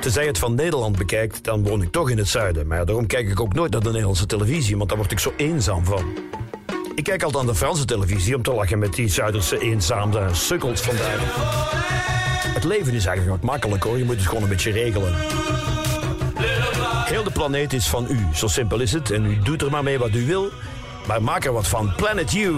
Tenzij 0.00 0.26
het 0.26 0.38
van 0.38 0.54
Nederland 0.54 0.98
bekijkt, 0.98 1.44
dan 1.44 1.62
woon 1.62 1.82
ik 1.82 1.92
toch 1.92 2.10
in 2.10 2.18
het 2.18 2.28
zuiden. 2.28 2.66
Maar 2.66 2.86
daarom 2.86 3.06
kijk 3.06 3.28
ik 3.28 3.40
ook 3.40 3.54
nooit 3.54 3.72
naar 3.72 3.80
de 3.80 3.88
Nederlandse 3.88 4.26
televisie, 4.26 4.76
want 4.76 4.88
daar 4.88 4.98
word 4.98 5.12
ik 5.12 5.18
zo 5.18 5.32
eenzaam 5.36 5.84
van. 5.84 6.04
Ik 6.94 7.04
kijk 7.04 7.22
altijd 7.22 7.42
aan 7.42 7.48
de 7.50 7.54
Franse 7.54 7.84
televisie 7.84 8.36
om 8.36 8.42
te 8.42 8.52
lachen 8.52 8.78
met 8.78 8.94
die 8.94 9.08
Zuiderse 9.08 9.58
eenzame 9.58 10.28
sukkels 10.32 10.80
vandaar. 10.80 11.18
Het 12.54 12.64
leven 12.64 12.92
is 12.92 13.06
eigenlijk 13.06 13.40
wat 13.42 13.50
makkelijk 13.50 13.82
hoor, 13.82 13.98
je 13.98 14.04
moet 14.04 14.16
het 14.16 14.26
gewoon 14.26 14.42
een 14.42 14.48
beetje 14.48 14.72
regelen. 14.72 15.14
Heel 17.04 17.24
de 17.24 17.30
planeet 17.32 17.72
is 17.72 17.88
van 17.88 18.06
u, 18.10 18.26
zo 18.34 18.46
simpel 18.46 18.80
is 18.80 18.92
het. 18.92 19.10
En 19.10 19.24
u 19.24 19.38
doet 19.38 19.62
er 19.62 19.70
maar 19.70 19.82
mee 19.82 19.98
wat 19.98 20.14
u 20.14 20.26
wil, 20.26 20.48
maar 21.06 21.22
maak 21.22 21.44
er 21.44 21.52
wat 21.52 21.68
van. 21.68 21.92
Planet 21.96 22.32
You. 22.32 22.54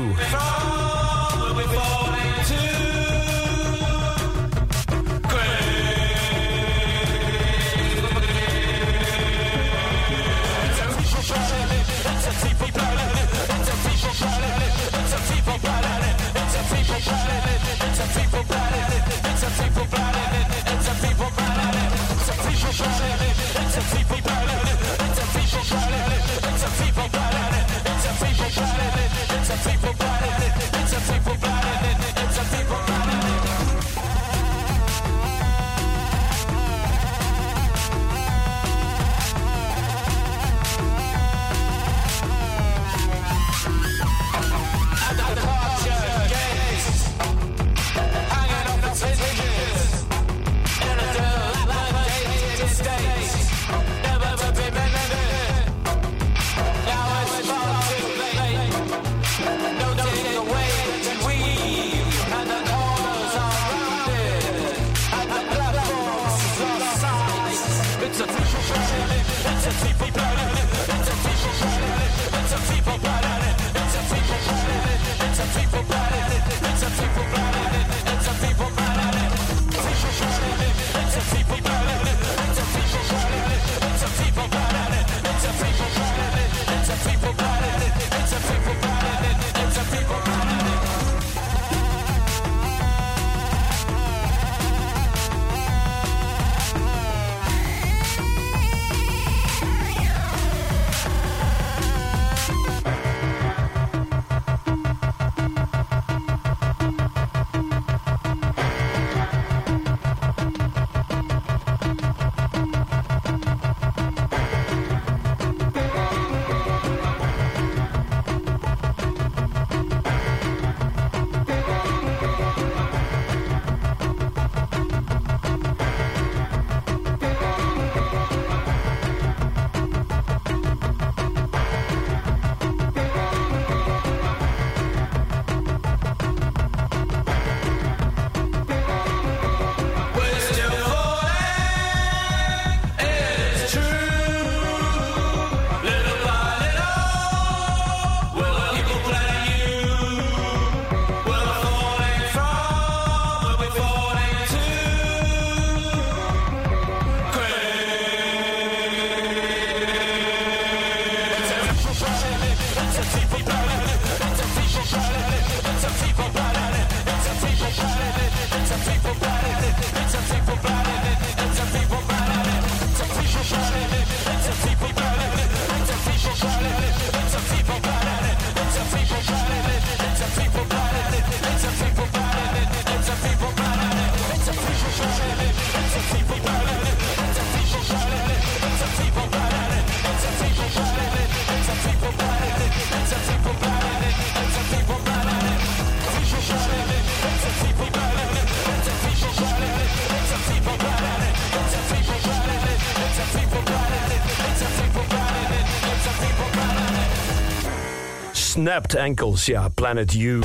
Snapped 208.52 208.96
Ankles, 208.96 209.46
ja, 209.46 209.68
Planet 209.68 210.12
You. 210.12 210.40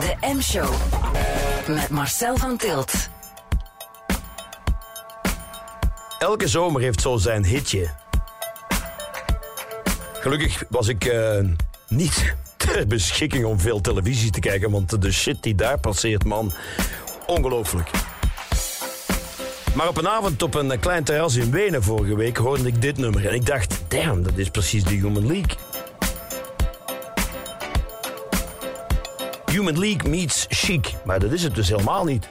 De 0.00 0.34
M-show. 0.34 0.74
Met 1.66 1.88
Marcel 1.88 2.36
van 2.36 2.56
Tilt. 2.56 3.08
Elke 6.18 6.48
zomer 6.48 6.80
heeft 6.80 7.00
zo 7.00 7.16
zijn 7.16 7.44
hitje. 7.44 7.90
Gelukkig 10.12 10.64
was 10.68 10.88
ik 10.88 11.04
eh, 11.04 11.38
niet 11.88 12.34
ter 12.56 12.86
beschikking 12.86 13.44
om 13.44 13.60
veel 13.60 13.80
televisie 13.80 14.30
te 14.30 14.40
kijken, 14.40 14.70
want 14.70 15.02
de 15.02 15.12
shit 15.12 15.42
die 15.42 15.54
daar 15.54 15.78
passeert, 15.78 16.24
man, 16.24 16.52
ongelooflijk. 17.26 17.90
Maar 19.74 19.88
op 19.88 19.96
een 19.96 20.08
avond 20.08 20.42
op 20.42 20.54
een 20.54 20.78
klein 20.80 21.04
terras 21.04 21.34
in 21.34 21.50
Wenen 21.50 21.82
vorige 21.82 22.16
week 22.16 22.36
hoorde 22.36 22.66
ik 22.66 22.82
dit 22.82 22.96
nummer 22.96 23.28
en 23.28 23.34
ik 23.34 23.46
dacht, 23.46 23.82
damn, 23.88 24.22
dat 24.22 24.36
is 24.36 24.48
precies 24.48 24.84
de 24.84 24.94
Human 24.94 25.26
League. 25.26 25.71
Human 29.52 29.78
League 29.78 30.10
meets 30.10 30.46
chic, 30.48 30.94
maar 31.04 31.20
dat 31.20 31.32
is 31.32 31.42
het 31.42 31.54
dus 31.54 31.68
helemaal 31.68 32.04
niet. 32.04 32.28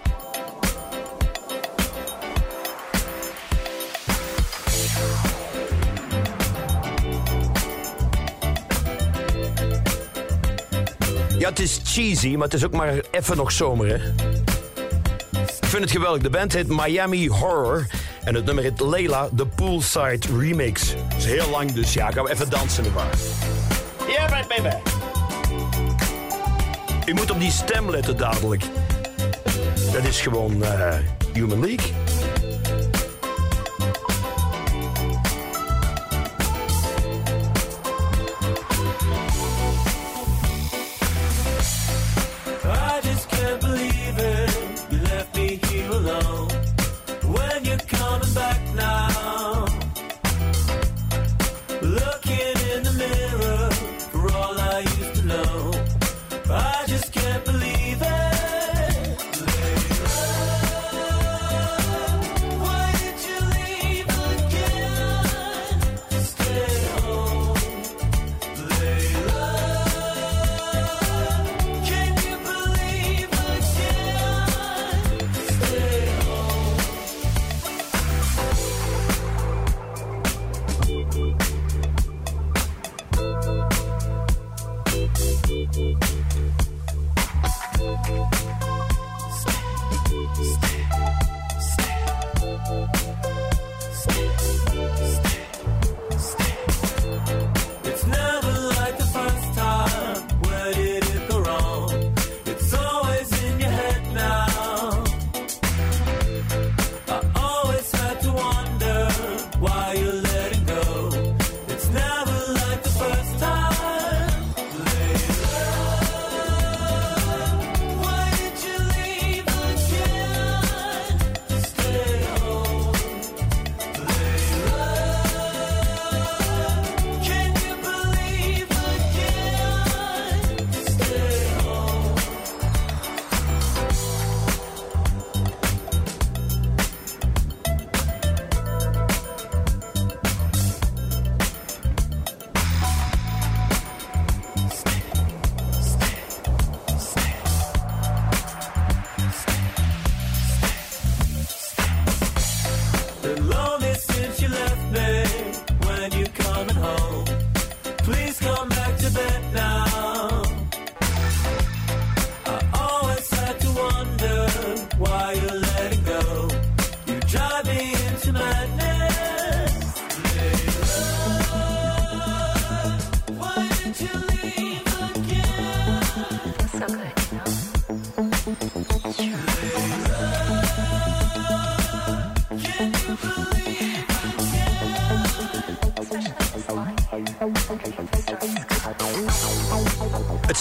Ja, 11.38 11.50
het 11.50 11.60
is 11.60 11.80
cheesy, 11.84 12.36
maar 12.36 12.44
het 12.44 12.54
is 12.54 12.66
ook 12.66 12.74
maar 12.74 12.94
even 13.12 13.38
nog 13.38 13.52
zomer, 13.52 13.88
hè. 13.88 13.96
Ik 15.40 15.68
vind 15.68 15.84
het 15.84 15.92
geweldig. 15.92 16.22
De 16.22 16.30
band 16.30 16.54
heet 16.54 16.68
Miami 16.68 17.30
Horror. 17.30 17.88
En 18.24 18.36
het 18.36 18.46
nummer 18.46 18.64
heet 18.64 18.80
Layla, 18.80 19.30
de 19.32 19.46
Poolside 19.46 20.20
Remix. 20.38 20.94
Het 20.94 21.18
is 21.18 21.26
heel 21.26 21.50
lang, 21.50 21.72
dus 21.72 21.94
ja, 21.94 22.12
gaan 22.12 22.24
we 22.24 22.32
even 22.32 22.50
dansen 22.50 22.86
ervan. 22.86 23.06
Yeah, 24.08 24.30
right, 24.30 24.48
baby. 24.48 25.01
U 27.12 27.14
moet 27.14 27.32
op 27.32 27.40
die 27.40 27.52
stem 27.52 27.90
letten 27.90 28.18
dadelijk. 28.18 28.64
Dat 29.94 30.04
is 30.04 30.22
gewoon 30.22 30.64
eh, 30.64 30.94
Human 31.34 31.60
League. 31.60 32.11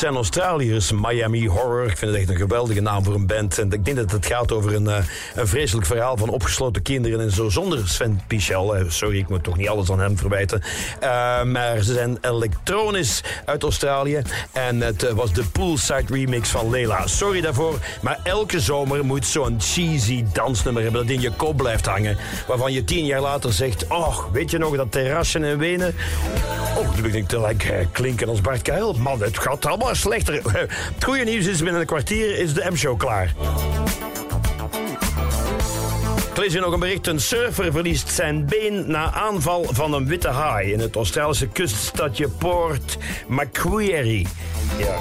Zijn 0.00 0.14
Australiërs, 0.14 0.92
Miami 0.92 1.48
Horror. 1.48 1.86
Ik 1.86 1.96
vind 1.96 2.10
het 2.10 2.20
echt 2.20 2.30
een 2.30 2.36
geweldige 2.36 2.80
naam 2.80 3.04
voor 3.04 3.14
een 3.14 3.26
band. 3.26 3.58
En 3.58 3.72
ik 3.72 3.84
denk 3.84 3.96
dat 3.96 4.10
het 4.10 4.26
gaat 4.26 4.52
over 4.52 4.74
een, 4.74 4.88
eh, 4.88 5.04
een 5.34 5.48
vreselijk 5.48 5.86
verhaal 5.86 6.16
van 6.16 6.28
opgesloten 6.28 6.82
kinderen 6.82 7.20
en 7.20 7.30
zo. 7.30 7.48
Zonder 7.48 7.88
Sven 7.88 8.20
Pichel. 8.26 8.76
Eh, 8.76 8.84
Sorry, 8.88 9.18
ik 9.18 9.28
moet 9.28 9.44
toch 9.44 9.56
niet 9.56 9.68
alles 9.68 9.90
aan 9.90 10.00
hem 10.00 10.18
verwijten. 10.18 10.62
Eh, 11.00 11.42
maar 11.42 11.82
ze 11.82 11.92
zijn 11.92 12.18
elektronisch 12.20 13.20
uit 13.44 13.62
Australië. 13.62 14.22
En 14.52 14.80
het 14.80 15.12
was 15.12 15.32
de 15.32 15.44
poolside 15.44 16.14
remix 16.14 16.48
van 16.48 16.70
Leila. 16.70 17.06
Sorry 17.06 17.40
daarvoor, 17.40 17.78
maar 18.02 18.20
elke 18.22 18.60
zomer 18.60 19.04
moet 19.04 19.26
zo'n 19.26 19.56
cheesy 19.60 20.24
dansnummer 20.32 20.82
hebben 20.82 21.00
dat 21.06 21.10
in 21.10 21.20
je 21.20 21.30
kop 21.30 21.56
blijft 21.56 21.86
hangen. 21.86 22.16
Waarvan 22.46 22.72
je 22.72 22.84
tien 22.84 23.04
jaar 23.04 23.20
later 23.20 23.52
zegt: 23.52 23.86
Oh, 23.88 24.18
weet 24.32 24.50
je 24.50 24.58
nog 24.58 24.76
dat 24.76 24.92
terrasje 24.92 25.38
in 25.38 25.58
Wenen? 25.58 25.94
Oh, 26.76 26.94
nu 26.94 27.02
begin 27.02 27.18
ik 27.18 27.28
te 27.28 27.40
like, 27.40 27.86
klinken 27.92 28.28
als 28.28 28.40
Bart 28.40 28.62
Kuil. 28.62 28.92
Man, 28.92 29.22
het 29.22 29.38
gaat 29.38 29.66
allemaal 29.66 29.89
slechter. 29.94 30.40
Het 30.94 31.04
goede 31.04 31.24
nieuws 31.24 31.46
is, 31.46 31.62
binnen 31.62 31.80
een 31.80 31.86
kwartier 31.86 32.38
is 32.38 32.54
de 32.54 32.66
M-show 32.70 32.98
klaar. 32.98 33.34
Lees 36.40 36.52
hier 36.52 36.60
nog 36.60 36.72
een 36.72 36.80
bericht. 36.80 37.06
Een 37.06 37.20
surfer 37.20 37.72
verliest 37.72 38.08
zijn 38.08 38.46
been 38.46 38.84
na 38.90 39.12
aanval 39.12 39.66
van 39.70 39.94
een 39.94 40.06
witte 40.06 40.28
haai... 40.28 40.72
in 40.72 40.80
het 40.80 40.96
Australische 40.96 41.46
kuststadje 41.46 42.28
Port 42.28 42.98
Macquarie. 43.28 44.26
Ja. 44.78 44.94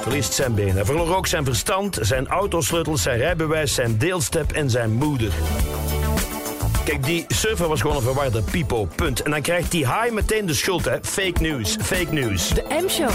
Verliest 0.00 0.32
zijn 0.32 0.54
been. 0.54 0.74
Hij 0.74 0.84
verloor 0.84 1.16
ook 1.16 1.26
zijn 1.26 1.44
verstand, 1.44 1.98
zijn 2.00 2.26
autosleutels, 2.26 3.02
zijn 3.02 3.18
rijbewijs, 3.18 3.74
zijn 3.74 3.98
deelstep 3.98 4.52
en 4.52 4.70
zijn 4.70 4.92
moeder. 4.92 5.32
Kijk, 6.84 7.04
die 7.04 7.24
surfer 7.28 7.68
was 7.68 7.80
gewoon 7.80 7.96
een 7.96 8.02
verwarde 8.02 8.42
pipo, 8.42 8.88
punt. 8.94 9.22
En 9.22 9.30
dan 9.30 9.42
krijgt 9.42 9.70
die 9.70 9.86
haai 9.86 10.10
meteen 10.10 10.46
de 10.46 10.54
schuld, 10.54 10.84
hè. 10.84 10.96
Fake 11.02 11.40
news, 11.40 11.76
fake 11.82 12.12
news. 12.12 12.48
De 12.48 12.64
M-show. 12.82 13.10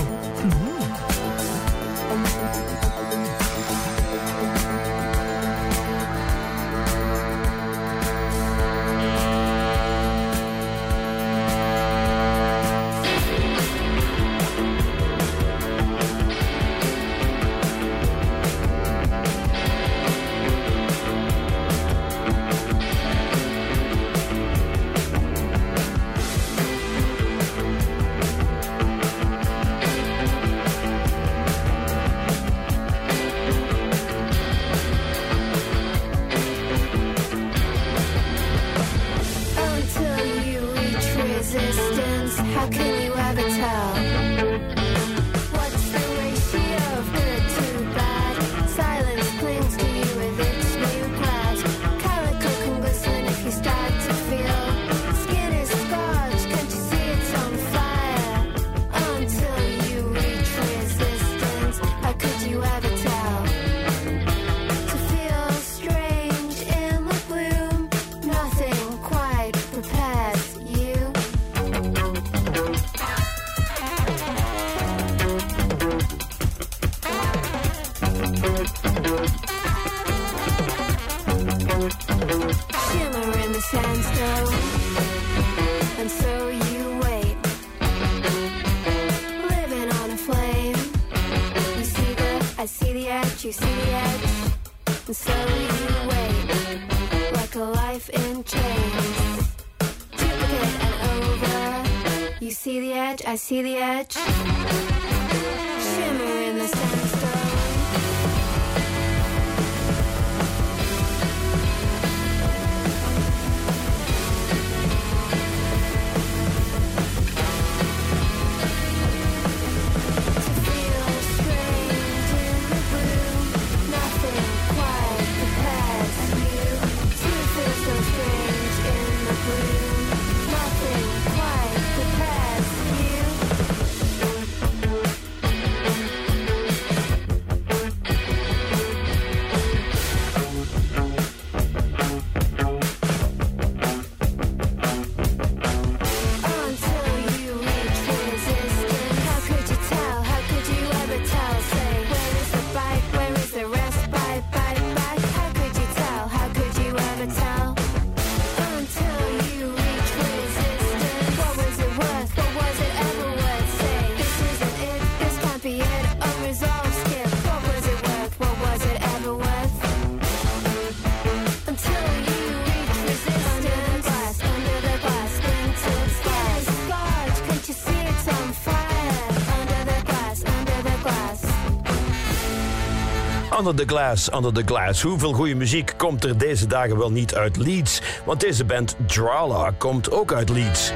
Under 183.69 183.85
the 183.85 183.93
Glass, 183.93 184.33
Under 184.33 184.53
the 184.53 184.63
Glass. 184.65 185.01
Hoeveel 185.01 185.33
goede 185.33 185.55
muziek 185.55 185.93
komt 185.97 186.23
er 186.23 186.37
deze 186.37 186.67
dagen 186.67 186.97
wel 186.97 187.11
niet 187.11 187.35
uit 187.35 187.57
Leeds? 187.57 188.01
Want 188.25 188.39
deze 188.39 188.65
band 188.65 188.95
Drala 189.07 189.73
komt 189.77 190.11
ook 190.11 190.33
uit 190.33 190.49
Leeds. 190.49 190.91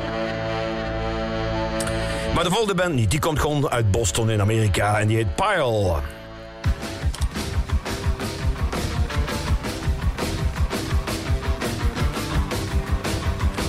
Maar 2.35 2.43
de 2.43 2.49
volgende 2.49 2.75
band 2.75 2.93
niet. 2.93 3.11
Die 3.11 3.19
komt 3.19 3.39
gewoon 3.39 3.69
uit 3.69 3.91
Boston 3.91 4.29
in 4.29 4.41
Amerika 4.41 4.99
en 4.99 5.07
die 5.07 5.17
heet 5.17 5.35
Pile. 5.35 5.99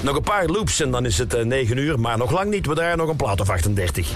Nog 0.03 0.17
een 0.17 0.23
paar 0.23 0.47
loops 0.47 0.81
en 0.81 0.91
dan 0.91 1.05
is 1.05 1.19
het 1.19 1.35
eh, 1.35 1.45
9 1.45 1.77
uur, 1.77 2.01
maar 2.01 2.19
nog 2.19 2.31
lang 2.31 2.51
niet. 2.51 2.67
We 2.67 2.75
draaien 2.75 2.99
nog 2.99 3.09
een 3.09 3.17
plaat 3.17 3.41
of 3.41 3.51
38. 3.51 4.13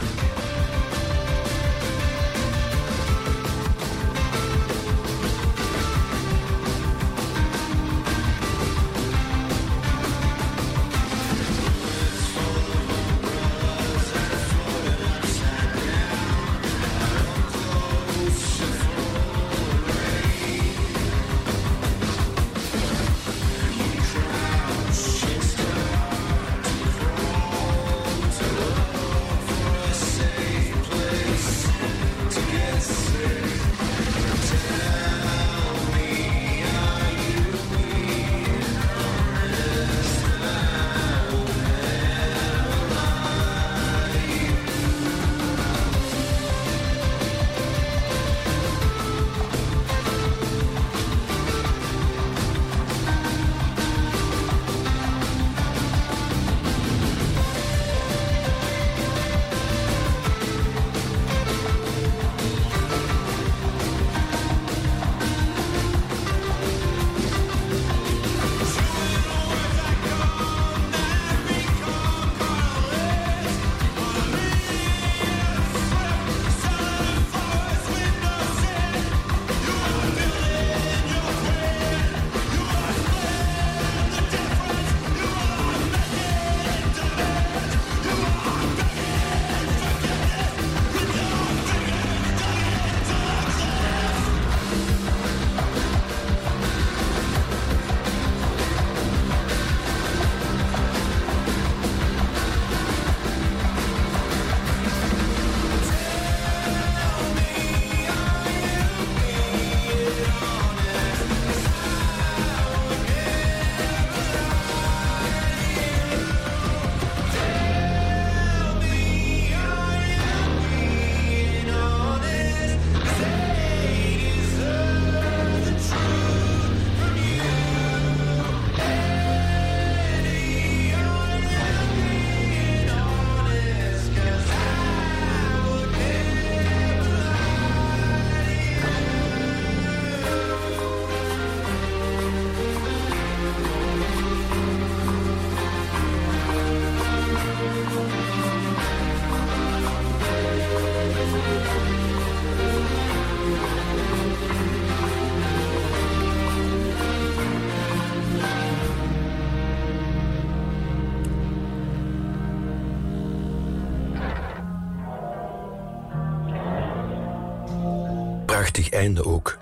einde 168.91 169.25
ook. 169.25 169.59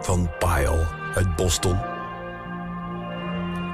Van 0.00 0.30
Pyle 0.38 0.86
uit 1.14 1.36
Boston. 1.36 1.78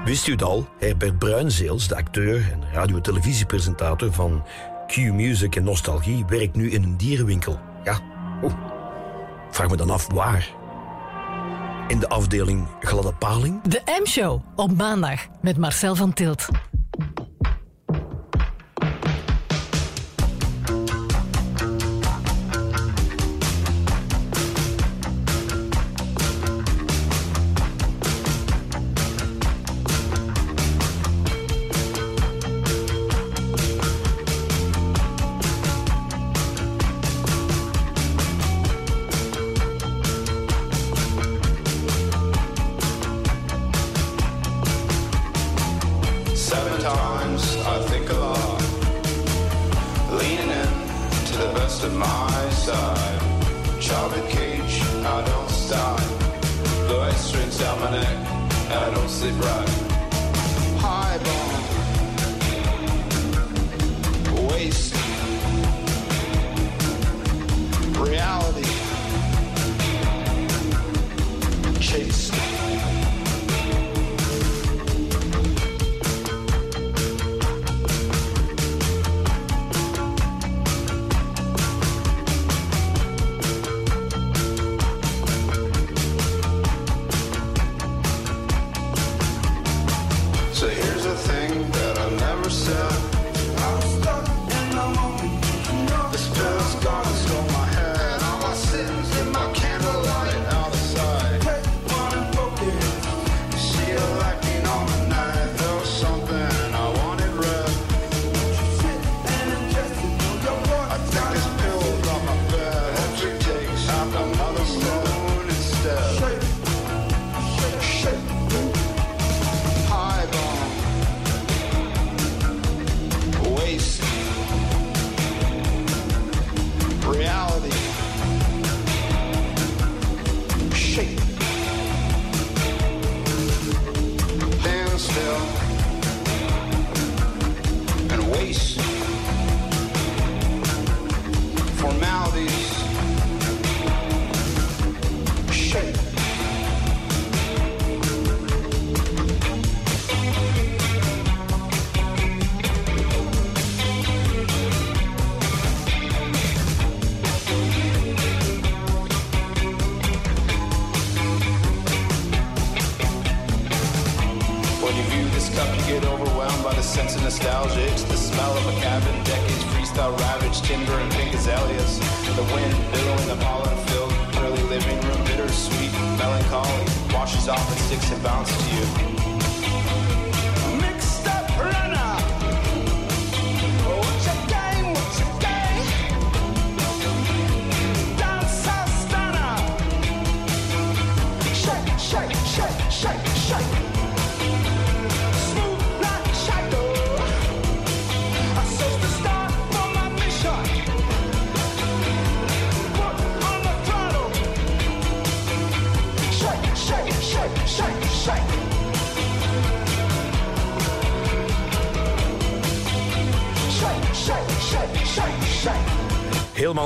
Wist 0.05 0.27
u 0.27 0.31
het 0.31 0.43
al? 0.43 0.67
Herbert 0.79 1.19
Bruinzeels, 1.19 1.87
de 1.87 1.95
acteur 1.95 2.51
en 2.51 2.63
radio-televisiepresentator 2.73 4.13
van 4.13 4.43
Q-Music 4.87 5.55
en 5.55 5.63
Nostalgie, 5.63 6.25
werkt 6.27 6.55
nu 6.55 6.71
in 6.71 6.83
een 6.83 6.97
dierenwinkel. 6.97 7.59
Ja, 7.83 7.99
oeh. 8.43 8.53
Vraag 9.49 9.69
me 9.69 9.77
dan 9.77 9.89
af 9.89 10.07
waar. 10.13 10.49
In 11.87 11.99
de 11.99 12.09
afdeling 12.09 12.67
Gladde 12.79 13.13
Paling. 13.13 13.61
De 13.61 13.81
M-show 14.01 14.41
op 14.55 14.77
maandag 14.77 15.27
met 15.41 15.57
Marcel 15.57 15.95
van 15.95 16.13
Tilt. 16.13 16.47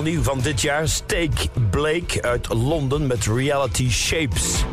nieuw 0.03 0.23
van 0.23 0.39
dit 0.39 0.61
jaar. 0.61 0.87
Steak 0.87 1.33
Blake 1.69 2.21
uit 2.21 2.53
Londen 2.53 3.07
met 3.07 3.25
Reality 3.25 3.89
Shapes. 3.89 4.63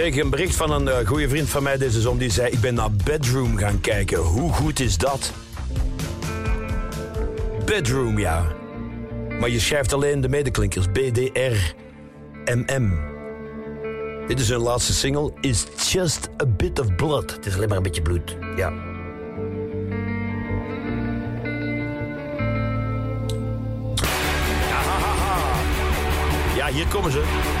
kreeg 0.00 0.16
een 0.16 0.30
bericht 0.30 0.56
van 0.56 0.70
een 0.70 0.88
eh, 0.88 1.06
goede 1.06 1.28
vriend 1.28 1.48
van 1.48 1.62
mij 1.62 1.76
deze 1.76 2.00
zon. 2.00 2.18
Die 2.18 2.30
zei, 2.30 2.50
ik 2.50 2.60
ben 2.60 2.74
naar 2.74 2.92
Bedroom 2.92 3.56
gaan 3.56 3.80
kijken. 3.80 4.18
Hoe 4.18 4.52
goed 4.52 4.80
is 4.80 4.98
dat? 4.98 5.32
Bedroom, 7.64 8.18
ja. 8.18 8.46
Maar 9.40 9.50
je 9.50 9.60
schrijft 9.60 9.92
alleen 9.92 10.20
de 10.20 10.28
medeklinkers. 10.28 10.86
M 12.44 12.64
M. 12.82 12.92
Dit 14.26 14.40
is 14.40 14.48
hun 14.48 14.60
laatste 14.60 14.92
single. 14.92 15.32
Is 15.40 15.66
just 15.92 16.28
a 16.42 16.46
bit 16.46 16.80
of 16.80 16.94
blood. 16.94 17.30
Het 17.30 17.46
is 17.46 17.54
alleen 17.54 17.68
maar 17.68 17.76
een 17.76 17.82
beetje 17.82 18.02
bloed, 18.02 18.36
ja. 18.56 18.89
hier 26.72 26.86
komen 26.86 27.12
ze. 27.12 27.59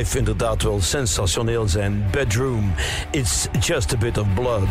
Live 0.00 0.18
inderdaad 0.18 0.62
wel 0.62 0.80
sensationeel 0.80 1.68
zijn. 1.68 2.06
Bedroom, 2.10 2.74
it's 3.10 3.48
just 3.60 3.94
a 3.94 3.96
bit 3.96 4.18
of 4.18 4.26
blood. 4.34 4.68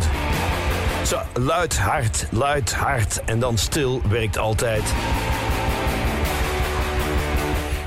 Zo, 1.06 1.20
luid, 1.34 1.78
hard, 1.78 2.26
luid, 2.32 2.74
hard 2.74 3.24
en 3.26 3.40
dan 3.40 3.58
stil 3.58 4.02
werkt 4.10 4.38
altijd. 4.38 4.84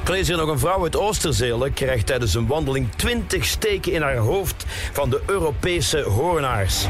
Ik 0.03 0.09
lees 0.09 0.29
hier 0.29 0.37
nog 0.37 0.49
een 0.49 0.59
vrouw 0.59 0.83
uit 0.83 0.97
Oosterzeelen 0.97 1.73
krijgt 1.73 2.07
tijdens 2.07 2.35
een 2.35 2.47
wandeling 2.47 2.89
20 2.97 3.45
steken 3.45 3.93
in 3.93 4.03
haar 4.03 4.17
hoofd 4.17 4.65
van 4.93 5.11
de 5.11 5.23
Europese 5.27 6.01
hoornaars. 6.01 6.87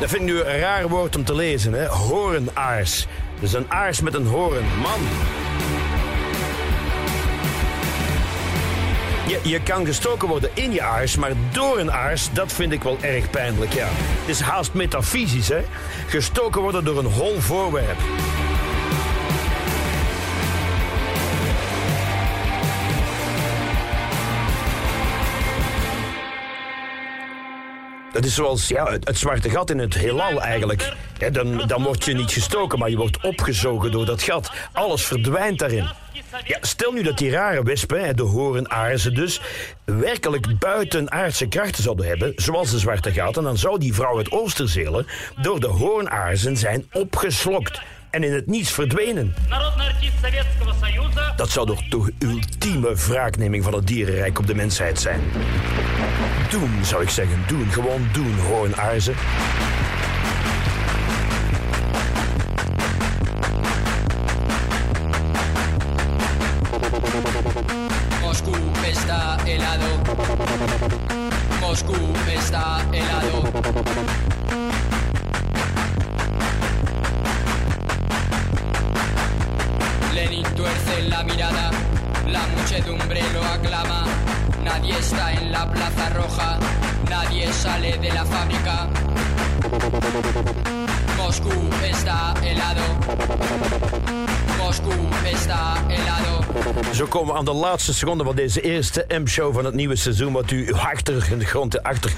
Dat 0.00 0.08
vind 0.10 0.22
ik 0.22 0.28
nu 0.28 0.40
een 0.40 0.58
raar 0.58 0.88
woord 0.88 1.16
om 1.16 1.24
te 1.24 1.34
lezen, 1.34 1.72
hè? 1.72 1.86
Hoornaars. 1.86 3.06
Dus 3.40 3.52
een 3.52 3.70
aars 3.70 4.00
met 4.00 4.14
een 4.14 4.26
hoorn. 4.26 4.64
Man. 4.82 5.00
Je, 9.46 9.62
kan 9.62 9.86
gestoken 9.86 10.28
worden 10.28 10.50
in 10.54 10.72
je 10.72 10.82
aars, 10.82 11.16
maar 11.16 11.32
door 11.52 11.78
een 11.78 11.92
aars, 11.92 12.28
dat 12.32 12.52
vind 12.52 12.72
ik 12.72 12.82
wel 12.82 12.98
erg 13.00 13.30
pijnlijk, 13.30 13.72
ja. 13.72 13.86
Het 13.90 14.28
is 14.28 14.40
haast 14.40 14.72
metafysisch, 14.72 15.48
hè. 15.48 15.60
Gestoken 16.06 16.60
worden 16.60 16.84
door 16.84 16.98
een 16.98 17.12
hol 17.12 17.40
voorwerp. 17.40 17.98
Dat 28.12 28.24
is 28.24 28.34
zoals 28.34 28.68
ja, 28.68 28.92
het 28.92 29.18
zwarte 29.18 29.50
gat 29.50 29.70
in 29.70 29.78
het 29.78 29.94
heelal 29.94 30.42
eigenlijk. 30.42 30.96
Dan, 31.32 31.62
dan 31.66 31.82
word 31.82 32.04
je 32.04 32.14
niet 32.14 32.32
gestoken, 32.32 32.78
maar 32.78 32.90
je 32.90 32.96
wordt 32.96 33.20
opgezogen 33.20 33.90
door 33.90 34.06
dat 34.06 34.22
gat. 34.22 34.50
Alles 34.72 35.04
verdwijnt 35.04 35.58
daarin. 35.58 35.88
Ja, 36.44 36.58
stel 36.60 36.92
nu 36.92 37.02
dat 37.02 37.18
die 37.18 37.30
rare 37.30 37.62
wespen, 37.62 38.16
de 38.16 38.22
horenaarzen 38.22 39.14
dus, 39.14 39.40
werkelijk 39.84 40.58
buitenaardse 40.58 41.46
krachten 41.48 41.82
zouden 41.82 42.06
hebben, 42.06 42.32
zoals 42.36 42.70
de 42.70 42.78
zwarte 42.78 43.12
gaten, 43.12 43.42
dan 43.42 43.58
zou 43.58 43.78
die 43.78 43.94
vrouw 43.94 44.16
uit 44.16 44.30
Oosterzelen 44.30 45.06
door 45.42 45.60
de 45.60 45.66
hoornaarzen 45.66 46.56
zijn 46.56 46.86
opgeslokt 46.92 47.80
en 48.10 48.24
in 48.24 48.32
het 48.32 48.46
niets 48.46 48.70
verdwenen. 48.70 49.34
Dat 51.36 51.50
zou 51.50 51.66
toch 51.66 51.82
de 51.88 52.12
ultieme 52.18 52.94
wraakneming 52.94 53.64
van 53.64 53.74
het 53.74 53.86
dierenrijk 53.86 54.38
op 54.38 54.46
de 54.46 54.54
mensheid 54.54 55.00
zijn. 55.00 55.20
Doen, 56.50 56.78
zou 56.82 57.02
ik 57.02 57.10
zeggen. 57.10 57.44
Doen. 57.46 57.70
Gewoon 57.70 58.08
doen, 58.12 58.38
hoornaarzen. 58.38 59.14
Tuerce 80.96 81.10
la 81.10 81.22
mirada, 81.24 81.70
la 82.28 82.46
muchedumbre 82.56 83.20
lo 83.32 83.44
aclama. 83.44 84.04
Nadie 84.64 84.98
está 84.98 85.32
en 85.32 85.52
la 85.52 85.70
plaza 85.70 86.10
roja, 86.10 86.58
nadie 87.08 87.52
sale 87.52 87.98
de 87.98 88.12
la 88.12 88.24
fábrica. 88.24 88.88
Moscú 91.16 91.70
está 91.82 92.34
helado. 92.42 94.25
Moscú 94.76 95.08
está 95.24 95.74
helado. 95.88 96.44
Zo 96.94 97.06
komen 97.06 97.32
we 97.32 97.38
aan 97.38 97.44
de 97.44 97.52
laatste 97.52 97.94
seconde 97.94 98.24
van 98.24 98.36
deze 98.36 98.60
eerste 98.60 99.04
M-show 99.08 99.54
van 99.54 99.64
het 99.64 99.74
nieuwe 99.74 99.96
seizoen. 99.96 100.32
Wat 100.32 100.50
u 100.50 100.72
achtergrond, 100.72 101.72
de 101.72 101.82
achter, 101.82 102.12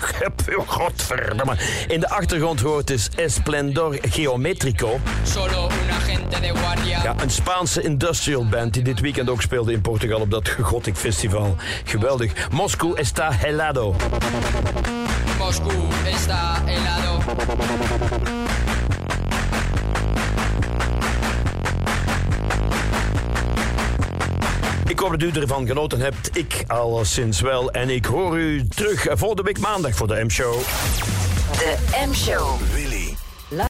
godverdamme, 0.66 1.56
in 1.89 2.01
de 2.01 2.09
achtergrond 2.09 2.60
hoort 2.60 2.90
is 2.90 3.09
Esplendor 3.16 3.98
Geometrico. 4.01 5.01
Solo 5.22 5.64
un 5.64 5.90
agente 5.90 6.40
de 6.40 6.56
guardia. 6.56 7.02
Ja, 7.02 7.14
een 7.22 7.30
Spaanse 7.30 7.82
industrial 7.82 8.48
band 8.48 8.74
die 8.74 8.82
dit 8.82 9.01
weekend 9.01 9.30
ook 9.30 9.43
speelde 9.43 9.72
in 9.72 9.80
Portugal 9.80 10.20
op 10.20 10.30
dat 10.30 10.48
Gothic 10.48 10.97
Festival. 10.97 11.56
Geweldig. 11.85 12.32
Moscú 12.51 12.94
está 12.94 13.32
helado. 13.32 13.94
Moscú 15.39 15.89
está 16.05 16.62
helado. 16.64 18.47
Ik 24.89 24.98
hoop 24.98 25.10
dat 25.10 25.23
u 25.23 25.40
ervan 25.40 25.66
genoten 25.66 26.01
hebt. 26.01 26.36
Ik 26.36 26.65
alleszins 26.66 27.40
wel. 27.40 27.70
En 27.70 27.90
ik 27.90 28.05
hoor 28.05 28.39
u 28.39 28.69
terug 28.69 29.06
volgende 29.10 29.43
week 29.43 29.59
maandag 29.59 29.94
voor 29.94 30.06
de 30.06 30.24
M-show. 30.24 30.55
De 31.52 31.77
M-show. 32.06 32.60